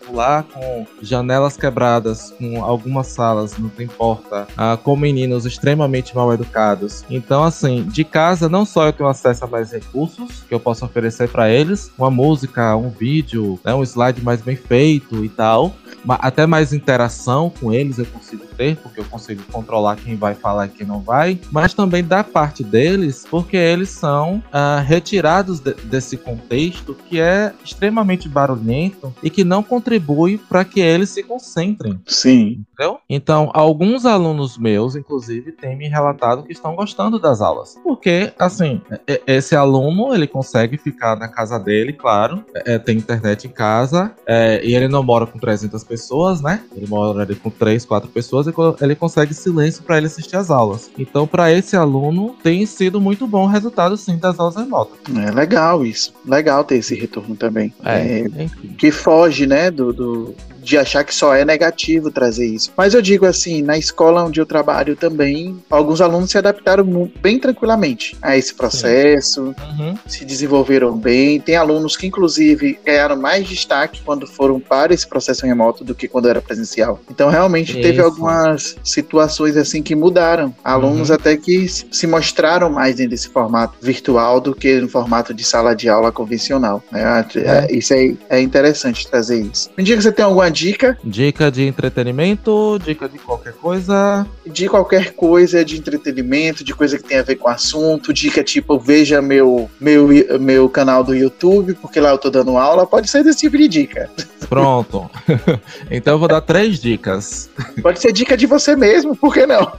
com 0.52 0.86
janelas 1.02 1.56
quebradas, 1.56 2.32
com 2.38 2.62
algumas 2.64 3.08
salas, 3.08 3.58
não 3.58 3.68
tem 3.68 3.86
porta, 3.86 4.46
ah, 4.56 4.78
com 4.82 4.96
meninos 4.96 5.44
extremamente 5.44 6.14
mal 6.14 6.32
educados. 6.32 7.04
Então, 7.10 7.42
assim, 7.42 7.84
de 7.84 8.04
casa, 8.04 8.48
não 8.48 8.64
só 8.64 8.86
eu 8.86 8.92
tenho 8.92 9.08
acesso 9.08 9.44
a 9.44 9.48
mais 9.48 9.72
recursos 9.72 10.44
que 10.48 10.54
eu 10.54 10.60
posso 10.60 10.84
oferecer 10.84 11.28
para 11.28 11.50
eles, 11.50 11.90
uma 11.98 12.10
música, 12.10 12.76
um 12.76 12.90
vídeo, 12.90 13.58
né, 13.64 13.74
um 13.74 13.82
slide 13.82 14.22
mais 14.22 14.40
bem 14.40 14.56
feito 14.56 15.24
e 15.24 15.28
tal, 15.28 15.74
até 16.08 16.46
mais 16.46 16.72
interação 16.72 17.50
com 17.60 17.72
eles 17.72 17.98
eu 17.98 18.06
consigo 18.06 18.44
ter, 18.56 18.76
porque 18.76 19.00
eu 19.00 19.04
consigo 19.04 19.42
controlar 19.50 19.96
quem 19.96 20.16
vai 20.16 20.34
falar 20.34 20.66
e 20.66 20.68
quem 20.70 20.86
não 20.86 21.00
vai, 21.00 21.38
mas 21.50 21.74
também 21.74 22.04
da 22.04 22.22
parte 22.22 22.62
deles, 22.62 23.26
porque 23.28 23.56
eles 23.56 23.90
são 23.90 24.42
uh, 24.48 24.82
retirados 24.84 25.60
de, 25.60 25.74
desse 25.74 26.16
contexto 26.16 26.94
que 27.08 27.20
é 27.20 27.52
extremamente 27.64 28.28
barulhento 28.28 29.14
e 29.22 29.30
que 29.30 29.44
não 29.44 29.62
contribui 29.62 30.38
para 30.38 30.64
que 30.64 30.80
eles 30.80 31.10
se 31.10 31.22
concentrem. 31.22 32.00
Sim. 32.06 32.64
Entendeu? 32.72 32.98
Então, 33.08 33.50
alguns 33.54 34.04
alunos 34.06 34.58
meus, 34.58 34.96
inclusive, 34.96 35.52
têm 35.52 35.76
me 35.76 35.88
relatado 35.88 36.42
que 36.42 36.52
estão 36.52 36.74
gostando 36.74 37.18
das 37.18 37.40
aulas. 37.40 37.78
Porque, 37.82 38.32
assim, 38.38 38.80
esse 39.26 39.54
aluno, 39.54 40.14
ele 40.14 40.26
consegue 40.26 40.76
ficar 40.76 41.16
na 41.16 41.28
casa 41.28 41.58
dele, 41.58 41.92
claro, 41.92 42.44
é, 42.54 42.78
tem 42.78 42.96
internet 42.96 43.46
em 43.46 43.50
casa, 43.50 44.12
é, 44.26 44.64
e 44.64 44.74
ele 44.74 44.88
não 44.88 45.02
mora 45.02 45.26
com 45.26 45.38
300 45.38 45.82
pessoas 45.84 46.34
né? 46.40 46.62
Ele 46.74 46.86
mora 46.86 47.22
ali 47.22 47.34
com 47.34 47.50
três, 47.50 47.84
quatro 47.84 48.08
pessoas 48.08 48.43
ele 48.80 48.94
consegue 48.94 49.34
silêncio 49.34 49.82
para 49.82 49.98
ele 49.98 50.06
assistir 50.06 50.36
as 50.36 50.50
aulas. 50.50 50.90
Então, 50.98 51.26
para 51.26 51.52
esse 51.52 51.76
aluno, 51.76 52.36
tem 52.42 52.64
sido 52.66 53.00
muito 53.00 53.26
bom 53.26 53.44
o 53.44 53.48
resultado, 53.48 53.96
sim, 53.96 54.16
das 54.16 54.38
aulas 54.38 54.56
remotas. 54.56 54.98
É 55.26 55.30
legal 55.30 55.84
isso. 55.84 56.12
Legal 56.26 56.64
ter 56.64 56.76
esse 56.76 56.94
retorno 56.94 57.36
também. 57.36 57.72
É, 57.84 58.20
é 58.20 58.48
que 58.76 58.90
foge, 58.90 59.46
né, 59.46 59.70
do, 59.70 59.92
do 59.92 60.34
de 60.64 60.78
achar 60.78 61.04
que 61.04 61.14
só 61.14 61.34
é 61.34 61.44
negativo 61.44 62.10
trazer 62.10 62.46
isso. 62.46 62.72
Mas 62.76 62.94
eu 62.94 63.02
digo 63.02 63.26
assim, 63.26 63.62
na 63.62 63.76
escola 63.76 64.24
onde 64.24 64.40
eu 64.40 64.46
trabalho 64.46 64.96
também, 64.96 65.62
alguns 65.70 66.00
alunos 66.00 66.30
se 66.30 66.38
adaptaram 66.38 66.84
bem 67.20 67.38
tranquilamente 67.38 68.16
a 68.22 68.36
esse 68.36 68.54
processo, 68.54 69.54
uhum. 69.78 69.94
se 70.06 70.24
desenvolveram 70.24 70.96
bem. 70.96 71.38
Tem 71.38 71.56
alunos 71.56 71.96
que, 71.96 72.06
inclusive, 72.06 72.78
ganharam 72.84 73.16
mais 73.16 73.46
destaque 73.46 74.00
quando 74.04 74.26
foram 74.26 74.58
para 74.58 74.94
esse 74.94 75.06
processo 75.06 75.44
remoto 75.44 75.84
do 75.84 75.94
que 75.94 76.08
quando 76.08 76.28
era 76.28 76.40
presencial. 76.40 76.98
Então, 77.10 77.28
realmente, 77.28 77.72
isso. 77.72 77.82
teve 77.82 78.00
algumas 78.34 78.76
situações 78.82 79.56
assim 79.56 79.82
que 79.82 79.94
mudaram. 79.94 80.54
Alunos 80.62 81.10
uhum. 81.10 81.16
até 81.16 81.36
que 81.36 81.66
se 81.68 82.06
mostraram 82.06 82.70
mais 82.70 82.96
dentro 82.96 83.10
desse 83.10 83.28
formato 83.28 83.74
virtual 83.80 84.40
do 84.40 84.54
que 84.54 84.80
no 84.80 84.88
formato 84.88 85.32
de 85.32 85.44
sala 85.44 85.74
de 85.74 85.88
aula 85.88 86.10
convencional. 86.10 86.82
Né? 86.90 87.26
É. 87.36 87.74
Isso 87.74 87.94
é, 87.94 88.14
é 88.28 88.40
interessante 88.40 89.06
trazer 89.06 89.40
isso. 89.40 89.70
Me 89.76 89.84
diga 89.84 89.96
que 89.98 90.02
você 90.02 90.12
tem 90.12 90.24
alguma 90.24 90.50
dica. 90.50 90.98
Dica 91.04 91.50
de 91.50 91.62
entretenimento, 91.66 92.78
dica 92.84 93.08
de 93.08 93.18
qualquer 93.18 93.52
coisa. 93.54 94.26
De 94.46 94.68
qualquer 94.68 95.12
coisa, 95.12 95.64
de 95.64 95.76
entretenimento, 95.76 96.64
de 96.64 96.74
coisa 96.74 96.96
que 96.96 97.04
tem 97.04 97.18
a 97.18 97.22
ver 97.22 97.36
com 97.36 97.48
o 97.48 97.52
assunto. 97.52 98.12
Dica 98.12 98.42
tipo, 98.42 98.78
veja 98.78 99.20
meu, 99.20 99.70
meu, 99.80 100.08
meu 100.40 100.68
canal 100.68 101.02
do 101.02 101.14
YouTube, 101.14 101.74
porque 101.74 102.00
lá 102.00 102.10
eu 102.10 102.18
tô 102.18 102.30
dando 102.30 102.56
aula. 102.56 102.86
Pode 102.86 103.10
ser 103.10 103.22
desse 103.22 103.40
tipo 103.40 103.56
de 103.56 103.68
dica. 103.68 104.10
Pronto. 104.48 105.10
então 105.90 106.14
eu 106.14 106.18
vou 106.18 106.28
dar 106.28 106.40
três 106.40 106.80
dicas. 106.80 107.50
Pode 107.82 108.00
ser 108.00 108.12
dica 108.12 108.23
de 108.32 108.46
você 108.46 108.74
mesmo, 108.74 109.14
por 109.14 109.34
que 109.34 109.46
não? 109.46 109.72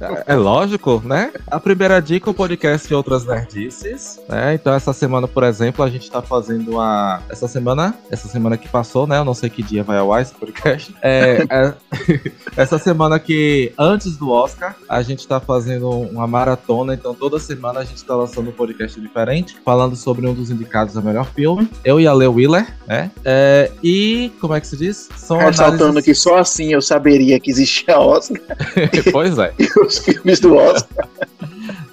É, 0.00 0.34
é 0.34 0.34
lógico, 0.34 1.02
né? 1.04 1.32
A 1.46 1.58
primeira 1.58 2.00
dica 2.00 2.28
é 2.28 2.30
o 2.30 2.34
podcast 2.34 2.92
Outras 2.92 3.24
Nerdices. 3.24 4.20
Né? 4.28 4.54
Então 4.54 4.74
essa 4.74 4.92
semana, 4.92 5.26
por 5.26 5.42
exemplo, 5.42 5.82
a 5.82 5.88
gente 5.88 6.10
tá 6.10 6.20
fazendo 6.20 6.72
uma. 6.72 7.22
Essa 7.28 7.48
semana, 7.48 7.94
essa 8.10 8.28
semana 8.28 8.56
que 8.56 8.68
passou, 8.68 9.06
né? 9.06 9.18
Eu 9.18 9.24
não 9.24 9.34
sei 9.34 9.48
que 9.48 9.62
dia 9.62 9.82
vai 9.82 9.98
ao 9.98 10.12
ar 10.12 10.22
esse 10.22 10.34
podcast. 10.34 10.94
É, 11.02 11.44
é... 11.48 11.74
essa 12.56 12.78
semana 12.78 13.18
que, 13.18 13.72
antes 13.78 14.16
do 14.16 14.30
Oscar, 14.30 14.76
a 14.88 15.02
gente 15.02 15.26
tá 15.26 15.40
fazendo 15.40 15.88
uma 15.88 16.26
maratona. 16.26 16.94
Então 16.94 17.14
toda 17.14 17.38
semana 17.38 17.80
a 17.80 17.84
gente 17.84 18.04
tá 18.04 18.14
lançando 18.14 18.50
um 18.50 18.52
podcast 18.52 19.00
diferente, 19.00 19.56
falando 19.64 19.96
sobre 19.96 20.26
um 20.26 20.34
dos 20.34 20.50
indicados 20.50 20.96
a 20.96 21.00
melhor 21.00 21.26
filme. 21.34 21.68
Eu 21.84 22.00
e 22.00 22.06
a 22.06 22.12
Leo 22.12 22.34
Willer, 22.34 22.66
né? 22.86 23.10
É, 23.24 23.70
e 23.82 24.32
como 24.40 24.54
é 24.54 24.60
que 24.60 24.66
se 24.66 24.76
diz? 24.76 25.08
São 25.16 25.38
Ressaltando 25.38 25.84
análises... 25.84 26.04
que 26.04 26.14
só 26.14 26.38
assim 26.38 26.72
eu 26.72 26.82
saberia 26.82 27.38
que 27.40 27.50
existia 27.50 27.85
Oscar. 27.94 28.40
pois 29.12 29.38
é. 29.38 29.52
e 29.58 29.80
os 29.80 29.98
filmes 29.98 30.40
do 30.40 30.56
Oscar. 30.56 31.08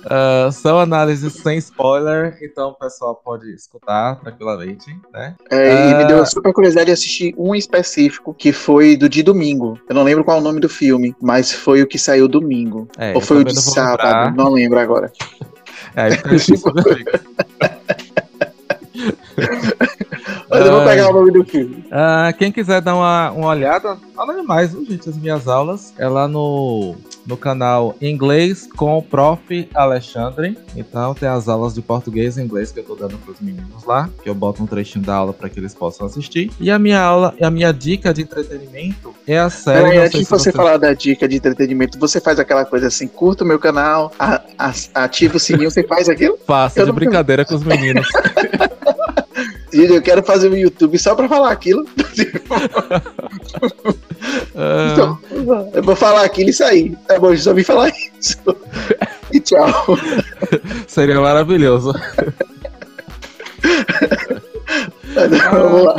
Uh, 0.06 0.52
são 0.54 0.80
análises 0.80 1.34
sem 1.34 1.58
spoiler, 1.58 2.38
então 2.42 2.70
o 2.70 2.74
pessoal 2.74 3.16
pode 3.16 3.54
escutar 3.54 4.20
tranquilamente, 4.22 4.86
né? 5.12 5.36
É, 5.50 5.76
uh... 5.76 5.90
E 5.92 5.96
me 5.96 6.06
deu 6.06 6.22
a 6.22 6.26
super 6.26 6.52
curiosidade 6.54 6.88
de 6.88 6.92
assistir 6.94 7.36
um 7.38 7.54
específico, 7.56 8.34
que 8.34 8.52
foi 8.52 8.96
do 8.96 9.08
de 9.08 9.24
domingo. 9.24 9.80
Eu 9.88 9.96
não 9.96 10.04
lembro 10.04 10.24
qual 10.24 10.38
é 10.38 10.40
o 10.40 10.44
nome 10.44 10.60
do 10.60 10.70
filme, 10.70 11.16
mas 11.22 11.52
foi 11.52 11.82
o 11.82 11.88
que 11.88 12.00
saiu 12.00 12.28
domingo. 12.28 12.88
É, 12.98 13.14
Ou 13.14 13.22
foi 13.22 13.38
o 13.38 13.44
de 13.44 13.60
sábado, 13.60 14.04
lembrar. 14.04 14.36
não 14.36 14.52
lembro 14.52 14.80
agora. 14.80 15.12
É, 15.96 16.10
isso, 16.34 16.54
Vou 20.76 20.86
pegar 20.86 21.10
o 21.10 21.14
nome 21.14 21.32
do 21.32 21.44
filme. 21.44 21.86
Uh, 21.88 22.38
quem 22.38 22.52
quiser 22.52 22.82
dar 22.82 22.96
uma, 22.96 23.32
uma 23.32 23.48
olhada, 23.48 23.98
olha 24.18 24.44
mais, 24.44 24.72
gente, 24.72 25.10
as 25.10 25.18
minhas 25.18 25.48
aulas. 25.48 25.94
É 25.98 26.08
lá 26.08 26.28
no, 26.28 26.96
no 27.26 27.38
canal 27.38 27.96
Inglês 28.02 28.68
com 28.76 28.98
o 28.98 29.02
Prof. 29.02 29.70
Alexandre. 29.74 30.58
Então 30.76 31.14
tem 31.14 31.30
as 31.30 31.48
aulas 31.48 31.74
de 31.74 31.82
português 31.82 32.38
e 32.38 32.42
inglês 32.42 32.72
que 32.72 32.80
eu 32.80 32.84
tô 32.84 32.96
dando 32.96 33.18
pros 33.18 33.40
meninos 33.40 33.84
lá. 33.86 34.10
Que 34.22 34.30
eu 34.30 34.36
boto 34.36 34.64
um 34.64 34.66
trechinho 34.66 35.06
da 35.06 35.16
aula 35.16 35.34
para 35.34 35.50
que 35.50 35.60
eles 35.60 35.74
possam 35.74 36.06
assistir. 36.06 36.52
E 36.60 36.70
a 36.70 36.80
minha 36.80 37.00
aula, 37.00 37.34
a 37.42 37.50
minha 37.50 37.72
dica 37.72 38.14
de 38.14 38.22
entretenimento 38.22 39.14
é 39.28 39.40
a 39.40 39.50
série. 39.50 39.84
Peraí, 39.84 39.98
antes 40.00 40.20
de 40.20 40.26
você, 40.26 40.46
você 40.46 40.52
falar 40.52 40.78
da 40.78 40.94
dica 40.94 41.28
de 41.28 41.38
entretenimento, 41.38 42.00
você 42.00 42.20
faz 42.20 42.40
aquela 42.40 42.66
coisa 42.66 42.88
assim, 42.88 43.08
curta 43.08 43.44
o 43.44 43.48
meu 43.48 43.60
canal, 43.60 44.12
a, 44.18 44.42
a, 44.58 44.74
ativa 44.96 45.38
o 45.38 45.40
sininho, 45.40 45.72
você 45.72 45.84
faz 45.84 46.10
aquilo? 46.10 46.38
Faço, 46.46 46.80
eu 46.80 46.86
de 46.86 46.92
brincadeira 46.92 47.46
com 47.46 47.56
os 47.56 47.64
meninos. 47.64 48.08
eu 49.74 50.02
quero 50.02 50.24
fazer 50.24 50.50
um 50.50 50.56
YouTube 50.56 50.98
só 50.98 51.16
pra 51.16 51.28
falar 51.28 51.52
aquilo. 51.52 51.86
então, 54.94 55.18
eu 55.74 55.84
vou 55.84 55.96
falar 55.96 56.24
aquilo 56.24 56.50
e 56.50 56.54
sair. 56.54 56.96
Tá 57.08 57.20
bom, 57.20 57.36
só 57.36 57.54
vim 57.54 57.64
falar 57.64 57.92
isso. 58.20 58.38
E 59.32 59.40
tchau. 59.40 59.98
Seria 60.88 61.20
maravilhoso. 61.20 61.94
Vamos 65.52 65.86
lá. 65.86 65.96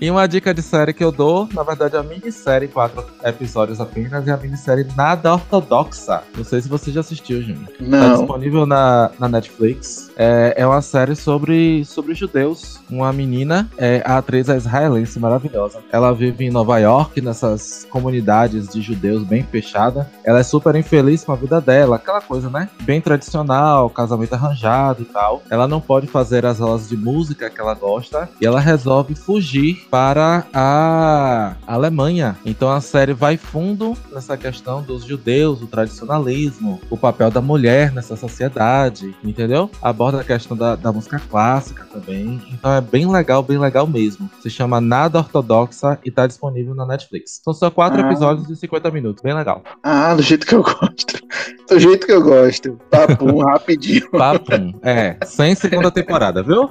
e 0.00 0.10
uma 0.10 0.26
dica 0.26 0.54
de 0.54 0.62
série 0.62 0.92
que 0.92 1.04
eu 1.04 1.12
dou, 1.12 1.48
na 1.52 1.62
verdade, 1.62 1.96
é 1.96 1.98
a 1.98 2.02
minissérie, 2.02 2.68
quatro 2.68 3.04
episódios 3.22 3.80
apenas, 3.80 4.26
é 4.26 4.32
a 4.32 4.36
minissérie 4.36 4.86
Nada 4.96 5.34
Ortodoxa. 5.34 6.22
Não 6.36 6.44
sei 6.44 6.60
se 6.60 6.68
você 6.68 6.90
já 6.90 7.00
assistiu, 7.00 7.42
Júnior. 7.42 7.68
Não. 7.80 8.00
Tá 8.00 8.16
disponível 8.16 8.66
na, 8.66 9.10
na 9.18 9.28
Netflix. 9.28 10.05
É, 10.16 10.54
é 10.56 10.66
uma 10.66 10.80
série 10.80 11.14
sobre, 11.14 11.84
sobre 11.84 12.14
judeus. 12.14 12.80
Uma 12.88 13.12
menina, 13.12 13.68
é, 13.76 14.02
a 14.04 14.18
atriz 14.18 14.48
é 14.48 14.56
israelense 14.56 15.18
maravilhosa. 15.18 15.80
Ela 15.92 16.12
vive 16.12 16.46
em 16.46 16.50
Nova 16.50 16.78
York, 16.78 17.20
nessas 17.20 17.86
comunidades 17.90 18.68
de 18.68 18.80
judeus 18.80 19.22
bem 19.22 19.42
fechada. 19.42 20.10
Ela 20.24 20.40
é 20.40 20.42
super 20.42 20.74
infeliz 20.74 21.24
com 21.24 21.32
a 21.32 21.36
vida 21.36 21.60
dela, 21.60 21.96
aquela 21.96 22.20
coisa, 22.20 22.48
né? 22.48 22.68
Bem 22.82 23.00
tradicional, 23.00 23.90
casamento 23.90 24.34
arranjado 24.34 25.02
e 25.02 25.04
tal. 25.04 25.42
Ela 25.50 25.68
não 25.68 25.80
pode 25.80 26.06
fazer 26.06 26.46
as 26.46 26.60
aulas 26.60 26.88
de 26.88 26.96
música 26.96 27.50
que 27.50 27.60
ela 27.60 27.74
gosta 27.74 28.28
e 28.40 28.46
ela 28.46 28.60
resolve 28.60 29.14
fugir 29.14 29.86
para 29.90 30.46
a 30.54 31.54
Alemanha. 31.66 32.36
Então 32.44 32.70
a 32.70 32.80
série 32.80 33.12
vai 33.12 33.36
fundo 33.36 33.96
nessa 34.12 34.36
questão 34.36 34.82
dos 34.82 35.04
judeus, 35.04 35.60
o 35.60 35.66
tradicionalismo, 35.66 36.80
o 36.88 36.96
papel 36.96 37.30
da 37.30 37.40
mulher 37.40 37.92
nessa 37.92 38.16
sociedade, 38.16 39.14
entendeu? 39.22 39.70
Aborda 39.82 40.05
a 40.14 40.24
questão 40.24 40.56
da, 40.56 40.76
da 40.76 40.92
música 40.92 41.20
clássica 41.30 41.84
também. 41.84 42.42
Então 42.52 42.72
é 42.72 42.80
bem 42.80 43.10
legal, 43.10 43.42
bem 43.42 43.58
legal 43.58 43.86
mesmo. 43.86 44.28
Se 44.42 44.50
chama 44.50 44.80
Nada 44.80 45.18
Ortodoxa 45.18 45.98
e 46.04 46.10
tá 46.10 46.26
disponível 46.26 46.74
na 46.74 46.84
Netflix. 46.84 47.40
São 47.42 47.54
só 47.54 47.70
quatro 47.70 48.02
ah. 48.02 48.06
episódios 48.06 48.46
de 48.46 48.56
50 48.56 48.90
minutos, 48.90 49.22
bem 49.22 49.34
legal. 49.34 49.62
Ah, 49.82 50.14
do 50.14 50.22
jeito 50.22 50.46
que 50.46 50.54
eu 50.54 50.62
gosto. 50.62 51.16
Do 51.68 51.78
jeito 51.78 52.06
que 52.06 52.12
eu 52.12 52.22
gosto. 52.22 52.78
Papum, 52.90 53.38
rapidinho. 53.44 54.10
Papum, 54.10 54.74
é. 54.82 55.16
Sem 55.24 55.54
segunda 55.54 55.90
temporada, 55.90 56.42
viu? 56.42 56.70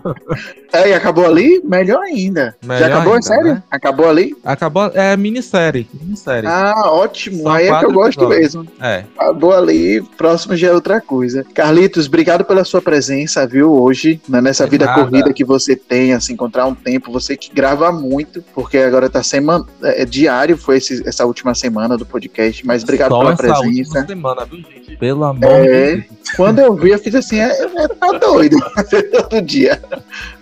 É, 0.74 0.90
e 0.90 0.94
acabou 0.94 1.26
ali? 1.26 1.62
Melhor 1.64 2.02
ainda. 2.02 2.56
Melhor 2.62 2.80
Já 2.80 2.88
acabou 2.88 3.06
Acabou, 3.06 3.18
é 3.18 3.22
sério? 3.22 3.54
Né? 3.54 3.64
Acabou 3.70 4.10
ali? 4.10 4.36
Acabou, 4.44 4.92
é 4.94 5.18
minissérie. 5.18 5.88
minissérie. 5.94 6.48
Ah, 6.50 6.92
ótimo. 6.92 7.44
São 7.44 7.52
Aí 7.52 7.68
é 7.68 7.80
que 7.80 7.86
eu 7.86 7.92
gosto 7.92 8.24
episódios. 8.24 8.56
mesmo. 8.56 8.72
É. 8.82 9.04
Acabou 9.18 9.54
ali, 9.54 10.02
próximo 10.18 10.56
já 10.56 10.68
é 10.68 10.74
outra 10.74 11.00
coisa. 11.00 11.46
Carlitos, 11.54 12.08
obrigado 12.08 12.44
pela 12.44 12.64
sua 12.64 12.82
presença, 12.82 13.25
viu, 13.48 13.72
hoje, 13.74 14.22
né, 14.30 14.42
nessa 14.42 14.66
De 14.66 14.72
vida 14.72 14.86
nada. 14.86 15.04
corrida 15.04 15.34
que 15.34 15.44
você 15.44 15.76
tem, 15.76 16.14
assim, 16.14 16.34
encontrar 16.34 16.66
um 16.66 16.76
tempo, 16.76 17.12
você 17.12 17.36
que 17.36 17.54
grava 17.54 17.92
muito, 17.92 18.44
porque 18.54 18.78
agora 18.78 19.10
tá 19.10 19.24
semana, 19.24 19.66
é, 19.84 20.06
diário, 20.06 20.58
foi 20.58 20.78
esse- 20.78 21.08
essa 21.08 21.26
última 21.26 21.54
semana 21.56 21.98
do 21.98 22.06
podcast, 22.06 22.66
mas 22.66 22.84
obrigado 22.84 23.12
Só 23.12 23.20
pela 23.20 23.36
presença. 23.36 23.66
última 23.66 24.06
semana, 24.08 24.46
viu, 24.46 24.58
gente? 24.60 24.85
Pelo 25.00 25.24
amor 25.26 25.50
É. 25.52 25.62
de 25.96 26.02
Deus. 26.02 26.16
Quando 26.36 26.60
eu 26.60 26.74
vi, 26.76 26.90
eu 26.90 27.00
fiz 27.00 27.14
assim, 27.16 27.40
é, 27.40 27.46
é, 27.52 27.88
tá 27.88 28.12
doido, 28.18 28.58
todo 29.30 29.42
dia. 29.42 29.80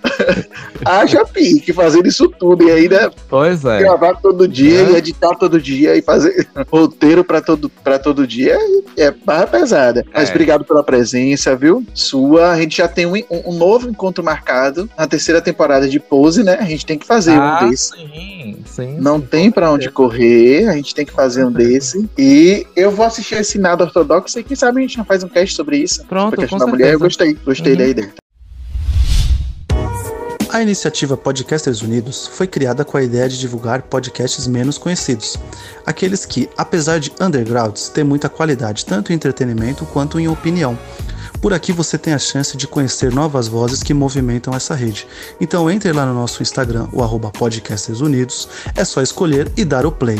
Haja 0.85 1.25
pique 1.25 1.71
fazendo 1.73 2.07
isso 2.07 2.27
tudo 2.29 2.63
e 2.63 2.71
ainda 2.71 3.11
Pois 3.29 3.63
é. 3.65 3.79
gravar 3.79 4.15
todo 4.15 4.47
dia 4.47 4.81
É. 4.81 4.91
e 4.91 4.95
editar 4.95 5.35
todo 5.35 5.59
dia 5.61 5.95
e 5.95 6.01
fazer 6.01 6.47
roteiro 6.71 7.23
pra 7.23 7.41
todo, 7.41 7.69
pra 7.69 7.97
todo 7.99 8.25
dia 8.27 8.57
é 8.97 9.11
barra 9.11 9.47
pesada. 9.47 10.05
Mas 10.13 10.29
É. 10.29 10.31
obrigado 10.31 10.63
pela 10.65 10.83
presença, 10.83 11.55
viu? 11.55 11.85
Sua. 11.93 12.51
A 12.51 12.57
gente 12.59 12.77
já 12.77 12.87
tem 12.87 13.05
um, 13.05 13.13
um- 13.29 13.53
novo 13.53 13.89
encontro 13.89 14.23
marcado 14.23 14.89
na 14.97 15.07
terceira 15.07 15.41
temporada 15.41 15.87
de 15.87 15.99
Pose, 15.99 16.43
né? 16.43 16.57
A 16.59 16.65
gente 16.65 16.85
tem 16.85 16.97
que 16.97 17.05
fazer 17.05 17.31
ah, 17.33 17.61
um 17.63 17.69
desse. 17.69 17.89
sim, 17.91 18.57
sim. 18.65 18.97
Não 18.99 19.19
sim, 19.19 19.25
tem 19.29 19.51
pra 19.51 19.71
onde 19.71 19.89
correr, 19.89 20.67
a 20.67 20.73
gente 20.73 20.93
tem 20.95 21.05
que 21.05 21.13
fazer 21.13 21.45
um 21.45 21.51
desse. 21.51 22.07
E 22.17 22.65
eu 22.75 22.91
vou 22.91 23.05
assistir 23.05 23.35
esse 23.35 23.57
nada 23.57 23.83
ortodoxo 23.83 24.37
e 24.43 24.47
quem 24.47 24.55
sabe 24.57 24.79
a 24.79 24.81
gente 24.81 24.97
não 24.97 25.05
faz 25.05 25.23
um 25.23 25.29
cast 25.29 25.55
sobre 25.55 25.77
isso. 25.77 26.03
Pronto, 26.05 26.31
sobre 26.31 26.45
a 26.45 26.47
questão 26.47 26.59
da 26.59 26.67
mulher, 26.67 26.93
eu 26.93 26.99
certeza. 26.99 27.25
gostei, 27.25 27.33
gostei 27.45 27.71
Uhum. 27.73 27.77
da 27.79 27.87
ideia. 27.87 28.13
A 30.49 30.61
iniciativa 30.61 31.17
Podcasters 31.17 31.81
Unidos 31.81 32.27
foi 32.27 32.45
criada 32.45 32.85
com 32.85 32.95
a 32.95 33.01
ideia 33.01 33.27
de 33.27 33.39
divulgar 33.39 33.81
podcasts 33.83 34.45
menos 34.45 34.77
conhecidos, 34.77 35.35
aqueles 35.83 36.25
que, 36.27 36.47
apesar 36.55 36.99
de 36.99 37.11
undergrounds, 37.19 37.89
têm 37.89 38.03
muita 38.03 38.29
qualidade 38.29 38.85
tanto 38.85 39.11
em 39.11 39.15
entretenimento 39.15 39.83
quanto 39.87 40.19
em 40.19 40.27
opinião. 40.27 40.77
Por 41.41 41.53
aqui 41.53 41.71
você 41.73 41.97
tem 41.97 42.13
a 42.13 42.19
chance 42.19 42.55
de 42.55 42.67
conhecer 42.67 43.11
novas 43.11 43.47
vozes 43.47 43.81
que 43.81 43.95
movimentam 43.95 44.53
essa 44.53 44.75
rede. 44.75 45.07
Então 45.41 45.69
entre 45.71 45.91
lá 45.91 46.05
no 46.05 46.13
nosso 46.13 46.43
Instagram, 46.43 46.87
o 46.93 47.01
arroba 47.01 47.31
Podcasters 47.31 47.99
Unidos, 47.99 48.47
é 48.75 48.85
só 48.85 49.01
escolher 49.01 49.51
e 49.57 49.65
dar 49.65 49.87
o 49.87 49.91
play. 49.91 50.19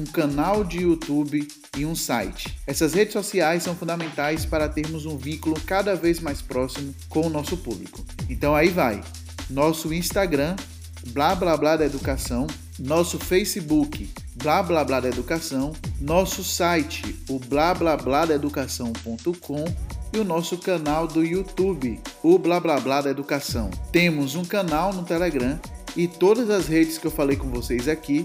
um 0.00 0.04
canal 0.04 0.64
de 0.64 0.78
YouTube 0.78 1.46
e 1.76 1.84
um 1.84 1.94
site. 1.94 2.58
Essas 2.66 2.94
redes 2.94 3.12
sociais 3.12 3.62
são 3.62 3.76
fundamentais 3.76 4.46
para 4.46 4.68
termos 4.68 5.04
um 5.04 5.18
vínculo 5.18 5.60
cada 5.66 5.94
vez 5.94 6.20
mais 6.20 6.40
próximo 6.40 6.94
com 7.08 7.26
o 7.26 7.30
nosso 7.30 7.56
público. 7.58 8.04
Então 8.28 8.54
aí 8.54 8.70
vai. 8.70 9.02
Nosso 9.50 9.92
Instagram, 9.92 10.56
blá 11.08 11.34
blá 11.34 11.56
blá 11.56 11.76
da 11.76 11.84
educação, 11.84 12.46
nosso 12.78 13.18
Facebook, 13.18 14.08
blá 14.36 14.62
blá 14.62 14.82
blá 14.84 15.00
da 15.00 15.08
educação, 15.08 15.72
nosso 16.00 16.42
site, 16.42 17.16
o 17.28 17.38
blá 17.38 17.74
blá 17.74 17.96
blá 17.96 18.24
da 18.24 18.34
educação.com 18.34 19.64
e 20.12 20.18
o 20.18 20.24
nosso 20.24 20.56
canal 20.58 21.06
do 21.06 21.24
YouTube, 21.24 22.00
o 22.22 22.38
blá 22.38 22.58
blá 22.58 22.80
blá 22.80 23.02
da 23.02 23.10
educação. 23.10 23.70
Temos 23.92 24.34
um 24.34 24.44
canal 24.44 24.92
no 24.94 25.02
Telegram 25.02 25.60
e 25.96 26.08
todas 26.08 26.48
as 26.48 26.66
redes 26.66 26.96
que 26.96 27.06
eu 27.06 27.10
falei 27.10 27.36
com 27.36 27.48
vocês 27.48 27.88
aqui, 27.88 28.24